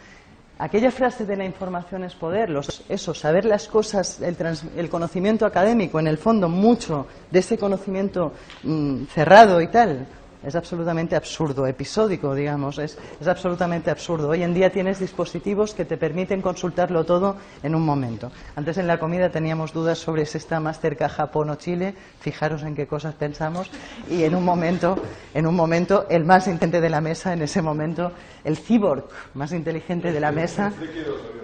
[0.62, 2.54] Aquella frase de la información es poder,
[2.90, 9.06] eso, saber las cosas, el, conocimiento académico, en el fondo, mucho de ese conocimiento mm,
[9.06, 10.06] cerrado y tal,
[10.44, 14.30] es absolutamente absurdo, episódico, digamos, es, es, absolutamente absurdo.
[14.30, 18.32] Hoy en día tienes dispositivos que te permiten consultarlo todo en un momento.
[18.56, 22.64] Antes en la comida teníamos dudas sobre si está más cerca Japón o Chile, fijaros
[22.64, 23.70] en qué cosas pensamos,
[24.10, 24.98] y en un momento,
[25.34, 28.12] en un momento, el más inteligente de la mesa, en ese momento,
[28.44, 30.72] el cyborg más inteligente de la mesa.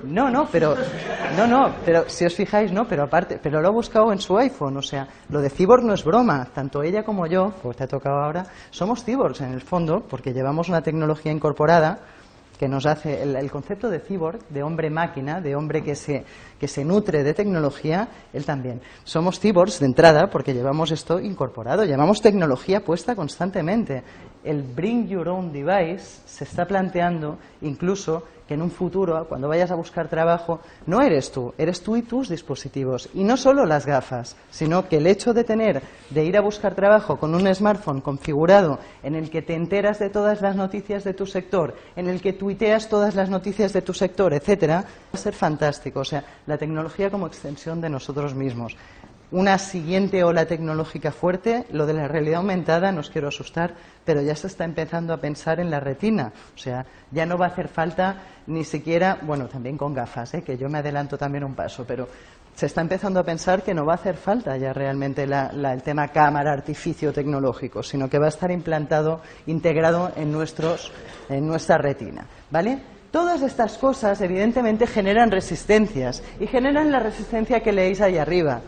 [0.03, 0.75] No, no, pero,
[1.35, 4.37] no, no, pero si os fijáis, no, pero aparte, pero lo ha buscado en su
[4.37, 7.83] iPhone, o sea, lo de cyborg no es broma, tanto ella como yo, pues te
[7.83, 8.45] ha tocado ahora,
[8.85, 12.01] somos cyborgs en el fondo, porque llevamos una tecnología incorporada
[12.59, 16.23] que nos hace el, concepto de cyborg, de hombre-máquina, de hombre que se,
[16.59, 18.81] que se nutre de tecnología, él también.
[19.03, 24.03] Somos cyborgs de entrada porque llevamos esto incorporado, llevamos tecnología puesta constantemente.
[24.43, 29.71] El Bring Your Own Device se está planteando incluso que en un futuro, cuando vayas
[29.71, 33.09] a buscar trabajo, no eres tú, eres tú y tus dispositivos.
[33.13, 36.75] Y no solo las gafas, sino que el hecho de tener, de ir a buscar
[36.75, 41.13] trabajo con un smartphone configurado en el que te enteras de todas las noticias de
[41.13, 45.17] tu sector, en el que tuiteas todas las noticias de tu sector, etcétera, va a
[45.17, 46.01] ser fantástico.
[46.01, 48.75] O sea, la tecnología como extensión de nosotros mismos
[49.31, 53.73] una siguiente ola tecnológica fuerte, lo de la realidad aumentada, no os quiero asustar,
[54.03, 56.31] pero ya se está empezando a pensar en la retina.
[56.55, 60.43] O sea, ya no va a hacer falta ni siquiera, bueno, también con gafas, ¿eh?
[60.43, 62.07] que yo me adelanto también un paso, pero
[62.55, 66.07] se está empezando a pensar que no va a hacer falta ya realmente el tema
[66.07, 70.91] cámara, artificio tecnológico, sino que va a estar implantado, integrado en, nuestros,
[71.27, 72.25] en nuestra retina.
[72.49, 72.79] ¿Vale?
[73.11, 78.61] Todas estas cosas, evidentemente, generan resistencias y generan la resistencia que leéis ahí arriba.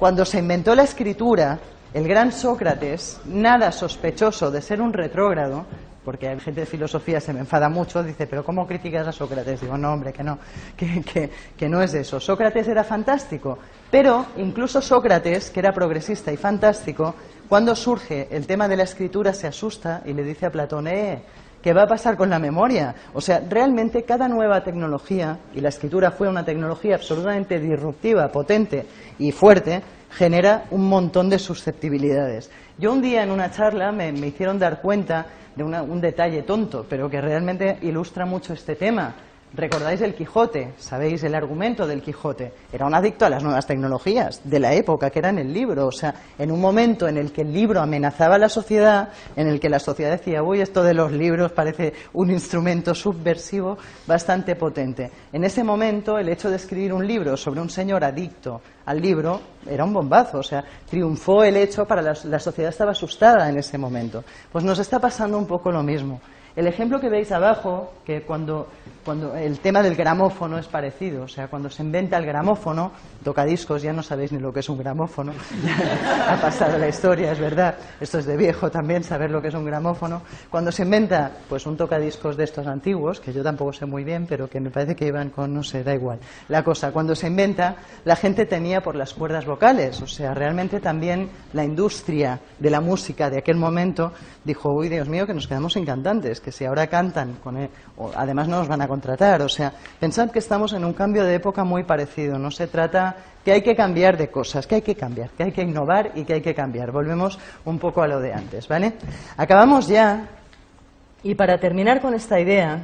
[0.00, 1.58] Cuando se inventó la escritura,
[1.92, 5.66] el gran Sócrates, nada sospechoso de ser un retrógrado,
[6.06, 9.60] porque hay gente de filosofía se me enfada mucho, dice, pero ¿cómo criticas a Sócrates?
[9.60, 10.38] Digo, no, hombre, que no,
[10.74, 12.18] que, no es eso.
[12.18, 13.58] Sócrates era fantástico,
[13.90, 17.14] pero incluso Sócrates, que era progresista y fantástico,
[17.46, 21.20] cuando surge el tema de la escritura se asusta y le dice a Platón, eh,
[21.62, 22.94] ¿Qué va a pasar con la memoria?
[23.12, 28.86] O sea, realmente cada nueva tecnología, y la escritura fue una tecnología absolutamente disruptiva, potente
[29.18, 32.50] y fuerte, genera un montón de susceptibilidades.
[32.78, 37.10] Yo un día en una charla me, hicieron dar cuenta de un detalle tonto, pero
[37.10, 39.14] que realmente ilustra mucho este tema.
[39.52, 40.74] ¿Recordáis el Quijote?
[40.78, 42.52] ¿Sabéis el argumento del Quijote?
[42.72, 45.88] Era un adicto a las nuevas tecnologías de la época, que era en el libro.
[45.88, 49.48] O sea, en un momento en el que el libro amenazaba a la sociedad, en
[49.48, 54.54] el que la sociedad decía, uy, esto de los libros parece un instrumento subversivo bastante
[54.54, 55.10] potente.
[55.32, 59.40] En ese momento, el hecho de escribir un libro sobre un señor adicto al libro
[59.68, 60.38] era un bombazo.
[60.38, 64.22] O sea, triunfó el hecho para la, la sociedad estaba asustada en ese momento.
[64.52, 66.20] Pues nos está pasando un poco lo mismo.
[66.60, 68.68] El ejemplo que veis abajo, que cuando,
[69.02, 72.92] cuando, el tema del gramófono es parecido, o sea, cuando se inventa el gramófono,
[73.24, 75.32] tocadiscos, ya no sabéis ni lo que es un gramófono,
[76.28, 79.54] ha pasado la historia, es verdad, esto es de viejo también saber lo que es
[79.54, 80.20] un gramófono.
[80.50, 84.26] Cuando se inventa, pues un tocadiscos de estos antiguos, que yo tampoco sé muy bien,
[84.28, 86.18] pero que me parece que iban con, no sé, da igual.
[86.48, 90.78] La cosa, cuando se inventa, la gente tenía por las cuerdas vocales, o sea, realmente
[90.78, 94.12] también la industria de la música de aquel momento
[94.44, 97.56] dijo, uy, Dios mío, que nos quedamos sin cantantes si ahora cantan, con
[98.14, 99.42] además no nos van a contratar.
[99.42, 102.38] O sea, pensad que estamos en un cambio de época muy parecido.
[102.38, 105.52] No se trata que hay que cambiar de cosas, que hay que cambiar, que hay
[105.52, 106.90] que innovar y que hay que cambiar.
[106.92, 108.94] Volvemos un poco a lo de antes, ¿vale?
[109.36, 110.28] Acabamos ya.
[111.22, 112.80] Y para terminar con esta idea,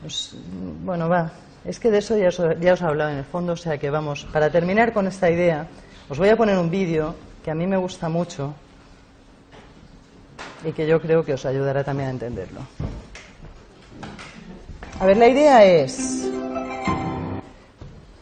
[0.00, 0.34] pues,
[0.82, 1.30] bueno, va,
[1.64, 3.76] es que de eso ya os, ya os he hablado en el fondo, o sea
[3.76, 5.66] que vamos, para terminar con esta idea,
[6.08, 7.14] os voy a poner un vídeo
[7.44, 8.54] que a mí me gusta mucho,
[10.64, 12.60] y que yo creo que os ayudará también a entenderlo.
[15.00, 16.28] A ver, la idea es,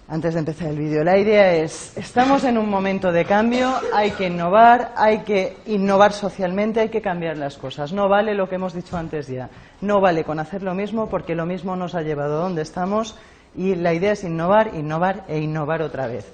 [0.08, 4.10] antes de empezar el vídeo, la idea es, estamos en un momento de cambio, hay
[4.10, 7.92] que innovar, hay que innovar socialmente, hay que cambiar las cosas.
[7.92, 9.48] No vale lo que hemos dicho antes ya,
[9.80, 13.16] no vale con hacer lo mismo porque lo mismo nos ha llevado a donde estamos
[13.56, 16.26] y la idea es innovar, innovar e innovar otra vez.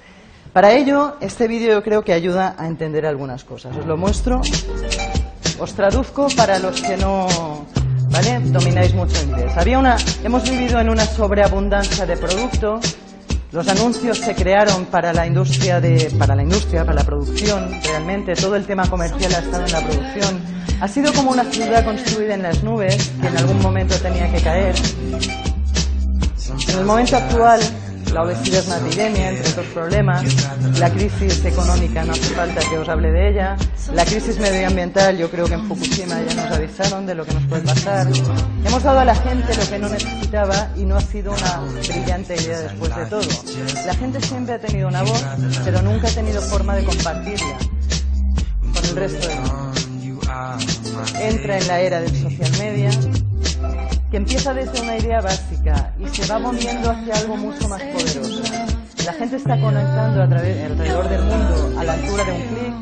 [0.53, 3.75] Para ello, este vídeo yo creo que ayuda a entender algunas cosas.
[3.77, 4.43] Os lo muestro,
[5.59, 7.67] os traduzco para los que no
[8.11, 8.41] ¿vale?
[8.41, 9.53] domináis mucho inglés.
[9.57, 12.81] Había una, hemos vivido en una sobreabundancia de producto.
[13.51, 18.35] Los anuncios se crearon para la industria de, para la industria, para la producción, realmente
[18.35, 20.41] todo el tema comercial ha estado en la producción.
[20.81, 24.41] Ha sido como una ciudad construida en las nubes que en algún momento tenía que
[24.41, 24.75] caer.
[26.69, 27.61] En el momento actual,
[28.13, 32.79] la obesidad es una epidemia, entre otros problemas, la crisis económica, no hace falta que
[32.79, 33.57] os hable de ella,
[33.95, 37.45] la crisis medioambiental, yo creo que en Fukushima ya nos avisaron de lo que nos
[37.45, 38.07] puede pasar.
[38.65, 42.35] Hemos dado a la gente lo que no necesitaba y no ha sido una brillante
[42.35, 43.29] idea después de todo.
[43.87, 45.25] La gente siempre ha tenido una voz,
[45.65, 47.59] pero nunca ha tenido forma de compartirla
[48.75, 49.73] con el resto del mundo.
[51.21, 52.91] Entra en la era del social media,
[54.13, 58.43] que empieza desde una idea básica y se va moviendo hacia algo mucho más poderoso.
[59.07, 62.75] La gente está conectando a través, alrededor del mundo a la altura de un clic.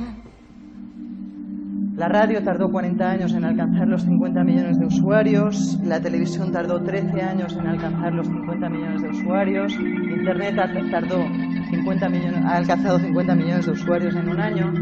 [1.94, 6.82] La radio tardó 40 años en alcanzar los 50 millones de usuarios, la televisión tardó
[6.82, 10.57] 13 años en alcanzar los 50 millones de usuarios, Internet
[10.90, 11.24] tardó
[11.70, 14.73] 50 millones, ha alcanzado 50 millones de usuarios en un año,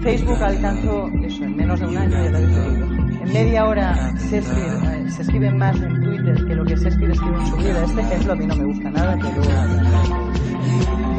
[0.00, 5.22] Facebook alcanzó eso en menos de un año, ya te en media hora escribe, se
[5.22, 7.84] escribe más en Twitter que lo que se escribe en su vida.
[7.84, 9.42] Este ejemplo a mí no me gusta nada, pero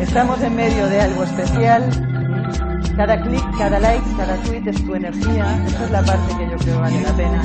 [0.01, 1.83] estamos en medio de algo especial.
[2.97, 5.65] Cada clic, cada like, cada tweet es tu energía.
[5.65, 7.41] Esa es la parte que yo creo vale la pena.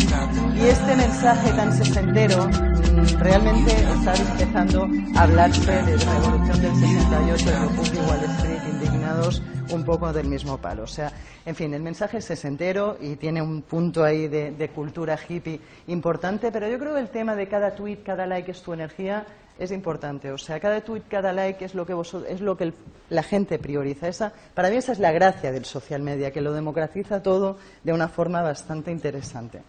[0.56, 6.74] Y este mensaje tan sesentero mm, realmente está empezando a hablarse de la revolución del
[6.74, 8.55] 68, de Wall Street,
[8.86, 10.84] indignados un poco del mismo palo.
[10.84, 11.12] O sea,
[11.44, 16.52] en fin, el mensaje es sesentero y tiene un punto ahí de, cultura hippie importante,
[16.52, 19.26] pero yo creo que el tema de cada tweet, cada like es tu energía
[19.58, 20.30] es importante.
[20.30, 21.94] O sea, cada tweet, cada like es lo que,
[22.28, 22.72] es lo que
[23.08, 24.08] la gente prioriza.
[24.08, 27.92] Esa, para mí esa es la gracia del social media, que lo democratiza todo de
[27.92, 29.62] una forma bastante interesante.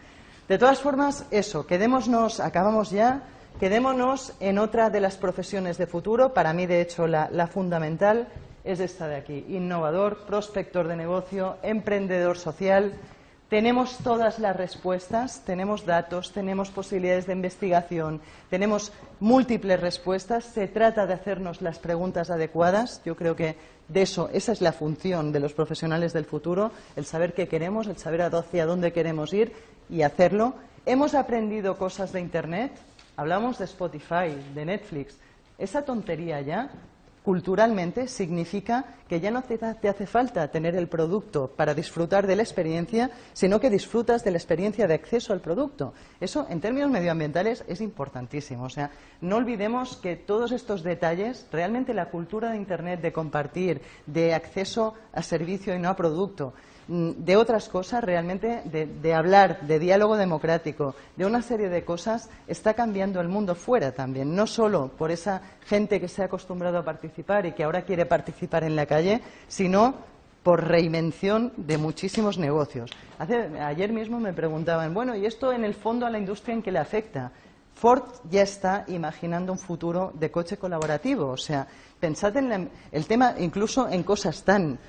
[0.47, 3.23] De todas formas, eso, quedémonos, acabamos ya,
[3.59, 8.27] quedémonos en otra de las profesiones de futuro, para mí, de hecho, la fundamental,
[8.67, 9.45] es esta de aquí.
[9.47, 12.93] Innovador, prospector de negocio, emprendedor social.
[13.49, 18.19] Tenemos todas las respuestas, tenemos datos, tenemos posibilidades de investigación,
[18.49, 18.91] tenemos
[19.21, 20.43] múltiples respuestas.
[20.43, 23.01] Se trata de hacernos las preguntas adecuadas.
[23.05, 23.55] Yo creo que
[23.87, 27.87] de eso, esa es la función de los profesionales del futuro, el saber qué queremos,
[27.87, 29.53] el saber hacia dónde queremos ir
[29.89, 30.55] y hacerlo.
[30.85, 32.73] Hemos aprendido cosas de Internet,
[33.15, 35.17] hablamos de Spotify, de Netflix.
[35.57, 36.69] Esa tontería ya
[37.27, 39.59] culturalmente significa que ya no te,
[39.89, 44.37] hace falta tener el producto para disfrutar de la experiencia, sino que disfrutas de la
[44.37, 45.93] experiencia de acceso al producto.
[46.21, 48.63] Eso, en términos medioambientales, es importantísimo.
[48.63, 53.81] O sea, no olvidemos que todos estos detalles, realmente la cultura de Internet de compartir,
[54.05, 56.53] de acceso a servicio y no a producto,
[56.87, 62.73] de otras cosas, realmente, de, hablar, de diálogo democrático, de una serie de cosas, está
[62.73, 64.35] cambiando el mundo fuera también.
[64.35, 68.05] No solo por esa gente que se ha acostumbrado a participar y que ahora quiere
[68.05, 69.95] participar en la calle, sino
[70.43, 72.89] por reinvención de muchísimos negocios.
[73.19, 76.71] ayer mismo me preguntaban, bueno, ¿y esto en el fondo a la industria en qué
[76.71, 77.33] le afecta?
[77.73, 81.27] Ford ya está imaginando un futuro de coche colaborativo.
[81.27, 81.67] O sea,
[81.99, 84.79] pensad en el tema incluso en cosas tan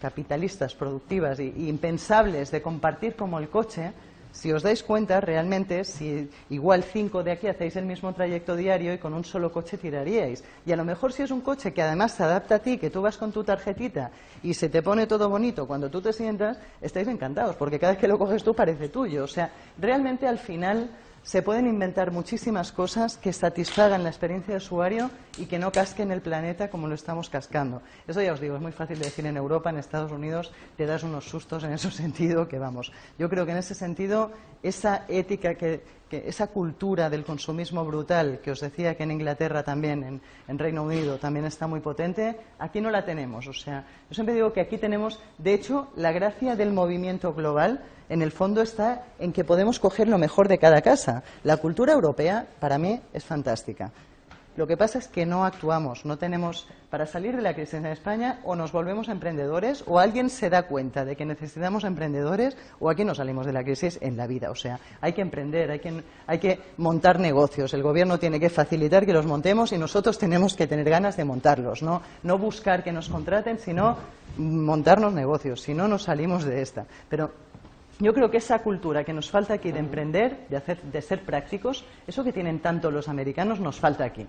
[0.00, 3.92] capitalistas, productivas e impensables de compartir como el coche,
[4.34, 8.92] si os dais cuenta, realmente, si igual cinco de aquí hacéis el mismo trayecto diario
[8.92, 10.42] y con un solo coche tiraríais.
[10.66, 12.90] Y a lo mejor si es un coche que además se adapta a ti, que
[12.90, 14.10] tú vas con tu tarjetita
[14.42, 18.00] y se te pone todo bonito cuando tú te sientas, estáis encantados, porque cada vez
[18.00, 19.22] que lo coges tú parece tuyo.
[19.22, 20.90] O sea, realmente al final
[21.24, 26.10] se pueden inventar muchísimas cosas que satisfagan la experiencia de usuario y que no casquen
[26.10, 27.80] el planeta como lo estamos cascando.
[28.06, 30.84] Eso ya os digo, es muy fácil de decir en Europa, en Estados Unidos te
[30.84, 32.92] das unos sustos en ese sentido que vamos.
[33.18, 34.32] Yo creo que en ese sentido
[34.62, 40.20] esa ética, que, esa cultura del consumismo brutal que os decía que en Inglaterra también,
[40.48, 43.46] en, Reino Unido también está muy potente, aquí no la tenemos.
[43.46, 47.82] O sea, yo siempre digo que aquí tenemos, de hecho, la gracia del movimiento global
[48.08, 51.22] en el fondo está en que podemos coger lo mejor de cada casa.
[51.42, 53.90] La cultura europea, para mí, es fantástica.
[54.56, 57.86] Lo que pasa es que no actuamos, no tenemos para salir de la crisis en
[57.86, 62.88] España o nos volvemos emprendedores o alguien se da cuenta de que necesitamos emprendedores o
[62.88, 64.52] aquí no salimos de la crisis en la vida.
[64.52, 67.74] O sea, hay que emprender, hay que, hay que montar negocios.
[67.74, 71.24] El gobierno tiene que facilitar que los montemos y nosotros tenemos que tener ganas de
[71.24, 71.82] montarlos.
[71.82, 73.96] No, no buscar que nos contraten, sino
[74.36, 75.62] montarnos negocios.
[75.62, 76.86] Si no, nos salimos de esta.
[77.08, 77.32] Pero
[77.98, 81.22] yo creo que esa cultura que nos falta aquí de emprender, de, hacer, de ser
[81.22, 84.26] prácticos, eso que tienen tanto los americanos, nos falta aquí.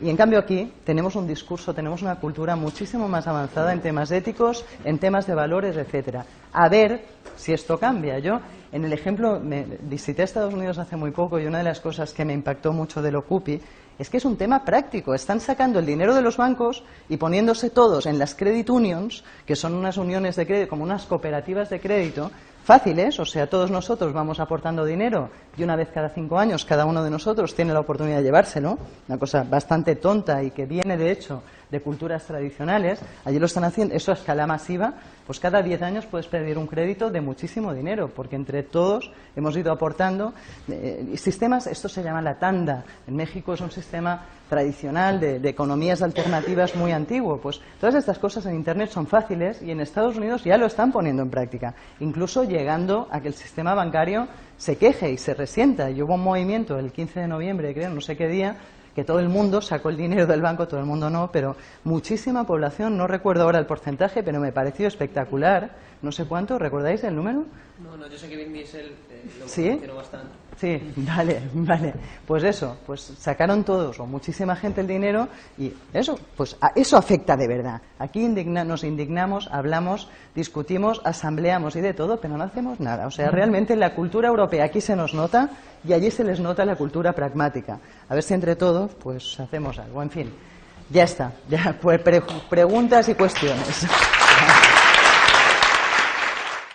[0.00, 4.10] Y en cambio aquí tenemos un discurso, tenemos una cultura muchísimo más avanzada en temas
[4.12, 6.24] éticos, en temas de valores, etcétera.
[6.52, 7.02] A ver
[7.36, 8.18] si esto cambia.
[8.20, 11.80] Yo, en el ejemplo, me visité Estados Unidos hace muy poco y una de las
[11.80, 13.60] cosas que me impactó mucho de lo CUPI
[13.98, 15.14] es que es un tema práctico.
[15.14, 19.56] Están sacando el dinero de los bancos y poniéndose todos en las credit unions, que
[19.56, 22.30] son unas uniones de crédito, como unas cooperativas de crédito,
[22.68, 26.84] fáciles, o sea, todos nosotros vamos aportando dinero y una vez cada cinco años cada
[26.84, 28.76] uno de nosotros tiene la oportunidad de llevárselo,
[29.08, 33.64] una cosa bastante tonta y que viene de hecho de culturas tradicionales, allí lo están
[33.64, 34.94] haciendo, eso a escala masiva,
[35.26, 39.56] pues cada diez años puedes pedir un crédito de muchísimo dinero, porque entre todos hemos
[39.56, 40.32] ido aportando
[40.68, 45.48] eh, sistemas, esto se llama la tanda, en México es un sistema tradicional de, de,
[45.50, 50.16] economías alternativas muy antiguo, pues todas estas cosas en Internet son fáciles y en Estados
[50.16, 54.26] Unidos ya lo están poniendo en práctica, incluso llegando a que el sistema bancario
[54.58, 55.90] se queje y se resienta.
[55.90, 58.56] Y hubo un movimiento el 15 de noviembre, creo, no sé qué día,
[58.94, 62.46] que todo el mundo sacó el dinero del banco, todo el mundo no, pero muchísima
[62.46, 67.14] población, no recuerdo ahora el porcentaje, pero me pareció espectacular, no sé cuánto, ¿recordáis el
[67.14, 67.44] número?
[67.82, 69.80] No, no, yo sé que Vin Diesel eh, lo ¿Sí?
[69.94, 70.47] bastante.
[70.58, 71.94] Sí, vale, vale.
[72.26, 77.36] Pues eso, pues sacaron todos o muchísima gente el dinero y eso, pues eso afecta
[77.36, 77.80] de verdad.
[77.98, 83.06] Aquí indigna, nos indignamos, hablamos, discutimos, asambleamos y de todo, pero no hacemos nada.
[83.06, 85.50] O sea, realmente la cultura europea aquí se nos nota
[85.86, 87.78] y allí se les nota la cultura pragmática.
[88.08, 90.02] A ver si entre todos, pues hacemos algo.
[90.02, 90.32] En fin,
[90.90, 91.32] ya está.
[91.48, 92.00] Ya, pues,
[92.48, 93.86] preguntas y cuestiones.